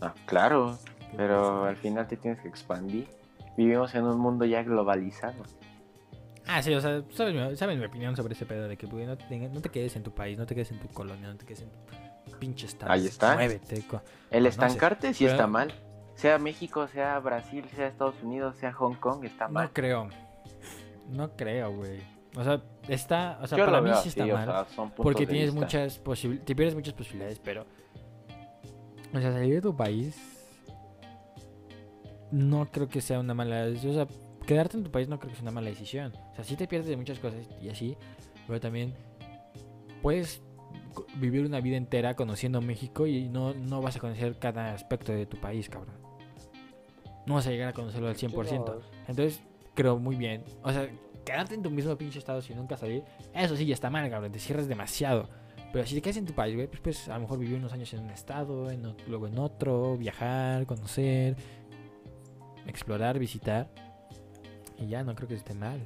Ah, 0.00 0.14
claro, 0.26 0.78
¿Qué 1.10 1.16
pero 1.16 1.36
pasa? 1.40 1.68
al 1.68 1.76
final 1.76 2.06
te 2.08 2.16
tienes 2.16 2.40
que 2.40 2.48
expandir. 2.48 3.08
Vivimos 3.56 3.94
en 3.94 4.04
un 4.04 4.18
mundo 4.18 4.44
ya 4.44 4.62
globalizado. 4.62 5.42
Ah, 6.46 6.60
sí, 6.62 6.74
o 6.74 6.80
sea, 6.80 7.02
saben, 7.12 7.78
mi- 7.78 7.84
opinión 7.84 8.16
sobre 8.16 8.34
ese 8.34 8.46
pedo 8.46 8.66
de 8.66 8.76
que 8.76 8.86
güey, 8.86 9.06
no, 9.06 9.16
te, 9.16 9.36
no 9.48 9.60
te 9.60 9.68
quedes 9.68 9.94
en 9.96 10.02
tu 10.02 10.10
país, 10.12 10.36
no 10.38 10.46
te 10.46 10.54
quedes 10.54 10.72
en 10.72 10.80
tu 10.80 10.88
colonia, 10.88 11.28
no 11.28 11.36
te 11.36 11.44
quedes 11.46 11.62
en 11.62 11.68
tu 11.70 12.36
pinche 12.38 12.66
estado. 12.66 12.90
Ahí 12.90 13.06
está. 13.06 13.34
Muévete. 13.34 13.82
co- 13.86 14.02
El 14.30 14.42
No 14.44 14.50
sé, 14.50 14.50
estancarte 14.50 15.14
sí 15.14 15.24
pero- 15.24 15.36
está 15.36 15.46
mal. 15.46 15.72
Sea 16.14 16.38
México, 16.38 16.88
sea 16.88 17.18
Brasil, 17.20 17.64
sea 17.74 17.86
Estados 17.86 18.16
Unidos, 18.22 18.56
sea 18.56 18.72
Hong 18.72 18.94
Kong, 18.94 19.24
está 19.24 19.48
mal. 19.48 19.64
No 19.66 19.72
creo. 19.72 20.08
No 21.08 21.30
creo, 21.36 21.72
güey. 21.74 22.00
O 22.36 22.42
sea, 22.42 22.62
está, 22.88 23.38
o 23.42 23.46
sea, 23.46 23.58
Yo 23.58 23.66
para 23.66 23.80
mí 23.80 23.90
sí 24.02 24.08
está 24.08 24.22
así, 24.24 24.30
o 24.30 24.34
mal. 24.34 24.66
sea, 24.66 24.94
porque 24.96 25.26
tienes 25.26 25.46
vista. 25.46 25.60
muchas 25.60 25.98
posibilidades, 25.98 26.46
te 26.46 26.56
pierdes 26.56 26.74
muchas 26.74 26.94
posibilidades, 26.94 27.38
pero... 27.38 27.66
O 29.14 29.20
sea, 29.20 29.32
salir 29.32 29.54
de 29.54 29.60
tu 29.60 29.76
país... 29.76 30.16
No 32.30 32.66
creo 32.70 32.88
que 32.88 33.02
sea 33.02 33.20
una 33.20 33.34
mala... 33.34 33.66
O 33.66 33.92
sea, 33.92 34.06
quedarte 34.46 34.78
en 34.78 34.84
tu 34.84 34.90
país 34.90 35.08
no 35.08 35.18
creo 35.18 35.30
que 35.30 35.36
sea 35.36 35.42
una 35.42 35.50
mala 35.52 35.68
decisión. 35.68 36.12
O 36.32 36.34
sea, 36.34 36.44
sí 36.44 36.56
te 36.56 36.66
pierdes 36.66 36.88
de 36.88 36.96
muchas 36.96 37.18
cosas 37.18 37.46
y 37.60 37.68
así, 37.68 37.96
pero 38.46 38.58
también 38.58 38.94
puedes 40.00 40.42
vivir 41.16 41.44
una 41.44 41.60
vida 41.60 41.76
entera 41.76 42.14
conociendo 42.14 42.60
México 42.60 43.06
y 43.06 43.28
no, 43.28 43.54
no 43.54 43.80
vas 43.80 43.96
a 43.96 44.00
conocer 44.00 44.38
cada 44.38 44.72
aspecto 44.72 45.12
de 45.12 45.26
tu 45.26 45.38
país, 45.38 45.68
cabrón. 45.68 45.96
No 47.26 47.34
vas 47.34 47.46
a 47.46 47.50
llegar 47.50 47.68
a 47.68 47.72
conocerlo 47.72 48.08
al 48.08 48.16
100%. 48.16 48.46
Sí, 48.46 48.58
no, 48.58 48.80
Entonces, 49.08 49.42
creo 49.74 49.98
muy 49.98 50.16
bien. 50.16 50.44
O 50.62 50.72
sea, 50.72 50.88
quedarte 51.24 51.54
en 51.54 51.62
tu 51.62 51.70
mismo 51.70 51.96
pinche 51.96 52.18
estado 52.18 52.42
sin 52.42 52.56
nunca 52.56 52.76
salir, 52.76 53.04
eso 53.34 53.56
sí 53.56 53.66
ya 53.66 53.74
está 53.74 53.90
mal, 53.90 54.08
cabrón. 54.10 54.32
Te 54.32 54.38
cierras 54.38 54.68
demasiado. 54.68 55.28
Pero 55.72 55.86
si 55.86 55.94
te 55.94 56.02
quedas 56.02 56.18
en 56.18 56.26
tu 56.26 56.34
país, 56.34 56.54
güey, 56.54 56.66
pues, 56.66 56.80
pues 56.80 57.08
a 57.08 57.14
lo 57.14 57.20
mejor 57.20 57.38
vivir 57.38 57.56
unos 57.56 57.72
años 57.72 57.92
en 57.94 58.00
un 58.00 58.10
estado, 58.10 58.70
en 58.70 58.84
ot- 58.84 59.06
luego 59.06 59.26
en 59.26 59.38
otro, 59.38 59.96
viajar, 59.96 60.66
conocer, 60.66 61.34
explorar, 62.66 63.18
visitar. 63.18 63.68
Y 64.78 64.86
ya, 64.88 65.02
no 65.02 65.14
creo 65.14 65.28
que 65.28 65.34
esté 65.34 65.54
mal. 65.54 65.80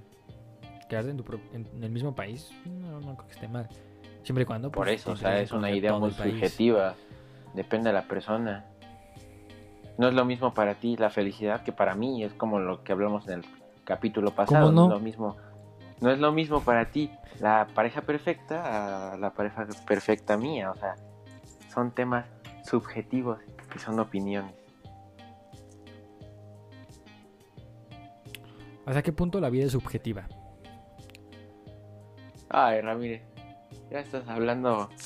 Quedarte 0.89 1.11
en, 1.11 1.17
tu 1.17 1.25
pro- 1.25 1.41
en, 1.53 1.67
en 1.75 1.85
el 1.85 1.91
mismo 1.91 2.15
país, 2.15 2.51
no, 2.65 3.01
no 3.01 3.15
creo 3.17 3.27
que 3.29 3.35
esté 3.35 3.49
mal. 3.49 3.69
Siempre 4.23 4.43
y 4.43 4.47
cuando. 4.47 4.71
Por 4.73 4.87
pues, 4.87 5.01
eso, 5.01 5.13
o 5.13 5.17
sea, 5.17 5.41
es 5.41 5.53
una 5.53 5.71
idea 5.71 5.97
muy 5.97 6.11
subjetiva. 6.11 6.95
Depende 7.55 7.91
de 7.91 7.93
la 7.95 8.09
persona. 8.09 8.65
No 9.99 10.09
es 10.09 10.15
lo 10.15 10.25
mismo 10.25 10.53
para 10.53 10.75
ti 10.75 10.97
la 10.97 11.11
felicidad 11.11 11.63
que 11.63 11.73
para 11.73 11.95
mí. 11.95 12.25
Es 12.25 12.33
como 12.35 12.59
lo 12.59 12.83
que 12.83 12.93
hablamos 12.93 13.27
en 13.29 13.35
el 13.35 13.45
capítulo 13.87 14.33
pasado. 14.33 14.71
no? 14.71 14.85
es 14.85 14.91
lo 14.91 15.01
mismo. 15.01 15.37
No 16.03 16.11
es 16.11 16.19
lo 16.19 16.31
mismo 16.31 16.61
para 16.61 16.91
ti 16.91 17.11
la 17.41 17.67
pareja 17.75 18.03
perfecta 18.03 19.13
a 19.13 19.17
la 19.17 19.33
pareja 19.33 19.67
perfecta 19.87 20.37
mía. 20.37 20.71
O 20.71 20.77
sea, 20.77 20.97
son 21.73 21.91
temas 21.93 22.27
subjetivos 22.65 23.39
y 23.75 23.79
son 23.79 23.99
opiniones. 23.99 24.55
¿Hasta 28.85 29.03
qué 29.03 29.13
punto 29.13 29.41
la 29.41 29.51
vida 29.51 29.65
es 29.65 29.73
subjetiva? 29.73 30.29
Ay, 32.49 32.81
Ramírez, 32.81 33.23
ya 33.91 34.01
estás 34.01 34.29
hablando. 34.29 34.91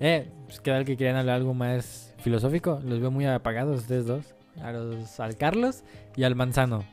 Eh, 0.00 0.30
pues 0.46 0.60
qué 0.60 0.70
tal 0.70 0.84
que 0.84 0.96
querían 0.96 1.16
hablar 1.16 1.36
algo 1.36 1.54
más 1.54 2.14
filosófico. 2.18 2.80
Los 2.84 3.00
veo 3.00 3.10
muy 3.10 3.24
apagados 3.24 3.80
ustedes 3.80 4.04
dos. 4.04 4.34
A 4.60 4.72
los, 4.72 5.18
al 5.20 5.36
Carlos 5.36 5.84
y 6.16 6.24
al 6.24 6.34
Manzano. 6.34 6.84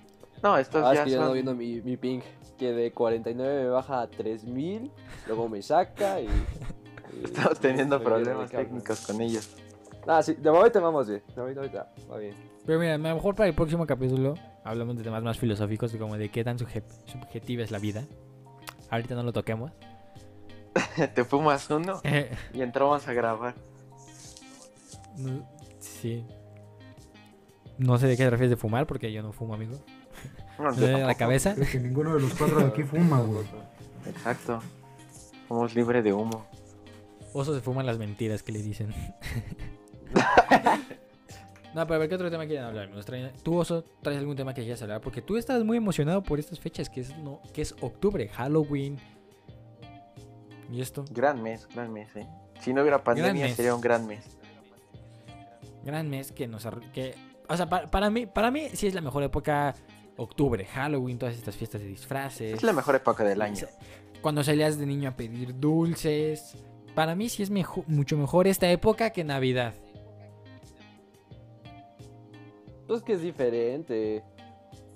No, 0.44 0.58
estos 0.58 0.84
Ah, 0.86 0.92
es 0.94 1.00
ya 1.00 1.04
que 1.06 1.12
yo 1.12 1.18
ando 1.18 1.28
son. 1.28 1.34
viendo 1.34 1.56
mi, 1.56 1.82
mi 1.82 1.98
ping, 1.98 2.22
que 2.58 2.72
de 2.72 2.92
49 2.92 3.64
me 3.64 3.70
baja 3.70 4.02
a 4.02 4.08
3000, 4.08 4.92
luego 5.28 5.50
me 5.50 5.62
saca 5.62 6.20
y... 6.22 6.26
y- 6.26 6.30
Estamos 7.26 7.60
teniendo 7.60 8.02
problemas 8.02 8.50
técnicos 8.50 9.02
con 9.06 9.20
ellos. 9.22 9.50
Ah, 10.08 10.24
sí, 10.24 10.36
de 10.36 10.50
momento 10.52 10.82
vamos 10.82 11.08
bien, 11.10 11.22
de 11.36 11.42
momento 11.42 11.60
ahorita, 11.62 11.92
va 12.10 12.18
bien. 12.18 12.34
Pero 12.66 12.80
mira, 12.80 12.96
a 12.96 12.98
lo 12.98 13.16
mejor 13.16 13.36
para 13.36 13.50
el 13.50 13.56
próximo 13.56 13.86
capítulo 13.86 14.36
hablamos 14.64 14.96
de 14.98 15.04
temas 15.04 15.22
más 15.24 15.38
filosóficos, 15.38 15.92
de 15.92 16.00
como 16.00 16.18
de 16.18 16.30
qué 16.30 16.44
tan 16.44 16.58
subje- 16.58 16.84
subjetiva 17.06 17.64
es 17.64 17.72
la 17.72 17.80
vida. 17.80 18.06
Ahorita 18.90 19.16
no 19.16 19.24
lo 19.24 19.34
toquemos. 19.34 19.72
Te 21.16 21.24
fumas 21.26 21.70
uno 21.70 22.00
Eh, 22.04 22.32
y 22.54 22.62
entramos 22.62 23.06
a 23.08 23.14
grabar. 23.14 23.56
no- 25.18 25.46
sí. 25.80 26.26
No 27.78 27.98
sé 27.98 28.08
de 28.08 28.16
qué 28.18 28.24
te 28.24 28.30
refieres 28.30 28.52
de 28.52 28.58
fumar, 28.58 28.86
porque 28.88 29.12
yo 29.12 29.22
no 29.24 29.32
fumo, 29.34 29.54
amigo. 29.54 29.78
No, 30.60 30.70
¿Me 30.72 30.76
yo 30.76 30.82
duele 30.82 31.06
la 31.06 31.16
cabeza? 31.16 31.56
Creo 31.56 31.68
que 31.72 31.80
ninguno 31.80 32.14
de 32.16 32.22
los 32.22 32.34
cuatro 32.34 32.60
de 32.60 32.66
aquí 32.68 32.84
fuma, 32.84 33.20
güey. 33.22 33.46
Exacto. 34.06 34.62
Somos 35.48 35.74
libres 35.76 36.04
de 36.04 36.14
humo. 36.14 36.46
Oso 37.34 37.54
se 37.56 37.62
fuman 37.62 37.86
las 37.86 37.98
mentiras 37.98 38.44
que 38.44 38.52
le 38.52 38.62
dicen. 38.62 38.94
no, 41.74 41.86
pero 41.86 41.96
a 41.96 41.98
ver 42.00 42.10
qué 42.10 42.16
otro 42.16 42.30
tema 42.32 42.46
quieren 42.48 42.66
hablar. 42.66 42.90
Tú, 43.44 43.56
Oso, 43.58 43.84
traes 44.02 44.20
algún 44.20 44.36
tema 44.36 44.54
que 44.54 44.62
quieras 44.62 44.82
hablar. 44.82 45.02
Porque 45.02 45.22
tú 45.22 45.38
estás 45.38 45.64
muy 45.64 45.78
emocionado 45.78 46.24
por 46.24 46.40
estas 46.40 46.60
fechas, 46.60 46.90
que 46.90 47.02
es, 47.02 47.16
no, 47.20 47.40
que 47.54 47.62
es 47.62 47.76
octubre, 47.82 48.28
Halloween. 48.30 48.98
¿Y 50.72 50.82
esto? 50.82 51.06
Gran 51.12 51.42
mes, 51.42 51.68
gran 51.74 51.92
mes, 51.94 52.16
eh. 52.16 52.28
Si 52.62 52.74
no 52.74 52.82
hubiera 52.82 53.04
pandemia 53.04 53.54
sería 53.56 53.74
un 53.76 53.82
gran 53.82 54.06
mes. 54.08 54.26
gran 55.84 56.10
mes 56.10 56.32
que 56.32 56.48
nos... 56.48 56.66
arru- 56.66 56.92
Que, 56.92 57.16
o 57.48 57.56
sea, 57.56 57.68
pa- 57.70 57.90
para, 57.90 58.10
mí, 58.10 58.26
para 58.26 58.52
mí 58.52 58.68
sí 58.74 58.88
es 58.88 58.94
la 58.94 59.02
mejor 59.02 59.24
época 59.24 59.74
octubre, 60.20 60.66
Halloween, 60.66 61.18
todas 61.18 61.36
estas 61.36 61.56
fiestas 61.56 61.82
de 61.82 61.88
disfraces. 61.88 62.54
Es 62.54 62.64
la 62.64 62.74
mejor 62.74 62.96
época 62.96 63.24
del 63.24 63.42
año. 63.42 63.66
Cuando 64.22 64.44
salías 64.44 64.78
de 64.78 64.86
niño 64.86 65.10
a 65.10 65.16
pedir 65.16 65.58
dulces. 65.60 66.56
Para 66.96 67.16
mí 67.16 67.30
sí 67.30 67.44
es 67.44 67.50
mejo- 67.52 67.84
mucho 67.88 68.18
mejor 68.18 68.48
esta 68.48 68.70
época 68.70 69.12
que 69.12 69.24
Navidad. 69.24 69.74
Pues 72.88 73.04
que 73.04 73.14
es 73.14 73.22
diferente. 73.22 74.24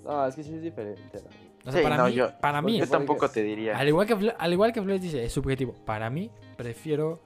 No, 0.04 0.26
es 0.26 0.34
que 0.34 0.42
sí 0.42 0.54
es 0.54 0.62
diferente. 0.62 1.22
O 1.66 1.70
sea, 1.70 1.80
Sí, 1.80 1.82
para 1.82 1.96
no, 1.96 2.06
mí, 2.06 2.12
yo- 2.12 2.30
para 2.40 2.60
mí 2.60 2.78
Yo 2.78 2.86
tampoco 2.86 3.28
te 3.30 3.42
diría. 3.42 3.78
Al 3.78 3.88
igual 3.88 4.06
que, 4.06 4.34
al 4.36 4.52
igual 4.52 4.72
que 4.72 4.82
Flores 4.82 5.00
dice, 5.00 5.24
es 5.24 5.32
subjetivo. 5.32 5.72
Para 5.86 6.10
mí, 6.10 6.30
prefiero. 6.56 7.20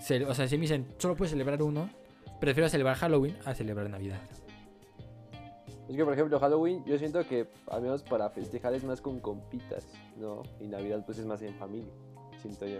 cele- 0.00 0.26
O 0.28 0.34
sea, 0.34 0.46
si 0.46 0.56
me 0.56 0.62
dicen, 0.62 0.86
solo 0.98 1.16
puedes 1.16 1.32
celebrar 1.32 1.60
uno, 1.62 1.90
prefiero 2.40 2.68
celebrar 2.68 2.96
Halloween 2.96 3.36
a 3.44 3.54
celebrar 3.54 3.90
Navidad. 3.90 4.20
Es 5.90 5.96
que, 5.96 6.04
por 6.04 6.12
ejemplo, 6.14 6.38
Halloween, 6.38 6.84
yo 6.84 6.96
siento 6.98 7.26
que, 7.26 7.48
al 7.68 7.82
menos 7.82 8.04
para 8.04 8.30
festejar, 8.30 8.72
es 8.74 8.84
más 8.84 9.00
con 9.00 9.18
compitas, 9.18 9.84
¿no? 10.16 10.44
Y 10.60 10.68
Navidad, 10.68 11.02
pues 11.04 11.18
es 11.18 11.26
más 11.26 11.42
en 11.42 11.52
familia, 11.56 11.90
siento 12.40 12.64
yo. 12.64 12.78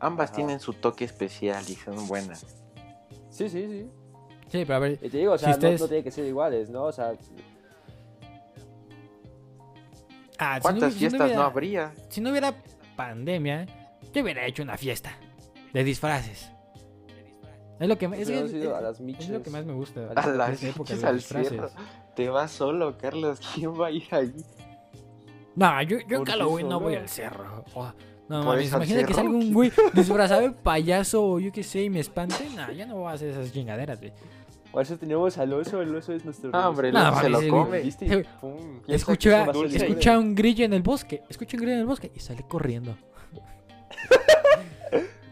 Ambas 0.00 0.30
Ajá. 0.30 0.36
tienen 0.36 0.58
su 0.58 0.72
toque 0.72 1.04
especial 1.04 1.62
y 1.68 1.74
son 1.76 2.08
buenas. 2.08 2.44
Sí, 3.30 3.48
sí, 3.48 3.68
sí. 3.68 3.88
Sí, 4.48 4.64
pero 4.64 4.74
a 4.74 4.78
ver, 4.80 4.98
Y 5.00 5.08
te 5.08 5.18
digo, 5.18 5.34
o 5.34 5.38
Si 5.38 5.44
sea, 5.44 5.50
no- 5.50 5.54
ustedes- 5.54 5.80
no, 5.82 5.86
tiene 5.86 6.02
que 6.02 6.10
ser 6.10 6.26
iguales, 6.26 6.68
¿no? 6.68 6.82
O 6.86 6.92
sea, 6.92 7.10
ah, 10.38 10.54
si 10.56 10.58
no 10.58 10.62
¿Cuántas 10.62 10.94
si 10.94 11.04
no 11.04 11.10
fiestas 11.10 11.34
no 11.36 11.42
habría? 11.42 11.94
si 12.08 12.20
no 12.20 12.30
hubiera 12.30 12.54
pandemia, 12.96 13.66
yo 14.12 14.22
hubiera 14.22 14.44
hecho 14.46 14.64
una 14.64 14.76
fiesta 14.76 15.16
de 15.72 15.84
disfraces. 15.84 16.50
Es 17.78 17.88
lo 17.88 17.96
que, 17.98 18.06
es, 18.06 18.12
es- 18.12 18.28
a 18.30 18.32
es- 18.44 18.52
es 19.20 19.28
lo 19.30 19.42
que 19.42 19.50
más 19.50 19.64
me 19.64 19.72
gusta. 19.72 20.10
A 20.14 20.26
las 20.26 20.62
época 20.62 20.94
de 20.94 21.02
los 21.02 21.14
disfraces. 21.14 21.72
Te 22.14 22.28
vas 22.28 22.50
solo, 22.50 22.96
Carlos. 22.98 23.40
¿Quién 23.54 23.78
va 23.80 23.86
a 23.88 23.90
ir 23.90 24.06
ahí? 24.10 24.34
No, 25.54 25.82
yo, 25.82 25.98
yo 25.98 26.02
en 26.02 26.08
¿Por 26.18 26.24
qué 26.24 26.32
Halloween 26.32 26.68
no 26.68 26.80
voy 26.80 26.94
al 26.94 27.08
cerro. 27.08 27.64
Oh, 27.74 27.92
no 28.28 28.38
¿Por 28.38 28.54
mames, 28.54 28.72
imagina 28.72 29.04
que 29.04 29.12
salga 29.14 29.30
un 29.30 29.52
güey 29.52 29.70
disfrazado 29.92 30.42
de 30.42 30.50
payaso 30.52 31.22
o 31.24 31.38
yo 31.40 31.52
qué 31.52 31.62
sé 31.62 31.82
y 31.82 31.90
me 31.90 32.00
espante. 32.00 32.48
No, 32.56 32.72
ya 32.72 32.86
no 32.86 32.96
voy 32.96 33.10
a 33.10 33.14
hacer 33.14 33.28
esas 33.30 33.52
chingaderas, 33.52 34.00
güey. 34.00 34.12
Por 34.70 34.82
eso 34.82 34.96
tenemos 34.96 35.36
al 35.36 35.52
oso, 35.52 35.82
el 35.82 35.94
oso 35.94 36.14
es 36.14 36.24
nuestro 36.24 36.50
Ah, 36.54 36.70
hombre, 36.70 36.88
el 36.88 36.94
No, 36.94 37.10
oso 37.10 37.20
se 37.20 37.28
lo 37.28 37.48
come. 37.50 37.82
Escucha, 38.88 39.44
escucha 39.70 40.18
un 40.18 40.34
grillo 40.34 40.64
en 40.64 40.72
el 40.72 40.80
bosque. 40.82 41.22
Escucha 41.28 41.58
un 41.58 41.60
grillo 41.60 41.74
en 41.74 41.80
el 41.80 41.86
bosque 41.86 42.10
y 42.14 42.20
sale 42.20 42.42
corriendo. 42.48 42.96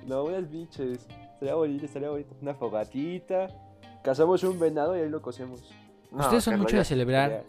No, 0.07 0.24
unas 0.24 0.51
biches. 0.51 1.07
Estaría 1.35 1.55
bonito, 1.55 1.87
estaría 1.87 2.11
bonito. 2.11 2.35
Una 2.43 2.53
fogatita. 2.53 3.47
Cazamos 4.03 4.43
un 4.43 4.59
venado 4.59 4.97
y 4.97 5.01
ahí 5.03 5.09
lo 5.09 5.22
cocemos. 5.22 5.62
No, 6.13 6.21
Ustedes 6.25 6.45
son 6.45 6.59
mucho 6.59 6.77
de 6.77 6.85
celebrar. 6.85 7.45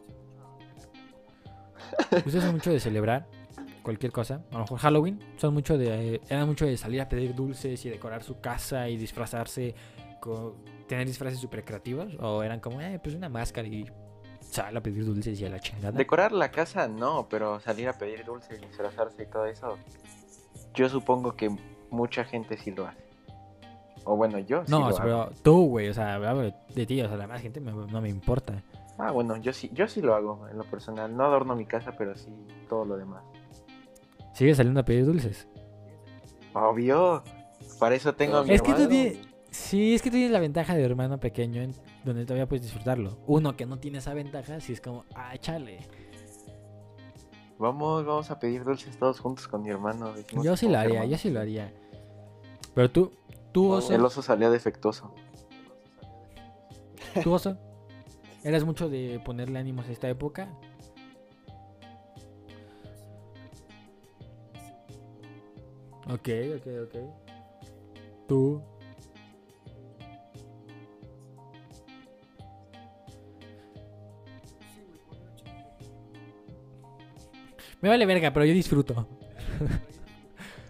Ustedes 2.25 2.43
son 2.43 2.53
mucho 2.53 2.71
de 2.71 2.79
celebrar 2.79 3.27
cualquier 3.83 4.11
cosa. 4.11 4.43
A 4.51 4.53
lo 4.53 4.59
mejor 4.61 4.79
Halloween. 4.79 5.19
Son 5.37 5.53
mucho 5.53 5.77
de. 5.77 6.15
eh, 6.15 6.21
eran 6.29 6.47
mucho 6.47 6.65
de 6.65 6.77
salir 6.77 7.01
a 7.01 7.09
pedir 7.09 7.33
dulces 7.35 7.83
y 7.85 7.89
decorar 7.89 8.23
su 8.23 8.39
casa 8.39 8.87
y 8.89 8.97
disfrazarse. 8.97 9.75
co- 10.19 10.55
tener 10.87 11.07
disfraces 11.07 11.39
súper 11.39 11.63
creativos. 11.65 12.13
O 12.19 12.43
eran 12.43 12.59
como, 12.59 12.79
eh, 12.81 12.99
pues 13.01 13.15
una 13.15 13.29
máscara 13.29 13.67
y 13.67 13.85
sal 14.41 14.75
a 14.77 14.81
pedir 14.83 15.05
dulces 15.05 15.39
y 15.39 15.45
a 15.45 15.49
la 15.49 15.59
chingada. 15.59 15.91
Decorar 15.97 16.31
la 16.33 16.51
casa 16.51 16.87
no, 16.87 17.27
pero 17.29 17.59
salir 17.59 17.87
a 17.89 17.93
pedir 17.97 18.23
dulces, 18.25 18.59
disfrazarse 18.61 19.23
y 19.23 19.25
todo 19.25 19.45
eso. 19.45 19.77
Yo 20.73 20.89
supongo 20.89 21.35
que 21.35 21.49
mucha 21.89 22.23
gente 22.25 22.57
sí 22.57 22.71
lo 22.71 22.87
hace. 22.87 23.01
O 24.03 24.15
bueno, 24.15 24.39
yo 24.39 24.65
sí 24.65 24.71
no, 24.71 24.79
lo 24.79 24.85
hago. 24.87 24.97
pero 25.01 25.29
tú, 25.43 25.67
güey. 25.67 25.89
O 25.89 25.93
sea, 25.93 26.15
hablo 26.15 26.41
de- 26.73 26.85
ti. 26.85 27.01
O 27.01 27.07
sea, 27.07 27.17
la 27.17 27.27
más 27.27 27.41
gente 27.41 27.59
me- 27.59 27.71
no 27.71 28.01
me 28.01 28.09
importa. 28.09 28.63
Ah, 28.97 29.11
bueno, 29.11 29.37
yo 29.37 29.53
sí, 29.53 29.69
yo 29.73 29.87
sí 29.87 30.01
lo 30.01 30.15
hago 30.15 30.47
en 30.49 30.57
lo 30.57 30.63
personal. 30.63 31.15
No 31.15 31.23
adorno 31.25 31.55
mi 31.55 31.65
casa, 31.65 31.93
pero 31.97 32.15
sí 32.15 32.29
todo 32.69 32.85
lo 32.85 32.97
demás. 32.97 33.23
Sigues 34.33 34.57
saliendo 34.57 34.79
a 34.79 34.83
pedir 34.83 35.05
dulces. 35.05 35.47
Obvio. 36.53 37.23
Para 37.79 37.95
eso 37.95 38.13
tengo 38.13 38.37
a 38.37 38.43
mi 38.43 38.53
Es 38.53 38.61
que 38.61 38.73
tú 38.73 38.87
tienes. 38.87 39.19
Sí, 39.51 39.93
es 39.95 40.01
que 40.01 40.09
tú 40.09 40.15
tienes 40.15 40.31
la 40.31 40.39
ventaja 40.39 40.75
de 40.75 40.83
hermano 40.83 41.19
pequeño 41.19 41.61
en 41.61 41.73
donde 42.05 42.23
todavía 42.25 42.47
puedes 42.47 42.63
disfrutarlo. 42.63 43.17
Uno 43.27 43.55
que 43.57 43.65
no 43.65 43.77
tiene 43.79 43.97
esa 43.97 44.13
ventaja, 44.13 44.59
sí 44.61 44.71
es 44.73 44.79
como, 44.81 45.03
ah, 45.13 45.37
chale. 45.37 45.79
Vamos, 47.59 48.05
vamos 48.05 48.31
a 48.31 48.39
pedir 48.39 48.63
dulces 48.63 48.97
todos 48.97 49.19
juntos 49.19 49.47
con 49.47 49.61
mi 49.61 49.69
hermano. 49.69 50.13
Yo 50.41 50.55
sí 50.57 50.67
lo 50.67 50.79
haría, 50.79 51.05
yo 51.05 51.17
sí 51.17 51.29
lo 51.29 51.41
haría. 51.41 51.71
Pero 52.73 52.89
tú, 52.89 53.11
tú 53.51 53.71
oso, 53.71 53.93
El 53.93 54.03
oso 54.03 54.21
salía 54.21 54.49
defectuoso. 54.49 55.13
tú 57.23 57.33
oso, 57.33 57.57
¿eras 58.43 58.63
mucho 58.63 58.89
de 58.89 59.21
ponerle 59.23 59.59
ánimos 59.59 59.87
a 59.87 59.91
esta 59.91 60.09
época? 60.09 60.49
Ok, 66.07 66.29
ok, 66.57 66.67
ok. 66.83 66.95
Tú. 68.27 68.61
Me 77.81 77.89
vale 77.89 78.05
verga, 78.05 78.31
pero 78.31 78.45
yo 78.45 78.53
disfruto. 78.53 79.07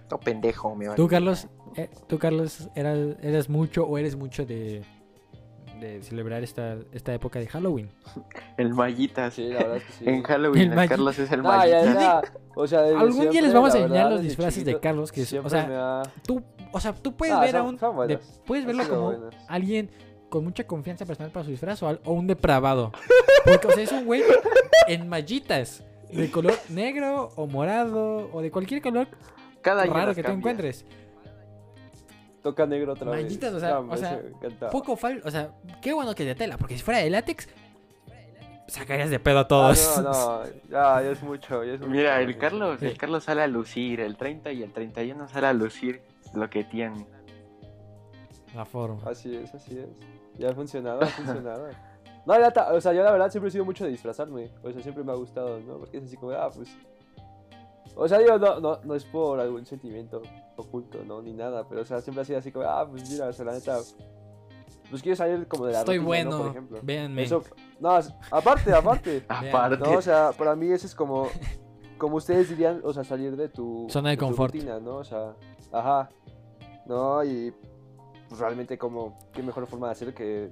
No 0.09 0.19
pendejo, 0.19 0.75
me 0.75 0.88
vale. 0.88 0.95
¿Tú, 0.95 1.07
Carlos? 1.07 1.47
Eh, 1.76 1.89
¿Tú, 2.07 2.17
Carlos, 2.19 2.69
eras, 2.76 2.97
eras 3.22 3.49
mucho 3.49 3.84
o 3.86 3.97
eres 3.97 4.15
mucho 4.15 4.45
de, 4.45 4.84
de 5.80 6.01
celebrar 6.03 6.43
esta, 6.43 6.78
esta 6.91 7.13
época 7.13 7.39
de 7.39 7.47
Halloween? 7.47 7.89
El 8.57 8.74
mallitas. 8.74 9.34
Sí, 9.34 9.47
la 9.49 9.59
verdad 9.59 9.78
es 9.78 9.84
que 9.84 9.91
sí. 9.93 10.03
En 10.07 10.24
Halloween, 10.24 10.74
El 10.78 10.89
Carlos 10.89 11.17
es 11.19 11.32
el 11.32 11.41
No, 11.41 11.49
ya, 11.51 11.57
mallitas. 11.57 11.93
ya. 11.95 12.22
O 12.55 12.67
sea, 12.67 12.82
desde 12.82 12.97
Algún 12.97 13.13
día 13.22 13.24
les 13.26 13.32
siempre, 13.32 13.53
vamos 13.53 13.74
a 13.74 13.78
enseñar 13.78 13.91
verdad, 14.03 14.11
los 14.11 14.22
disfraces 14.22 14.65
de 14.65 14.80
Carlos, 14.80 15.11
que 15.11 15.22
es, 15.22 15.28
o 15.28 15.30
siempre 15.30 15.49
sea, 15.51 16.03
tú, 16.26 16.43
o 16.74 16.80
sea, 16.80 16.93
tú 16.93 17.13
puedes 17.15 17.34
Ah, 17.34 17.39
ver 17.41 17.55
a 17.55 17.59
son- 17.59 17.67
un, 17.69 17.80
son 17.80 18.07
de- 18.07 18.19
puedes 18.45 18.65
verlo 18.65 18.88
como 18.89 19.01
buenas. 19.03 19.36
alguien 19.47 19.89
con 20.30 20.43
mucha 20.43 20.65
confianza 20.65 21.05
personal 21.05 21.32
para 21.32 21.43
su 21.45 21.51
disfraz 21.51 21.82
o, 21.84 21.88
al- 21.88 22.01
o 22.05 22.13
un 22.13 22.28
depravado. 22.28 22.91
Porque, 23.45 23.67
o 23.67 23.72
sea, 23.72 23.84
es 23.84 23.91
un 23.91 24.05
güey 24.05 24.24
en 24.88 25.07
mallitas 25.09 25.84
de 26.11 26.30
color 26.30 26.53
negro 26.69 27.30
o 27.38 27.47
morado 27.47 28.30
o 28.34 28.41
de 28.41 28.51
cualquier 28.51 28.82
color 28.82 29.07
Cada 29.61 29.84
año 29.84 29.93
raro 29.93 30.13
que 30.13 30.22
tú 30.22 30.28
cambia. 30.28 30.39
encuentres. 30.39 30.86
Toca 32.42 32.66
negro 32.66 32.94
otra 32.94 33.12
vez. 33.12 33.22
Malditas, 33.24 33.54
o 33.54 33.60
sea, 33.60 33.80
o 33.80 33.96
sea. 33.98 34.20
Poco 34.72 34.96
fal, 34.96 35.22
o 35.26 35.30
sea, 35.32 35.52
qué 35.82 35.94
bueno 35.94 36.16
que 36.16 36.26
de 36.26 36.34
tela, 36.36 36.58
porque 36.58 36.76
si 36.76 36.82
fuera 36.84 37.00
de 37.00 37.10
látex, 37.10 37.48
sacarías 38.68 39.10
de 39.10 39.20
pedo 39.20 39.38
a 39.39 39.42
Ah, 39.42 39.48
todos. 39.48 40.02
no, 40.02 40.12
no, 40.12 40.44
ya, 40.70 41.02
ya 41.04 41.12
es 41.12 41.22
mucho, 41.24 41.64
ya 41.64 41.74
es 41.74 41.80
mucho. 41.80 41.92
Mira, 41.92 42.20
el 42.22 42.38
Carlos, 42.38 42.80
Sí. 42.80 42.88
el 42.88 42.98
Carlos 42.98 43.24
sale 43.26 43.42
a 43.44 43.48
lucir, 43.48 44.00
el 44.00 44.18
30 44.18 44.52
y 44.54 44.64
el 44.64 44.72
31 44.72 45.28
sale 45.28 45.48
a 45.48 45.54
lucir 45.54 46.02
lo 46.34 46.50
que 46.50 46.64
tiene. 46.64 47.06
La 48.56 48.66
forma. 48.66 49.02
Así 49.10 49.36
es, 49.36 49.54
así 49.54 49.78
es. 49.78 49.88
Ya 50.38 50.50
ha 50.50 50.54
funcionado, 50.54 51.02
ha 51.02 51.08
funcionado. 51.08 51.68
No, 52.24 52.39
ya 52.39 52.52
ta- 52.52 52.72
o 52.72 52.80
sea, 52.80 52.94
yo 52.94 53.02
la 53.04 53.12
verdad 53.12 53.32
siempre 53.32 53.48
he 53.50 53.52
sido 53.52 53.66
mucho 53.66 53.84
de 53.84 53.89
disfrazarme. 53.89 54.52
O 54.62 54.72
sea, 54.72 54.80
siempre 54.84 55.04
me 55.04 55.12
ha 55.12 55.16
gustado, 55.16 55.60
¿no? 55.62 55.80
Porque 55.80 55.98
es 55.98 56.04
así 56.04 56.16
como, 56.18 56.32
ah, 56.34 56.52
pues. 56.54 56.70
O 57.96 58.08
sea, 58.08 58.20
digo, 58.20 58.38
no, 58.38 58.60
no, 58.60 58.80
no 58.84 58.94
es 58.94 59.04
por 59.06 59.39
algún 59.39 59.66
sentimiento 59.66 60.22
oculto, 60.56 61.04
¿no? 61.06 61.22
Ni 61.22 61.34
nada. 61.34 61.68
Pero, 61.68 61.82
o 61.82 61.86
sea, 61.86 62.02
siempre 62.02 62.22
ha 62.22 62.26
sido 62.26 62.39
así 62.39 62.52
como, 62.52 62.66
ah, 62.66 62.88
pues 62.89 63.10
mira, 63.10 63.28
o 63.28 63.34
sea, 63.34 63.45
la 63.45 63.54
neta. 63.54 63.78
Pues 64.89 65.02
quiero 65.02 65.16
salir 65.16 65.47
como 65.47 65.66
de 65.68 65.74
la 65.74 65.80
Estoy 65.80 65.97
rutina, 65.99 66.24
¿no? 66.24 66.30
bueno, 66.30 66.38
Por 66.39 66.47
ejemplo. 66.49 66.80
véanme. 66.84 67.24
Eso, 67.24 67.43
no, 67.80 67.97
aparte, 68.30 68.74
aparte. 68.74 69.24
Aparte, 69.30 69.78
No, 69.78 69.97
o 69.97 70.02
sea, 70.02 70.32
para 70.38 70.56
mí 70.56 70.70
eso 70.70 70.86
es 70.86 70.93
como, 70.93 71.30
como 71.97 72.18
ustedes 72.18 72.49
dirían, 72.49 72.82
o 72.84 72.91
sea, 72.93 73.04
salir 73.06 73.36
de 73.38 73.47
tu 73.47 73.88
Zona 73.89 74.10
de 74.10 74.18
tu 74.18 74.26
confort. 74.26 74.54
rutina, 74.54 74.80
¿no? 74.82 74.97
O 74.97 75.04
sea, 75.06 75.34
ajá, 75.72 76.10
no, 76.86 77.24
y 77.24 77.54
pues 78.28 78.39
realmente 78.41 78.78
como, 78.78 79.18
qué 79.32 79.41
mejor 79.41 79.66
forma 79.66 79.88
de 79.88 79.91
hacer 79.93 80.14
que 80.14 80.49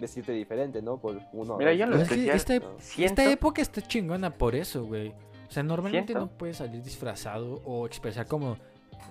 vestirte 0.00 0.32
diferente, 0.32 0.80
¿no? 0.80 0.98
Por 0.98 1.20
uno. 1.34 1.58
Mira, 1.58 1.74
yo 1.74 1.84
lo 1.86 1.96
es 1.98 2.08
que 2.08 2.30
esta, 2.32 2.54
esta 2.96 3.30
época 3.30 3.60
está 3.60 3.82
chingona 3.82 4.30
por 4.30 4.54
eso, 4.54 4.84
güey. 4.86 5.10
O 5.48 5.50
sea, 5.50 5.62
normalmente 5.62 6.14
Siento. 6.14 6.32
no 6.32 6.38
puedes 6.38 6.56
salir 6.56 6.82
disfrazado 6.82 7.60
o 7.66 7.84
expresar 7.86 8.26
como... 8.26 8.56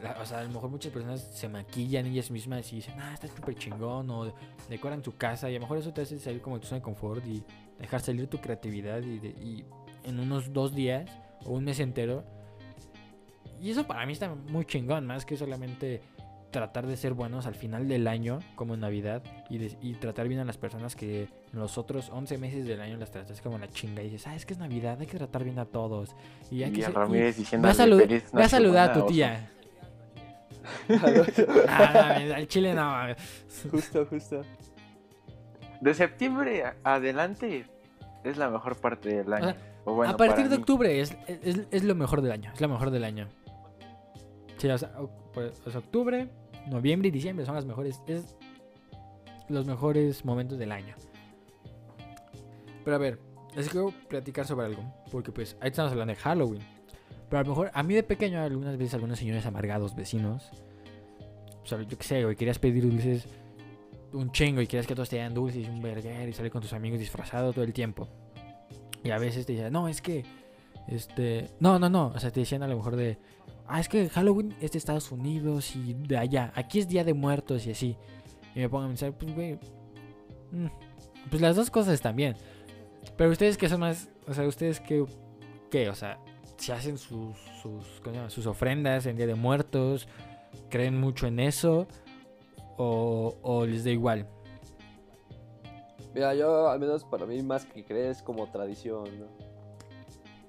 la- 0.01 0.17
o 0.21 0.25
sea, 0.25 0.39
a 0.39 0.43
lo 0.43 0.49
mejor 0.49 0.69
muchas 0.69 0.91
personas 0.91 1.21
se 1.21 1.47
maquillan 1.47 2.05
ellas 2.07 2.31
mismas 2.31 2.71
y 2.73 2.77
dicen, 2.77 2.95
ah, 2.99 3.13
está 3.13 3.27
súper 3.27 3.55
chingón, 3.55 4.09
o 4.09 4.33
decoran 4.69 5.03
su 5.03 5.15
casa, 5.15 5.49
y 5.49 5.55
a 5.55 5.59
lo 5.59 5.61
mejor 5.63 5.77
eso 5.77 5.93
te 5.93 6.01
hace 6.01 6.19
salir 6.19 6.41
como 6.41 6.57
de 6.57 6.61
tu 6.61 6.67
zona 6.67 6.79
de 6.79 6.83
confort 6.83 7.25
y 7.25 7.43
dejar 7.79 7.99
salir 8.01 8.27
tu 8.27 8.39
creatividad 8.39 9.01
y, 9.01 9.19
de- 9.19 9.29
y 9.29 9.65
en 10.03 10.19
unos 10.19 10.51
dos 10.53 10.73
días 10.73 11.09
o 11.45 11.51
un 11.51 11.63
mes 11.65 11.79
entero. 11.79 12.23
Y 13.61 13.69
eso 13.69 13.85
para 13.85 14.05
mí 14.05 14.13
está 14.13 14.33
muy 14.33 14.65
chingón, 14.65 15.05
más 15.05 15.25
que 15.25 15.37
solamente 15.37 16.01
tratar 16.49 16.85
de 16.85 16.97
ser 16.97 17.13
buenos 17.13 17.45
al 17.45 17.55
final 17.55 17.87
del 17.87 18.07
año, 18.07 18.39
como 18.55 18.73
en 18.73 18.81
Navidad, 18.81 19.23
y, 19.49 19.57
de- 19.57 19.77
y 19.81 19.93
tratar 19.93 20.27
bien 20.27 20.41
a 20.41 20.45
las 20.45 20.57
personas 20.57 20.95
que 20.97 21.21
en 21.53 21.59
los 21.59 21.77
otros 21.77 22.09
11 22.09 22.37
meses 22.37 22.65
del 22.65 22.81
año 22.81 22.97
las 22.97 23.09
tratas 23.11 23.39
como 23.41 23.57
la 23.57 23.69
chinga 23.69 24.01
y 24.01 24.09
dices, 24.09 24.27
ah, 24.27 24.35
es 24.35 24.45
que 24.45 24.53
es 24.53 24.59
Navidad, 24.59 24.97
hay 24.99 25.07
que 25.07 25.17
tratar 25.17 25.43
bien 25.45 25.59
a 25.59 25.65
todos. 25.65 26.13
Y 26.49 26.63
hay 26.63 26.71
que 26.71 26.79
y 26.79 26.83
a 26.83 26.87
ser- 26.87 26.93
y- 26.95 26.97
Ramírez 26.97 27.37
diciendo 27.37 27.67
Ve 28.33 28.43
a, 28.43 28.45
a 28.45 28.49
saludar 28.49 28.89
a 28.89 28.93
tu 28.93 28.99
tía. 29.13 29.51
Ah, 31.67 32.19
no, 32.27 32.33
al 32.35 32.47
chile 32.47 32.73
no. 32.73 32.83
mames. 32.83 33.17
justo, 33.71 34.05
justo. 34.05 34.41
de 35.81 35.93
septiembre 35.93 36.63
a- 36.63 36.75
adelante 36.83 37.65
es 38.23 38.37
la 38.37 38.49
mejor 38.49 38.75
parte 38.77 39.09
del 39.09 39.33
año. 39.33 39.45
sea, 39.45 39.57
O 39.85 39.93
bueno, 39.95 40.13
a 40.13 40.17
partir 40.17 40.47
de 40.49 40.55
mí. 40.57 40.61
octubre 40.61 40.99
es, 41.01 41.17
es, 41.27 41.61
es 41.71 41.83
lo 41.83 41.95
mejor 41.95 42.21
del 42.21 42.31
año. 42.31 42.51
Es 42.53 42.61
lo 42.61 42.67
mejor 42.69 42.91
del 42.91 43.03
año. 43.03 43.27
Sí, 44.57 44.69
o 44.69 44.77
sea, 44.77 44.91
o- 44.99 45.09
pues, 45.33 45.59
o 45.65 45.71
sea, 45.71 45.79
octubre, 45.79 46.29
noviembre 46.67 47.07
y 47.07 47.11
diciembre 47.11 47.45
son 47.45 47.55
las 47.55 47.65
mejores. 47.65 47.99
Es 48.07 48.35
los 49.49 49.65
mejores 49.65 50.23
momentos 50.23 50.57
del 50.59 50.71
año. 50.71 50.95
Pero 52.83 52.95
a 52.95 52.99
ver, 52.99 53.19
les 53.55 53.69
quiero 53.69 53.91
platicar 54.07 54.45
sobre 54.45 54.67
algo. 54.67 54.83
Porque 55.11 55.31
pues 55.31 55.57
ahí 55.61 55.69
estamos 55.69 55.91
hablando 55.91 56.13
de 56.13 56.19
Halloween. 56.19 56.61
Pero 57.31 57.39
a 57.39 57.43
lo 57.43 57.49
mejor, 57.51 57.71
a 57.73 57.81
mí 57.81 57.93
de 57.93 58.03
pequeño, 58.03 58.41
algunas 58.41 58.77
veces 58.77 58.93
algunos 58.95 59.17
señores 59.17 59.45
amargados, 59.45 59.95
vecinos. 59.95 60.51
O 61.63 61.65
sea, 61.65 61.81
yo 61.81 61.97
qué 61.97 62.03
sé, 62.03 62.25
güey, 62.25 62.35
querías 62.35 62.59
pedir 62.59 62.83
dulces 62.83 63.25
un 64.11 64.33
chingo 64.33 64.59
y 64.59 64.67
querías 64.67 64.85
que 64.85 64.93
todos 64.93 65.07
te 65.07 65.15
dieran 65.15 65.33
dulces 65.33 65.69
un 65.69 65.79
burger 65.79 66.27
y 66.27 66.33
salir 66.33 66.51
con 66.51 66.61
tus 66.61 66.73
amigos 66.73 66.99
disfrazado 66.99 67.53
todo 67.53 67.63
el 67.63 67.71
tiempo. 67.71 68.09
Y 69.01 69.11
a 69.11 69.17
veces 69.17 69.45
te 69.45 69.53
decían, 69.53 69.71
no, 69.71 69.87
es 69.87 70.01
que, 70.01 70.25
este, 70.89 71.49
no, 71.61 71.79
no, 71.79 71.87
no, 71.87 72.07
o 72.07 72.19
sea, 72.19 72.31
te 72.31 72.41
decían 72.41 72.63
a 72.63 72.67
lo 72.67 72.75
mejor 72.75 72.97
de, 72.97 73.17
ah, 73.65 73.79
es 73.79 73.87
que 73.87 74.09
Halloween 74.09 74.53
es 74.59 74.73
de 74.73 74.79
Estados 74.79 75.09
Unidos 75.09 75.73
y 75.77 75.93
de 75.93 76.17
allá, 76.17 76.51
aquí 76.53 76.79
es 76.79 76.89
Día 76.89 77.05
de 77.05 77.13
Muertos 77.13 77.65
y 77.65 77.71
así. 77.71 77.95
Y 78.53 78.59
me 78.59 78.67
pongo 78.67 78.83
a 78.83 78.87
pensar, 78.89 79.13
pues, 79.13 79.33
güey, 79.33 79.53
mm, 80.51 80.67
pues 81.29 81.41
las 81.41 81.55
dos 81.55 81.71
cosas 81.71 81.93
están 81.93 82.17
bien. 82.17 82.35
Pero 83.15 83.31
ustedes 83.31 83.57
que 83.57 83.69
son 83.69 83.79
más, 83.79 84.09
o 84.27 84.33
sea, 84.33 84.45
ustedes 84.45 84.81
que, 84.81 85.05
¿qué? 85.69 85.87
O 85.87 85.95
sea, 85.95 86.19
si 86.61 86.71
hacen 86.71 86.97
sus, 86.97 87.35
sus, 87.61 87.99
¿cómo 88.01 88.11
se 88.11 88.17
llama? 88.17 88.29
sus 88.29 88.45
ofrendas 88.45 89.05
en 89.07 89.15
Día 89.17 89.25
de 89.25 89.33
Muertos, 89.35 90.07
creen 90.69 90.99
mucho 90.99 91.25
en 91.25 91.39
eso 91.39 91.87
o, 92.77 93.35
o 93.41 93.65
les 93.65 93.83
da 93.83 93.89
igual. 93.89 94.27
Mira, 96.13 96.35
yo 96.35 96.69
al 96.69 96.79
menos 96.79 97.03
para 97.03 97.25
mí 97.25 97.41
más 97.41 97.65
que 97.65 97.83
creer 97.83 98.11
es 98.11 98.21
como 98.21 98.45
tradición, 98.47 99.05
¿no? 99.19 99.25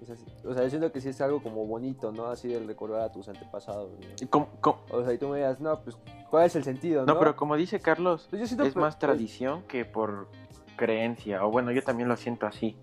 O 0.03 0.05
sea, 0.05 0.17
o 0.51 0.53
sea, 0.53 0.65
yo 0.65 0.69
siento 0.71 0.91
que 0.93 1.01
sí 1.01 1.09
es 1.11 1.21
algo 1.21 1.41
como 1.43 1.65
bonito, 1.65 2.11
¿no? 2.13 2.27
Así 2.27 2.49
de 2.49 2.59
recordar 2.59 3.03
a 3.03 3.13
tus 3.13 3.29
antepasados, 3.29 3.91
¿no? 3.93 4.07
Y 4.21 4.27
como- 4.27 4.49
como- 4.61 4.81
O 4.91 5.05
sea, 5.05 5.15
y 5.15 5.19
tú 5.19 5.29
me 5.29 5.37
digas, 5.37 5.61
no, 5.61 5.81
pues, 5.81 5.97
¿cuál 6.29 6.45
es 6.47 6.57
el 6.57 6.65
sentido, 6.65 7.07
no? 7.07 7.15
no, 7.15 7.19
pero 7.21 7.37
como 7.37 7.57
dice 7.57 7.79
Carlos, 7.81 8.27
Pues 8.29 8.41
yo 8.41 8.47
siento 8.47 8.65
es 8.65 8.75
más 8.77 8.97
pues, 8.97 8.99
tradición 8.99 9.63
que 9.63 9.85
por 9.85 10.29
creencia. 10.77 11.47
O 11.47 11.51
bueno, 11.51 11.71
yo 11.71 11.83
también 11.85 12.09
lo 12.09 12.17
siento 12.17 12.47
así. 12.47 12.77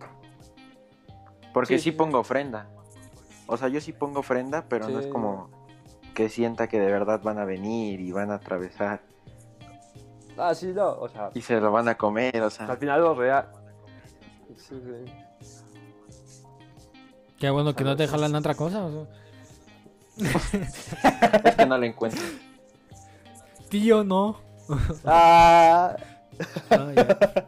Porque 1.53 1.77
Sí, 1.77 1.83
sí, 1.83 1.91
sí, 1.91 1.97
pongo 1.97 2.19
ofrenda. 2.19 2.69
O 3.51 3.57
sea, 3.57 3.67
yo 3.67 3.81
sí 3.81 3.91
pongo 3.93 4.19
ofrenda, 4.19 4.65
pero 4.69 4.87
no 4.87 4.99
es 4.99 5.07
como 5.07 5.49
que 6.13 6.29
sienta 6.29 6.67
que 6.67 6.79
de 6.79 6.91
verdad 6.91 7.19
van 7.23 7.39
a 7.39 7.45
venir 7.45 7.99
y 7.99 8.11
van 8.11 8.29
a 8.31 8.35
atravesar 8.35 9.01
Ah, 10.37 10.53
sí, 10.55 10.67
no, 10.67 10.87
o 10.91 11.09
sea, 11.09 11.31
y 11.33 11.41
se 11.41 11.59
lo 11.59 11.71
van 11.71 11.89
a 11.89 11.95
comer, 11.95 12.39
o 12.41 12.45
al 12.45 12.51
sea. 12.51 12.75
final 12.77 13.01
lo 13.01 13.13
real. 13.15 13.47
Sí, 14.55 14.75
sí. 15.41 15.55
Qué 17.39 17.49
bueno 17.49 17.75
que 17.75 17.83
no 17.83 17.95
te 17.97 18.07
jalan 18.07 18.35
otra 18.35 18.53
cosa. 18.55 18.85
o 18.85 18.91
sea. 18.91 19.05
Es 21.43 21.55
que 21.55 21.65
no 21.65 21.77
lo 21.77 21.85
encuentro. 21.85 22.21
Tío, 23.69 24.03
no. 24.03 24.39
Ah, 25.05 25.95
Ah, 26.69 26.91
ya. 26.95 27.47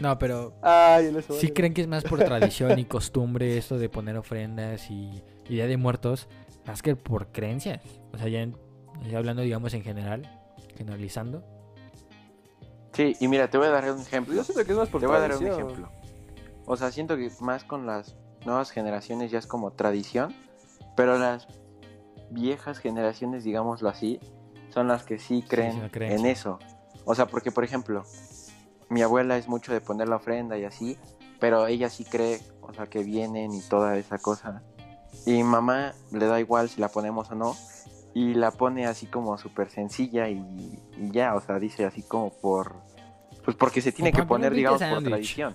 No, 0.00 0.18
pero 0.18 0.54
ay, 0.62 1.14
¿sí 1.38 1.50
creen 1.50 1.74
que 1.74 1.82
es 1.82 1.86
más 1.86 2.04
por 2.04 2.18
tradición 2.24 2.78
y 2.78 2.84
costumbre 2.86 3.56
esto 3.58 3.78
de 3.78 3.88
poner 3.88 4.16
ofrendas 4.16 4.90
y, 4.90 5.22
y 5.46 5.54
Día 5.54 5.66
de 5.66 5.76
Muertos 5.76 6.26
más 6.66 6.80
que 6.82 6.96
por 6.96 7.28
creencias? 7.28 7.82
O 8.12 8.18
sea, 8.18 8.28
ya, 8.28 8.40
en- 8.40 8.56
ya 9.08 9.18
hablando, 9.18 9.42
digamos, 9.42 9.74
en 9.74 9.82
general, 9.82 10.22
generalizando. 10.76 11.44
Sí, 12.94 13.14
y 13.20 13.28
mira, 13.28 13.48
te 13.48 13.58
voy 13.58 13.66
a 13.66 13.70
dar 13.70 13.92
un 13.92 14.00
ejemplo. 14.00 14.34
Yo 14.34 14.42
siento 14.42 14.64
que 14.64 14.72
es 14.72 14.78
más 14.78 14.88
por 14.88 15.00
Te 15.00 15.06
voy 15.06 15.16
a 15.16 15.20
dar 15.20 15.36
un 15.36 15.46
ejemplo. 15.46 15.88
O 16.66 16.76
sea, 16.76 16.90
siento 16.90 17.16
que 17.16 17.30
más 17.40 17.64
con 17.64 17.86
las 17.86 18.16
nuevas 18.44 18.70
generaciones 18.70 19.30
ya 19.30 19.38
es 19.38 19.46
como 19.46 19.70
tradición, 19.72 20.34
pero 20.96 21.18
las 21.18 21.46
viejas 22.30 22.78
generaciones, 22.78 23.44
digámoslo 23.44 23.88
así, 23.88 24.18
son 24.70 24.88
las 24.88 25.02
que 25.04 25.18
sí 25.18 25.44
creen 25.46 25.90
en 25.92 26.26
eso. 26.26 26.58
O 27.04 27.14
sea, 27.14 27.26
porque 27.26 27.50
por 27.52 27.64
ejemplo, 27.64 28.04
mi 28.90 29.02
abuela 29.02 29.36
es 29.38 29.48
mucho 29.48 29.72
de 29.72 29.80
poner 29.80 30.08
la 30.08 30.16
ofrenda 30.16 30.58
y 30.58 30.64
así, 30.64 30.98
pero 31.38 31.66
ella 31.66 31.88
sí 31.88 32.04
cree, 32.04 32.40
o 32.60 32.74
sea, 32.74 32.86
que 32.86 33.02
vienen 33.02 33.52
y 33.54 33.60
toda 33.62 33.96
esa 33.96 34.18
cosa. 34.18 34.62
Y 35.26 35.42
mamá 35.42 35.94
le 36.12 36.26
da 36.26 36.38
igual 36.40 36.68
si 36.68 36.80
la 36.80 36.88
ponemos 36.88 37.30
o 37.30 37.34
no, 37.34 37.56
y 38.12 38.34
la 38.34 38.50
pone 38.50 38.86
así 38.86 39.06
como 39.06 39.38
súper 39.38 39.70
sencilla 39.70 40.28
y, 40.28 40.36
y 40.98 41.10
ya, 41.12 41.34
o 41.34 41.40
sea, 41.40 41.58
dice 41.58 41.84
así 41.86 42.02
como 42.02 42.30
por... 42.30 42.74
Pues 43.44 43.56
porque 43.56 43.80
se 43.80 43.92
tiene 43.92 44.12
que 44.12 44.24
poner, 44.24 44.52
digamos, 44.52 44.82
por 44.82 45.02
tradición. 45.02 45.54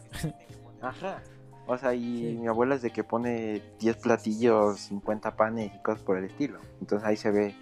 Ajá. 0.82 1.22
O 1.68 1.78
sea, 1.78 1.94
y 1.94 2.20
Sí. 2.20 2.38
mi 2.40 2.48
abuela 2.48 2.76
es 2.76 2.82
de 2.82 2.92
que 2.92 3.04
pone 3.04 3.62
10 3.80 3.98
platillos, 3.98 4.80
50 4.82 5.36
panes 5.36 5.72
y 5.76 5.82
cosas 5.82 6.02
por 6.04 6.18
el 6.18 6.26
estilo. 6.26 6.60
Entonces 6.80 7.08
ahí 7.08 7.18
se 7.18 7.32
ve, 7.32 7.56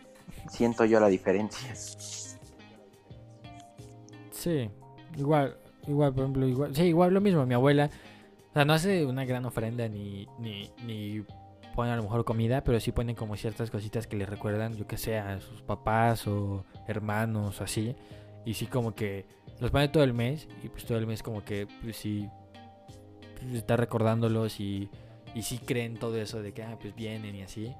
siento 0.50 0.86
yo 0.86 1.00
la 1.00 1.08
diferencia. 1.08 1.74
Sí, 4.32 4.70
igual, 5.16 5.58
igual, 5.88 6.14
por 6.14 6.24
ejemplo, 6.24 6.48
igual, 6.48 6.76
sí, 6.76 6.84
igual 6.84 7.14
lo 7.14 7.22
mismo, 7.22 7.46
mi 7.46 7.54
abuela, 7.54 7.90
o 8.50 8.54
sea, 8.54 8.66
no 8.66 8.74
hace 8.74 9.06
una 9.06 9.26
gran 9.26 9.46
ofrenda 9.46 9.88
ni, 9.88 10.28
ni, 10.40 10.70
ni 10.86 11.24
pone 11.76 11.92
a 11.92 11.96
lo 11.96 12.04
mejor 12.04 12.24
comida, 12.26 12.64
pero 12.64 12.80
sí 12.80 12.92
pone 12.92 13.16
como 13.16 13.36
ciertas 13.36 13.72
cositas 13.72 14.08
que 14.08 14.16
le 14.16 14.26
recuerdan, 14.26 14.76
yo 14.76 14.88
que 14.88 14.98
sé, 14.98 15.18
a 15.18 15.40
sus 15.42 15.62
papás 15.62 16.28
o 16.28 16.66
hermanos 16.88 17.60
o 17.62 17.64
así, 17.64 17.96
y 18.46 18.54
sí 18.54 18.68
como 18.68 18.94
que 18.94 19.26
los 19.60 19.72
pone 19.72 19.88
todo 19.88 20.04
el 20.04 20.14
mes, 20.14 20.48
y 20.64 20.70
pues 20.70 20.86
todo 20.86 20.98
el 20.98 21.08
mes 21.08 21.24
como 21.24 21.44
que, 21.44 21.68
pues 21.82 21.98
sí, 21.98 22.28
pues, 23.40 23.54
está 23.56 23.76
recordándolos 23.78 24.60
y, 24.60 24.90
y 25.34 25.42
sí 25.44 25.58
creen 25.58 25.98
todo 25.98 26.18
eso 26.18 26.42
de 26.42 26.54
que, 26.54 26.64
ah, 26.64 26.78
pues 26.80 26.96
vienen 26.96 27.36
y 27.36 27.42
así. 27.42 27.74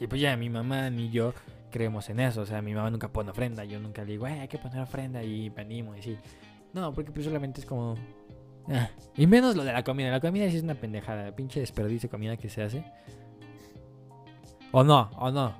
Y 0.00 0.08
pues 0.08 0.20
ya 0.20 0.36
mi 0.36 0.50
mamá 0.50 0.90
ni 0.90 1.10
yo 1.10 1.32
creemos 1.70 2.10
en 2.10 2.18
eso. 2.20 2.40
O 2.40 2.46
sea, 2.46 2.60
mi 2.60 2.74
mamá 2.74 2.90
nunca 2.90 3.08
pone 3.08 3.30
ofrenda. 3.30 3.64
Yo 3.64 3.78
nunca 3.78 4.02
le 4.02 4.12
digo, 4.12 4.26
"Eh, 4.26 4.40
hay 4.40 4.48
que 4.48 4.58
poner 4.58 4.80
ofrenda 4.80 5.22
y 5.22 5.50
me 5.50 5.62
animo 5.62 5.94
y 5.94 6.00
así. 6.00 6.16
No, 6.72 6.92
porque 6.92 7.10
pues 7.12 7.24
solamente 7.24 7.60
es 7.60 7.66
como. 7.66 7.94
ah. 8.68 8.88
Y 9.16 9.26
menos 9.26 9.56
lo 9.56 9.64
de 9.64 9.72
la 9.72 9.82
comida. 9.84 10.10
La 10.10 10.20
comida 10.20 10.48
sí 10.50 10.56
es 10.56 10.62
una 10.62 10.74
pendejada. 10.74 11.34
Pinche 11.34 11.60
desperdicio 11.60 12.08
de 12.08 12.10
comida 12.10 12.36
que 12.36 12.48
se 12.48 12.62
hace. 12.62 12.84
O 14.72 14.82
no, 14.82 15.10
o 15.18 15.30
no. 15.30 15.52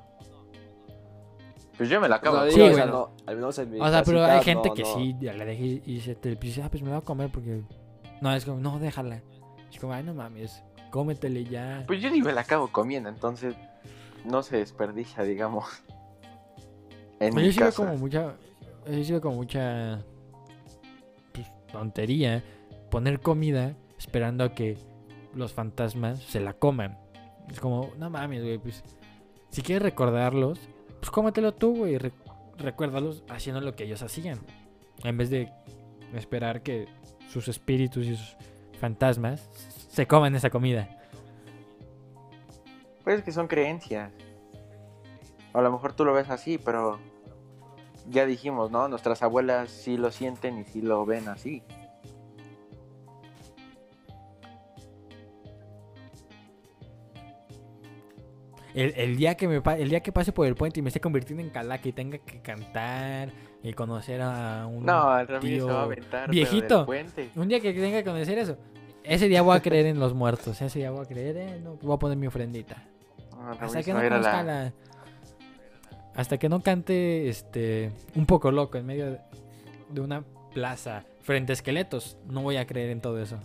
Pues 1.77 1.89
yo 1.89 2.01
me 2.01 2.09
la 2.09 2.17
acabo. 2.17 2.37
No, 2.39 2.45
Sí, 2.51 2.55
digo, 2.55 2.65
o 2.67 2.69
güey, 2.71 2.75
sea, 2.77 2.87
no. 2.87 2.93
no, 2.93 3.11
al 3.27 3.37
menos 3.37 3.59
en 3.59 3.71
mi 3.71 3.81
O 3.81 3.89
sea, 3.89 4.03
pero 4.05 4.25
hay 4.25 4.43
gente 4.43 4.69
no, 4.69 4.75
que 4.75 4.83
no. 4.83 4.95
sí 4.95 5.17
ya 5.21 5.33
la 5.35 5.45
deja 5.45 5.63
y 5.63 5.83
y 5.85 6.01
se 6.01 6.15
te 6.15 6.35
dice, 6.37 6.63
ah, 6.63 6.69
pues 6.71 6.83
me 6.83 6.89
la 6.91 6.97
voy 6.97 7.03
a 7.03 7.05
comer 7.05 7.31
porque. 7.31 7.63
No, 8.21 8.33
es 8.35 8.45
como, 8.45 8.59
no, 8.61 8.79
déjala. 8.79 9.21
Es 9.73 9.81
como, 9.81 9.93
ay, 9.93 10.03
no 10.05 10.15
mames, 10.15 10.63
cómetele 10.91 11.45
ya. 11.45 11.83
Pues 11.87 12.01
yo 12.01 12.11
ni 12.11 12.23
me 12.23 12.33
la 12.33 12.43
acabo 12.43 12.69
comiendo, 12.69 13.09
entonces 13.09 13.55
no 14.25 14.43
se 14.43 14.59
desperdicia, 14.59 15.25
digamos. 15.25 15.65
En 17.21 17.33
Pues 17.33 17.35
mi 17.35 17.43
yo 17.47 17.53
sí 17.53 17.59
veo 17.59 17.69
casa. 17.69 17.85
como 17.85 17.97
mucha. 17.99 18.35
Yo 18.87 19.05
sí 19.05 19.11
veo 19.13 19.21
como 19.21 19.37
mucha. 19.37 20.03
Tontería. 21.73 22.45
Poner 22.91 23.21
comida 23.21 23.75
esperando 23.99 24.45
a 24.45 24.55
que 24.55 24.77
los 25.35 25.53
fantasmas 25.53 26.21
se 26.23 26.41
la 26.41 26.53
coman. 26.53 26.99
Es 27.51 27.59
como, 27.59 27.91
no 27.99 28.11
mames, 28.11 28.43
güey. 28.43 28.59
Pues. 28.59 28.85
Si 29.51 29.63
quieres 29.63 29.83
recordarlos, 29.83 30.59
pues 31.01 31.11
cómetelo 31.11 31.53
tú, 31.53 31.77
güey. 31.77 31.99
re- 31.99 32.13
recuérdalos 32.59 33.25
haciendo 33.29 33.61
lo 33.61 33.75
que 33.75 33.85
ellos 33.85 34.03
hacían. 34.03 34.39
En 35.05 35.17
vez 35.17 35.31
de 35.31 35.51
esperar 36.15 36.63
que 36.63 36.87
sus 37.29 37.49
espíritus 37.49 38.07
y 38.07 38.17
sus 38.17 38.37
fantasmas 38.79 39.49
se 39.89 40.07
coman 40.07 40.35
esa 40.35 40.51
comida. 40.51 40.89
Pues 43.05 43.19
es 43.19 43.25
que 43.25 43.33
son 43.33 43.49
creencias. 43.49 44.13
A 45.53 45.61
lo 45.61 45.73
mejor 45.73 45.93
tú 45.95 46.05
lo 46.05 46.13
ves 46.13 46.31
así, 46.31 46.59
pero 46.59 46.99
ya 48.09 48.27
dijimos, 48.27 48.71
¿no? 48.71 48.89
Nuestras 48.89 49.23
abuelas 49.23 49.71
sí 49.71 49.97
lo 49.97 50.11
sienten 50.11 50.59
y 50.59 50.65
sí 50.65 50.83
lo 50.83 51.05
ven 51.07 51.29
así. 51.29 51.63
El, 58.75 58.95
el 58.97 59.17
día 59.17 59.35
que 59.35 59.49
me 59.49 59.61
el 59.79 59.89
día 59.91 60.01
que 60.01 60.13
pase 60.13 60.33
por 60.33 60.47
el 60.47 60.55
puente 60.55 60.81
y 60.81 60.83
me 60.83 60.89
esté 60.89 61.01
convirtiendo 61.01 61.43
en 61.43 61.51
calaca 61.51 61.87
y 61.87 61.93
tenga 61.93 62.17
que 62.19 62.41
cantar 62.41 63.31
y 63.63 63.73
conocer 63.75 64.23
a 64.23 64.67
un 64.67 64.87
No, 64.87 65.19
el 65.19 65.27
tío 65.41 65.67
se 65.67 65.73
va 65.73 65.81
a 65.81 65.85
aventar. 65.85 66.31
viejito. 66.31 66.87
un 67.37 67.49
día 67.49 67.61
que 67.61 67.73
tenga 67.73 67.99
que 67.99 68.05
conocer 68.05 68.39
eso. 68.39 68.57
Ese 69.05 69.29
día 69.29 69.43
voy 69.43 69.57
a 69.57 69.61
creer 69.61 69.87
en 69.87 69.99
los 69.99 70.15
muertos, 70.15 70.63
ese 70.63 70.79
día 70.79 70.91
voy 70.91 71.05
a 71.05 71.09
creer, 71.09 71.61
no, 71.61 71.75
voy 71.83 71.95
a 71.95 71.99
poner 71.99 72.17
mi 72.17 72.29
ofrendita. 72.29 72.85
No, 73.33 73.51
Hasta 73.51 73.83
que 73.83 73.93
no 73.93 74.01
conozca 74.01 74.43
la... 74.45 74.73
Hasta 76.15 76.39
que 76.39 76.49
no 76.49 76.63
cante 76.63 77.29
este 77.29 77.91
un 78.15 78.27
poco 78.27 78.51
loco 78.51 78.77
en 78.79 78.87
medio 78.87 79.19
de- 79.91 80.01
una 80.01 80.25
plaza 80.53 81.05
frente 81.21 81.53
a 81.53 81.55
esqueletos, 81.55 82.17
no 82.29 82.43
voy 82.43 82.57
a 82.57 82.67
creer 82.67 82.91
en 82.91 83.01
todo 83.01 83.21
eso. 83.21 83.39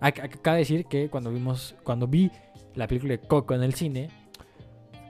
Ac- 0.00 0.20
ac- 0.22 0.34
Acaba 0.38 0.56
de 0.56 0.60
decir 0.62 0.84
que 0.86 1.08
cuando 1.08 1.30
vimos 1.30 1.74
cuando 1.84 2.06
vi 2.06 2.30
la 2.74 2.86
película 2.86 3.12
de 3.12 3.20
Coco 3.20 3.54
en 3.54 3.62
el 3.62 3.74
cine, 3.74 4.10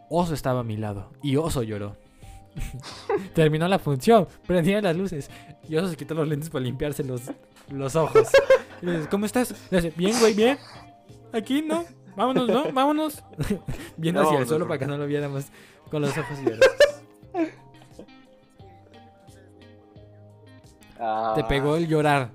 Oso 0.08 0.34
estaba 0.34 0.60
a 0.60 0.64
mi 0.64 0.76
lado 0.76 1.10
y 1.22 1.36
Oso 1.36 1.62
lloró. 1.62 1.96
Terminó 3.34 3.66
la 3.68 3.78
función, 3.78 4.28
prendieron 4.46 4.84
las 4.84 4.96
luces. 4.96 5.30
Y 5.68 5.76
Oso 5.76 5.88
se 5.88 5.96
quitó 5.96 6.14
los 6.14 6.28
lentes 6.28 6.48
para 6.50 6.64
limpiarse 6.64 7.02
los, 7.04 7.22
ojos. 7.96 8.28
Y 8.82 8.86
dice, 8.86 9.08
¿cómo 9.08 9.26
estás? 9.26 9.54
Bien, 9.96 10.14
güey, 10.20 10.34
bien. 10.34 10.56
Aquí, 11.32 11.62
¿no? 11.62 11.84
Vámonos, 12.16 12.48
¿no? 12.48 12.72
Vámonos. 12.72 13.22
Viendo 13.96 14.22
hacia 14.22 14.38
el 14.38 14.46
suelo 14.46 14.66
para 14.66 14.78
que 14.78 14.86
no 14.86 14.96
lo 14.96 15.06
viéramos 15.06 15.46
con 15.90 16.02
los 16.02 16.16
ojos 16.16 16.38
llorosos. 16.42 16.76
Ah, 20.98 21.32
Te 21.36 21.44
pegó 21.44 21.76
el 21.76 21.86
llorar, 21.86 22.30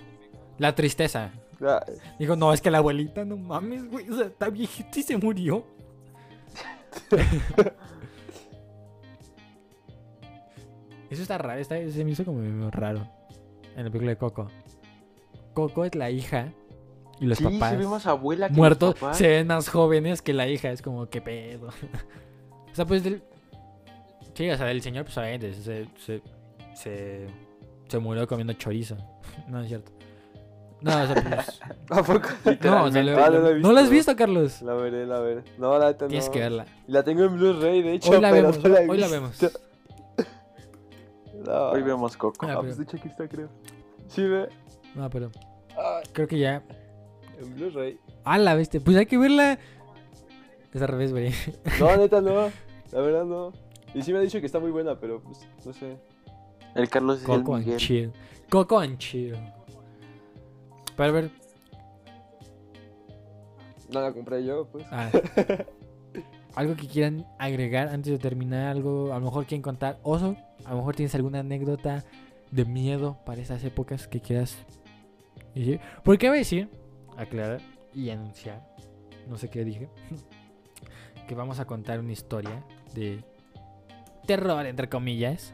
la 0.59 0.75
tristeza. 0.75 1.31
ah, 1.65 1.83
Dijo, 2.19 2.35
no, 2.35 2.53
es 2.53 2.61
que 2.61 2.69
la 2.69 2.77
abuelita, 2.77 3.25
no 3.25 3.35
mames, 3.37 3.89
güey. 3.89 4.07
O 4.09 4.15
sea, 4.15 4.27
está 4.27 4.49
viejita 4.49 4.99
y 4.99 5.03
se 5.03 5.17
murió. 5.17 5.65
Eso 11.09 11.21
está 11.23 11.37
raro, 11.37 11.59
está, 11.59 11.75
se 11.89 12.05
me 12.05 12.11
hizo 12.11 12.23
como 12.23 12.69
raro. 12.71 13.05
En 13.75 13.85
la 13.85 13.89
película 13.89 14.11
de 14.11 14.17
Coco. 14.17 14.47
Coco 15.53 15.83
es 15.85 15.95
la 15.95 16.09
hija 16.09 16.53
y 17.21 17.25
los 17.27 17.37
sí, 17.37 17.43
papás 17.45 17.69
se 17.71 17.77
ve 17.77 17.87
más 17.87 18.05
abuela 18.07 18.49
que 18.49 18.55
muertos 18.55 18.95
papás. 18.95 19.17
se 19.17 19.27
ven 19.27 19.47
más 19.47 19.69
jóvenes 19.69 20.21
que 20.21 20.33
la 20.33 20.47
hija. 20.47 20.69
Es 20.71 20.81
como, 20.81 21.07
qué 21.07 21.21
pedo. 21.21 21.67
o 22.71 22.75
sea, 22.75 22.85
pues 22.85 23.03
del... 23.03 23.23
Sí, 24.33 24.49
o 24.49 24.57
sea, 24.57 24.69
el 24.71 24.81
señor, 24.81 25.05
pues 25.05 25.17
obviamente, 25.17 25.53
se, 25.53 25.87
se, 26.03 26.21
se, 26.73 27.27
se 27.87 27.99
murió 27.99 28.27
comiendo 28.27 28.53
chorizo. 28.53 28.97
no 29.47 29.61
es 29.61 29.67
cierto. 29.69 29.91
No, 30.81 30.91
o 31.03 31.05
sea, 31.05 31.13
pues... 31.23 31.61
¿A 31.91 32.01
poco? 32.03 32.27
No, 32.63 32.85
o 32.85 32.91
sea, 32.91 33.03
lo- 33.03 33.23
Ah, 33.23 33.29
no 33.29 33.39
la 33.39 33.49
he 33.51 33.59
¿no 33.59 33.71
la 33.71 33.81
has 33.81 33.89
visto. 33.91 34.15
Carlos? 34.15 34.61
La 34.63 34.73
veré, 34.73 35.05
la 35.05 35.19
veré. 35.19 35.43
No, 35.59 35.77
la 35.77 35.91
no. 35.91 35.97
Tienes 36.07 36.27
que 36.29 36.39
verla. 36.39 36.65
La 36.87 37.03
tengo 37.03 37.23
en 37.23 37.35
Blu-ray, 37.37 37.83
de 37.83 37.93
hecho. 37.93 38.09
Hoy 38.11 38.19
la 38.19 38.31
pero 38.31 38.47
vemos, 38.47 38.63
no 38.63 38.69
la 38.69 38.79
hoy 38.91 38.97
la 38.97 39.07
vemos. 39.07 39.37
No. 41.45 41.69
Hoy 41.69 41.81
vemos 41.83 42.17
Coco. 42.17 42.45
Ah, 42.45 42.49
Ah, 42.49 42.55
pero- 42.55 42.61
pues 42.61 42.77
de 42.77 42.83
hecho 42.83 42.97
aquí 42.97 43.07
está, 43.07 43.27
creo. 43.27 43.49
Sí, 44.07 44.23
ve. 44.23 44.49
No, 44.95 45.09
pero 45.09 45.29
creo 46.13 46.27
que 46.27 46.39
ya. 46.39 46.63
En 47.43 47.55
Blu-ray. 47.55 47.99
Ah, 48.23 48.37
la 48.37 48.55
viste. 48.55 48.79
Pues 48.79 48.97
hay 48.97 49.05
que 49.05 49.17
verla. 49.17 49.59
Es 50.73 50.81
al 50.81 50.87
revés, 50.87 51.11
güey. 51.11 51.31
No, 51.79 51.97
neta 51.97 52.21
no. 52.21 52.49
La 52.91 53.01
verdad 53.01 53.25
no. 53.25 53.51
Y 53.93 54.01
sí 54.03 54.13
me 54.13 54.19
ha 54.19 54.21
dicho 54.21 54.39
que 54.39 54.45
está 54.45 54.59
muy 54.59 54.71
buena, 54.71 54.99
pero 54.99 55.21
pues 55.21 55.47
no 55.65 55.73
sé. 55.73 55.97
El 56.75 56.89
Carlos 56.89 57.19
es 57.19 57.25
Coco 57.25 57.57
el 57.57 57.63
and 57.63 57.77
chill. 57.77 58.11
Coco 58.49 58.79
and 58.79 58.97
chill. 58.97 59.35
Para 60.95 61.11
ver. 61.11 61.29
No 63.93 64.01
la 64.01 64.13
compré 64.13 64.45
yo, 64.45 64.67
pues. 64.71 64.85
ah, 64.91 65.09
algo 66.55 66.75
que 66.75 66.87
quieran 66.87 67.25
agregar 67.37 67.89
antes 67.89 68.11
de 68.11 68.17
terminar. 68.19 68.67
Algo. 68.69 69.11
A 69.13 69.19
lo 69.19 69.25
mejor 69.25 69.45
quieren 69.45 69.61
contar. 69.61 69.99
Oso. 70.03 70.37
A 70.65 70.71
lo 70.71 70.77
mejor 70.77 70.95
tienes 70.95 71.13
alguna 71.15 71.39
anécdota 71.39 72.05
de 72.51 72.65
miedo 72.65 73.17
para 73.25 73.41
esas 73.41 73.63
épocas 73.63 74.07
que 74.07 74.21
quieras 74.21 74.57
decir. 75.55 75.81
Porque 76.03 76.27
voy 76.27 76.37
a 76.37 76.39
decir, 76.39 76.69
aclarar 77.23 77.61
y 77.93 78.09
anunciar. 78.09 78.65
No 79.27 79.37
sé 79.37 79.49
qué 79.49 79.63
dije. 79.65 79.89
Que 81.27 81.35
vamos 81.35 81.59
a 81.59 81.65
contar 81.65 81.99
una 81.99 82.11
historia 82.11 82.65
de 82.93 83.23
terror, 84.25 84.65
entre 84.65 84.89
comillas, 84.89 85.53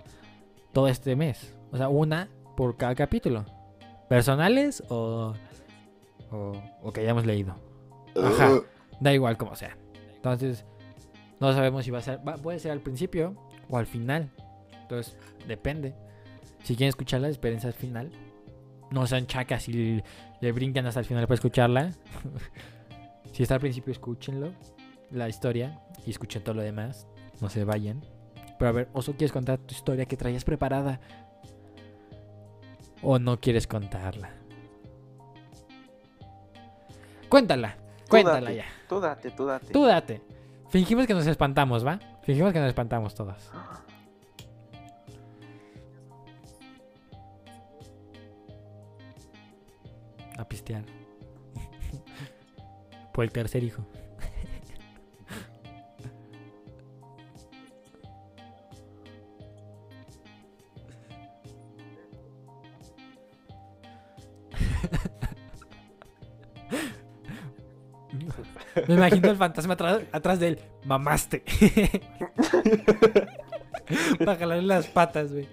todo 0.74 0.88
este 0.88 1.16
mes. 1.16 1.54
O 1.72 1.78
sea, 1.78 1.88
una 1.90 2.30
por 2.56 2.78
cada 2.78 2.96
capítulo. 2.96 3.46
¿Personales 4.10 4.82
o, 4.90 5.36
o, 6.32 6.54
o 6.82 6.92
que 6.94 7.02
hayamos 7.02 7.26
leído? 7.28 7.56
Ajá. 8.16 8.62
Da 9.00 9.14
igual 9.14 9.38
como 9.38 9.56
sea. 9.56 9.78
Entonces, 10.16 10.66
no 11.40 11.54
sabemos 11.54 11.86
si 11.86 11.92
va 11.92 12.00
a 12.00 12.02
ser, 12.02 12.28
va- 12.28 12.38
puede 12.38 12.58
ser 12.58 12.72
al 12.72 12.80
principio 12.82 13.36
o 13.70 13.78
al 13.78 13.86
final. 13.86 14.32
Entonces, 14.82 15.16
depende. 15.48 15.94
Si 16.64 16.76
quieren 16.76 16.90
escucharla, 16.90 17.28
espérense 17.30 17.68
al 17.68 17.74
final. 17.74 18.10
No 18.92 19.06
sean 19.08 19.28
chacas 19.28 19.68
y 19.70 20.02
le 20.40 20.52
brincan 20.52 20.86
hasta 20.86 21.00
el 21.00 21.06
final 21.06 21.28
para 21.28 21.36
escucharla. 21.36 21.92
si 23.34 23.44
está 23.44 23.56
al 23.56 23.62
principio, 23.62 23.92
escúchenlo. 23.92 24.52
La 25.12 25.30
historia 25.30 25.80
y 26.06 26.12
escuchen 26.12 26.44
todo 26.44 26.56
lo 26.56 26.62
demás. 26.62 27.08
No 27.42 27.50
se 27.50 27.64
vayan. 27.64 28.02
Pero 28.58 28.70
a 28.70 28.72
ver, 28.72 28.90
Oso, 28.94 29.14
¿quieres 29.14 29.32
contar 29.32 29.60
tu 29.60 29.74
historia 29.74 30.06
que 30.06 30.18
traías 30.18 30.44
preparada? 30.44 31.00
¿O 33.02 33.20
no 33.20 33.40
quieres 33.40 33.68
contarla? 33.68 34.32
Cuéntala. 37.30 37.78
Cuéntala 38.10 38.40
date. 38.42 38.56
ya. 38.56 38.66
Tú 38.88 39.00
date, 39.00 39.32
tú 39.32 39.46
date. 39.46 39.74
Tú 39.74 39.84
date. 39.86 40.22
Fingimos 40.70 41.08
que 41.08 41.14
nos 41.14 41.28
espantamos, 41.28 41.86
¿va? 41.86 42.00
Fingimos 42.24 42.54
que 42.54 42.60
nos 42.60 42.70
espantamos 42.70 43.14
todos. 43.14 43.52
A 50.48 50.50
pistear. 50.50 50.86
Por 53.14 53.26
el 53.26 53.32
tercer 53.32 53.66
hijo. 53.66 53.86
Me 68.88 68.94
imagino 68.94 69.30
el 69.30 69.36
fantasma 69.36 69.74
atrás, 69.74 70.04
atrás 70.14 70.40
de 70.40 70.48
él. 70.48 70.60
Mamaste. 70.86 71.44
Para 74.20 74.38
jalarle 74.38 74.64
las 74.64 74.88
patas, 74.88 75.34
güey. 75.34 75.50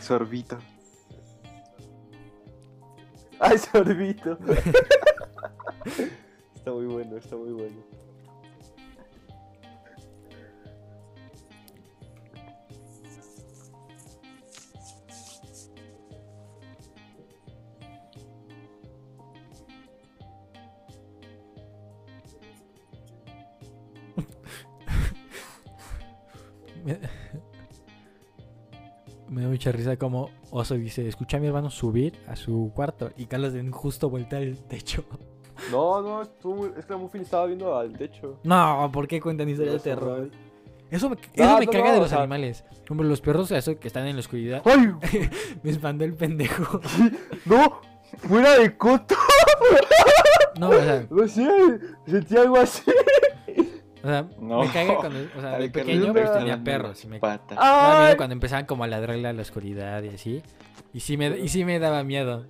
Sorbito. 0.00 0.58
¡Ay, 3.44 3.58
sorbito! 3.58 4.38
está 6.54 6.72
muy 6.72 6.86
bueno, 6.86 7.18
está 7.18 7.36
muy 7.36 7.52
bueno. 7.52 7.76
Mucha 29.54 29.70
risa 29.72 29.96
como 29.96 30.30
Oso 30.50 30.74
dice, 30.74 31.06
escucha 31.06 31.36
a 31.36 31.40
mi 31.40 31.46
hermano 31.46 31.70
subir 31.70 32.14
a 32.28 32.34
su 32.36 32.72
cuarto 32.74 33.10
y 33.16 33.26
Carlos 33.26 33.52
de 33.52 33.68
justo 33.70 34.10
voltear 34.10 34.42
el 34.42 34.58
techo. 34.64 35.04
No, 35.70 36.02
no, 36.02 36.20
estuvo 36.22 36.66
es 36.66 36.84
que 36.84 36.92
la 36.92 36.98
Muffin 36.98 37.22
estaba 37.22 37.46
viendo 37.46 37.78
al 37.78 37.92
techo. 37.96 38.40
No, 38.42 38.90
¿por 38.92 39.06
qué 39.06 39.20
cuentan 39.20 39.48
historias 39.48 39.84
de 39.84 39.90
Eso, 39.92 40.00
terror? 40.00 40.30
Eso 40.90 41.08
me, 41.08 41.14
eso 41.14 41.30
Ah, 41.44 41.58
me 41.60 41.66
no, 41.66 41.70
caga 41.70 41.84
no, 41.86 41.92
de 41.92 41.98
o 41.98 42.00
los 42.00 42.08
sea- 42.10 42.18
animales. 42.18 42.64
Como 42.88 43.04
los 43.04 43.20
perros, 43.20 43.52
eso 43.52 43.78
que 43.78 43.86
están 43.86 44.04
en 44.08 44.16
la 44.16 44.20
oscuridad. 44.20 44.62
¡Ay! 44.64 44.92
Me 45.62 45.70
espantó 45.70 46.02
el 46.04 46.14
pendejo. 46.14 46.80
¡No! 47.46 47.80
¡Fuera 48.18 48.58
de 48.58 48.76
coto! 48.76 49.14
No, 50.58 50.70
o 50.70 50.72
sea, 50.72 51.06
No 51.08 51.28
sé, 51.28 51.78
sentí 52.04 52.36
algo 52.36 52.56
así. 52.56 52.82
O 54.04 54.06
sea 54.06 54.26
No. 54.40 54.60
me 54.60 54.68
caga 54.70 54.96
cuando, 54.96 55.18
o 55.36 55.40
sea, 55.40 55.50
de 55.58 55.70
pequeño 55.70 56.12
le 56.12 56.12
pues 56.12 56.32
tenía 56.32 56.62
perros 56.62 57.02
y 57.04 57.08
me 57.08 57.18
Pata. 57.18 57.54
daba 57.56 57.94
miedo 57.98 58.10
¡Ay! 58.10 58.16
cuando 58.16 58.34
empezaban 58.34 58.66
como 58.66 58.84
a 58.84 58.86
ladrarle 58.86 59.26
a 59.26 59.32
la 59.32 59.42
oscuridad 59.42 60.02
y 60.04 60.08
así. 60.10 60.42
Y 60.92 61.00
sí 61.00 61.16
me, 61.16 61.36
y 61.38 61.48
sí 61.48 61.64
me 61.64 61.78
daba 61.80 62.04
miedo. 62.04 62.44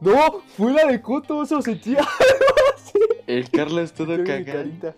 ¡No! 0.00 0.40
¡Fuera 0.56 0.86
de 0.86 1.00
coto! 1.02 1.42
Eso 1.42 1.60
sentí 1.62 1.96
algo 1.96 2.08
así. 2.76 2.98
El 3.26 3.50
Carlos 3.50 3.92
todo 3.92 4.22
cagado. 4.22 4.94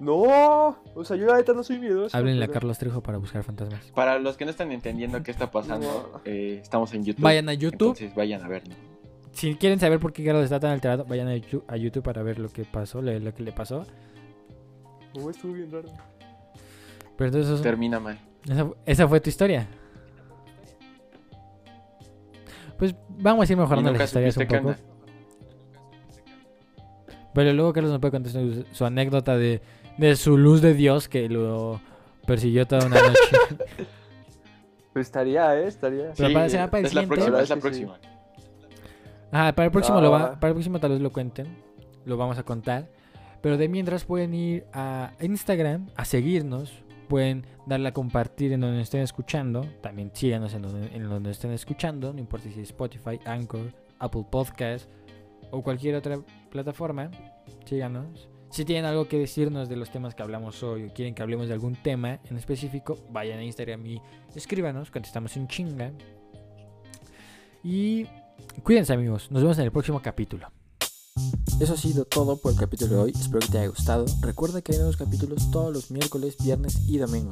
No, 0.00 0.76
o 0.94 1.04
sea, 1.04 1.16
yo 1.16 1.26
la 1.26 1.36
neta 1.36 1.52
no 1.52 1.62
soy 1.62 1.78
miedoso. 1.78 2.16
Háblenle 2.16 2.44
a 2.44 2.48
pero- 2.48 2.54
Carlos 2.60 2.78
Trejo 2.78 3.02
para 3.02 3.18
buscar 3.18 3.44
fantasmas. 3.44 3.84
Para 3.94 4.18
los 4.18 4.36
que 4.36 4.44
no 4.44 4.50
están 4.50 4.72
entendiendo 4.72 5.22
qué 5.22 5.30
está 5.30 5.50
pasando, 5.50 6.10
No. 6.14 6.20
eh, 6.24 6.58
estamos 6.60 6.92
en 6.94 7.04
YouTube. 7.04 7.22
Vayan 7.22 7.48
a 7.48 7.54
YouTube. 7.54 7.88
Entonces 7.90 8.14
vayan 8.14 8.42
a 8.42 8.48
verlo. 8.48 8.74
Si 9.30 9.54
quieren 9.54 9.78
saber 9.78 10.00
por 10.00 10.12
qué 10.12 10.24
Carlos 10.24 10.44
está 10.44 10.58
tan 10.58 10.72
alterado, 10.72 11.04
vayan 11.04 11.28
a 11.28 11.36
YouTube, 11.36 11.64
a 11.68 11.76
YouTube 11.76 12.02
para 12.02 12.22
ver 12.22 12.38
lo 12.40 12.48
que 12.48 12.64
pasó, 12.64 13.00
le- 13.00 13.20
lo 13.20 13.32
que 13.32 13.42
le 13.44 13.52
pasó. 13.52 13.86
Estuvo 15.30 15.52
bien 15.52 15.70
raro. 15.70 15.88
Pero 17.16 17.28
entonces, 17.28 17.52
eso- 17.54 17.62
Termina 17.62 18.00
mal. 18.00 18.18
esa, 18.48 18.64
fu- 18.64 18.76
esa 18.86 19.08
fue 19.08 19.20
tu 19.20 19.28
historia. 19.30 19.68
Pues 22.78 22.94
vamos 23.08 23.48
a 23.48 23.52
ir 23.52 23.56
¿Y 23.58 23.60
mejorando 23.60 23.92
las 23.92 24.02
historias 24.04 24.36
un 24.36 24.46
poco. 24.46 24.74
Pero 27.34 27.52
luego 27.52 27.72
Carlos 27.72 27.92
nos 27.92 28.00
puede 28.00 28.10
contar 28.12 28.32
su, 28.32 28.64
su 28.72 28.84
anécdota 28.84 29.36
de, 29.36 29.62
de 29.98 30.16
su 30.16 30.36
luz 30.36 30.60
de 30.60 30.74
Dios 30.74 31.08
que 31.08 31.28
lo 31.28 31.80
persiguió 32.26 32.66
toda 32.66 32.86
una 32.86 32.96
noche. 33.00 33.18
Pues 34.92 35.06
estaría, 35.06 35.56
¿eh? 35.58 35.68
Estaría. 35.68 36.12
Pero 36.14 36.34
para- 36.34 36.48
será 36.50 36.70
para 36.70 36.86
es 36.86 36.92
la 36.92 37.06
próxima, 37.06 37.40
es 37.40 37.48
la 37.48 37.54
Sí, 37.54 37.60
sí. 37.60 37.60
próxima. 37.62 37.98
Ah, 39.32 39.50
para 39.56 39.64
el 39.64 39.72
próximo 39.72 40.02
lo 40.02 40.10
va- 40.10 40.38
para 40.38 40.48
el 40.48 40.54
próximo 40.54 40.78
tal 40.80 40.90
vez 40.90 41.00
lo 41.00 41.10
cuenten. 41.10 41.46
Lo 42.04 42.18
vamos 42.18 42.36
a 42.36 42.42
contar. 42.42 42.90
Pero 43.42 43.58
de 43.58 43.68
mientras 43.68 44.04
pueden 44.04 44.34
ir 44.34 44.64
a 44.72 45.12
Instagram 45.20 45.88
a 45.96 46.04
seguirnos. 46.04 46.72
pueden 47.08 47.44
darle 47.66 47.88
a 47.88 47.92
compartir 47.92 48.52
en 48.52 48.60
donde 48.60 48.80
estén 48.80 49.02
escuchando. 49.02 49.66
También 49.82 50.10
síganos 50.14 50.54
en 50.54 50.62
donde, 50.62 50.96
en 50.96 51.08
donde 51.10 51.30
estén 51.30 51.50
escuchando. 51.50 52.12
No 52.12 52.20
importa 52.20 52.48
si 52.48 52.60
es 52.60 52.70
Spotify, 52.70 53.20
Anchor, 53.26 53.74
Apple 53.98 54.24
Podcast 54.30 54.88
o 55.50 55.62
cualquier 55.62 55.96
otra 55.96 56.18
plataforma. 56.50 57.10
Síganos. 57.66 58.28
Si 58.50 58.64
tienen 58.64 58.84
algo 58.84 59.08
que 59.08 59.18
decirnos 59.18 59.68
de 59.68 59.76
los 59.76 59.90
temas 59.90 60.14
que 60.14 60.22
hablamos 60.22 60.62
hoy 60.62 60.84
o 60.84 60.92
quieren 60.92 61.14
que 61.14 61.22
hablemos 61.22 61.48
de 61.48 61.54
algún 61.54 61.74
tema 61.74 62.20
en 62.28 62.36
específico, 62.36 62.98
vayan 63.10 63.38
a 63.38 63.44
Instagram 63.44 63.86
y 63.86 64.00
escríbanos, 64.34 64.90
contestamos 64.90 65.36
en 65.36 65.48
chinga. 65.48 65.92
Y 67.64 68.06
cuídense 68.62 68.92
amigos, 68.92 69.30
nos 69.30 69.42
vemos 69.42 69.58
en 69.58 69.64
el 69.64 69.72
próximo 69.72 70.00
capítulo. 70.00 70.50
Eso 71.62 71.74
ha 71.74 71.76
sido 71.76 72.04
todo 72.04 72.38
por 72.38 72.52
el 72.52 72.58
capítulo 72.58 72.96
de 72.96 73.00
hoy, 73.02 73.12
espero 73.14 73.38
que 73.38 73.46
te 73.46 73.58
haya 73.58 73.68
gustado. 73.68 74.04
Recuerda 74.20 74.62
que 74.62 74.72
hay 74.72 74.78
nuevos 74.78 74.96
capítulos 74.96 75.50
todos 75.52 75.72
los 75.72 75.92
miércoles, 75.92 76.36
viernes 76.42 76.76
y 76.88 76.98
domingo. 76.98 77.30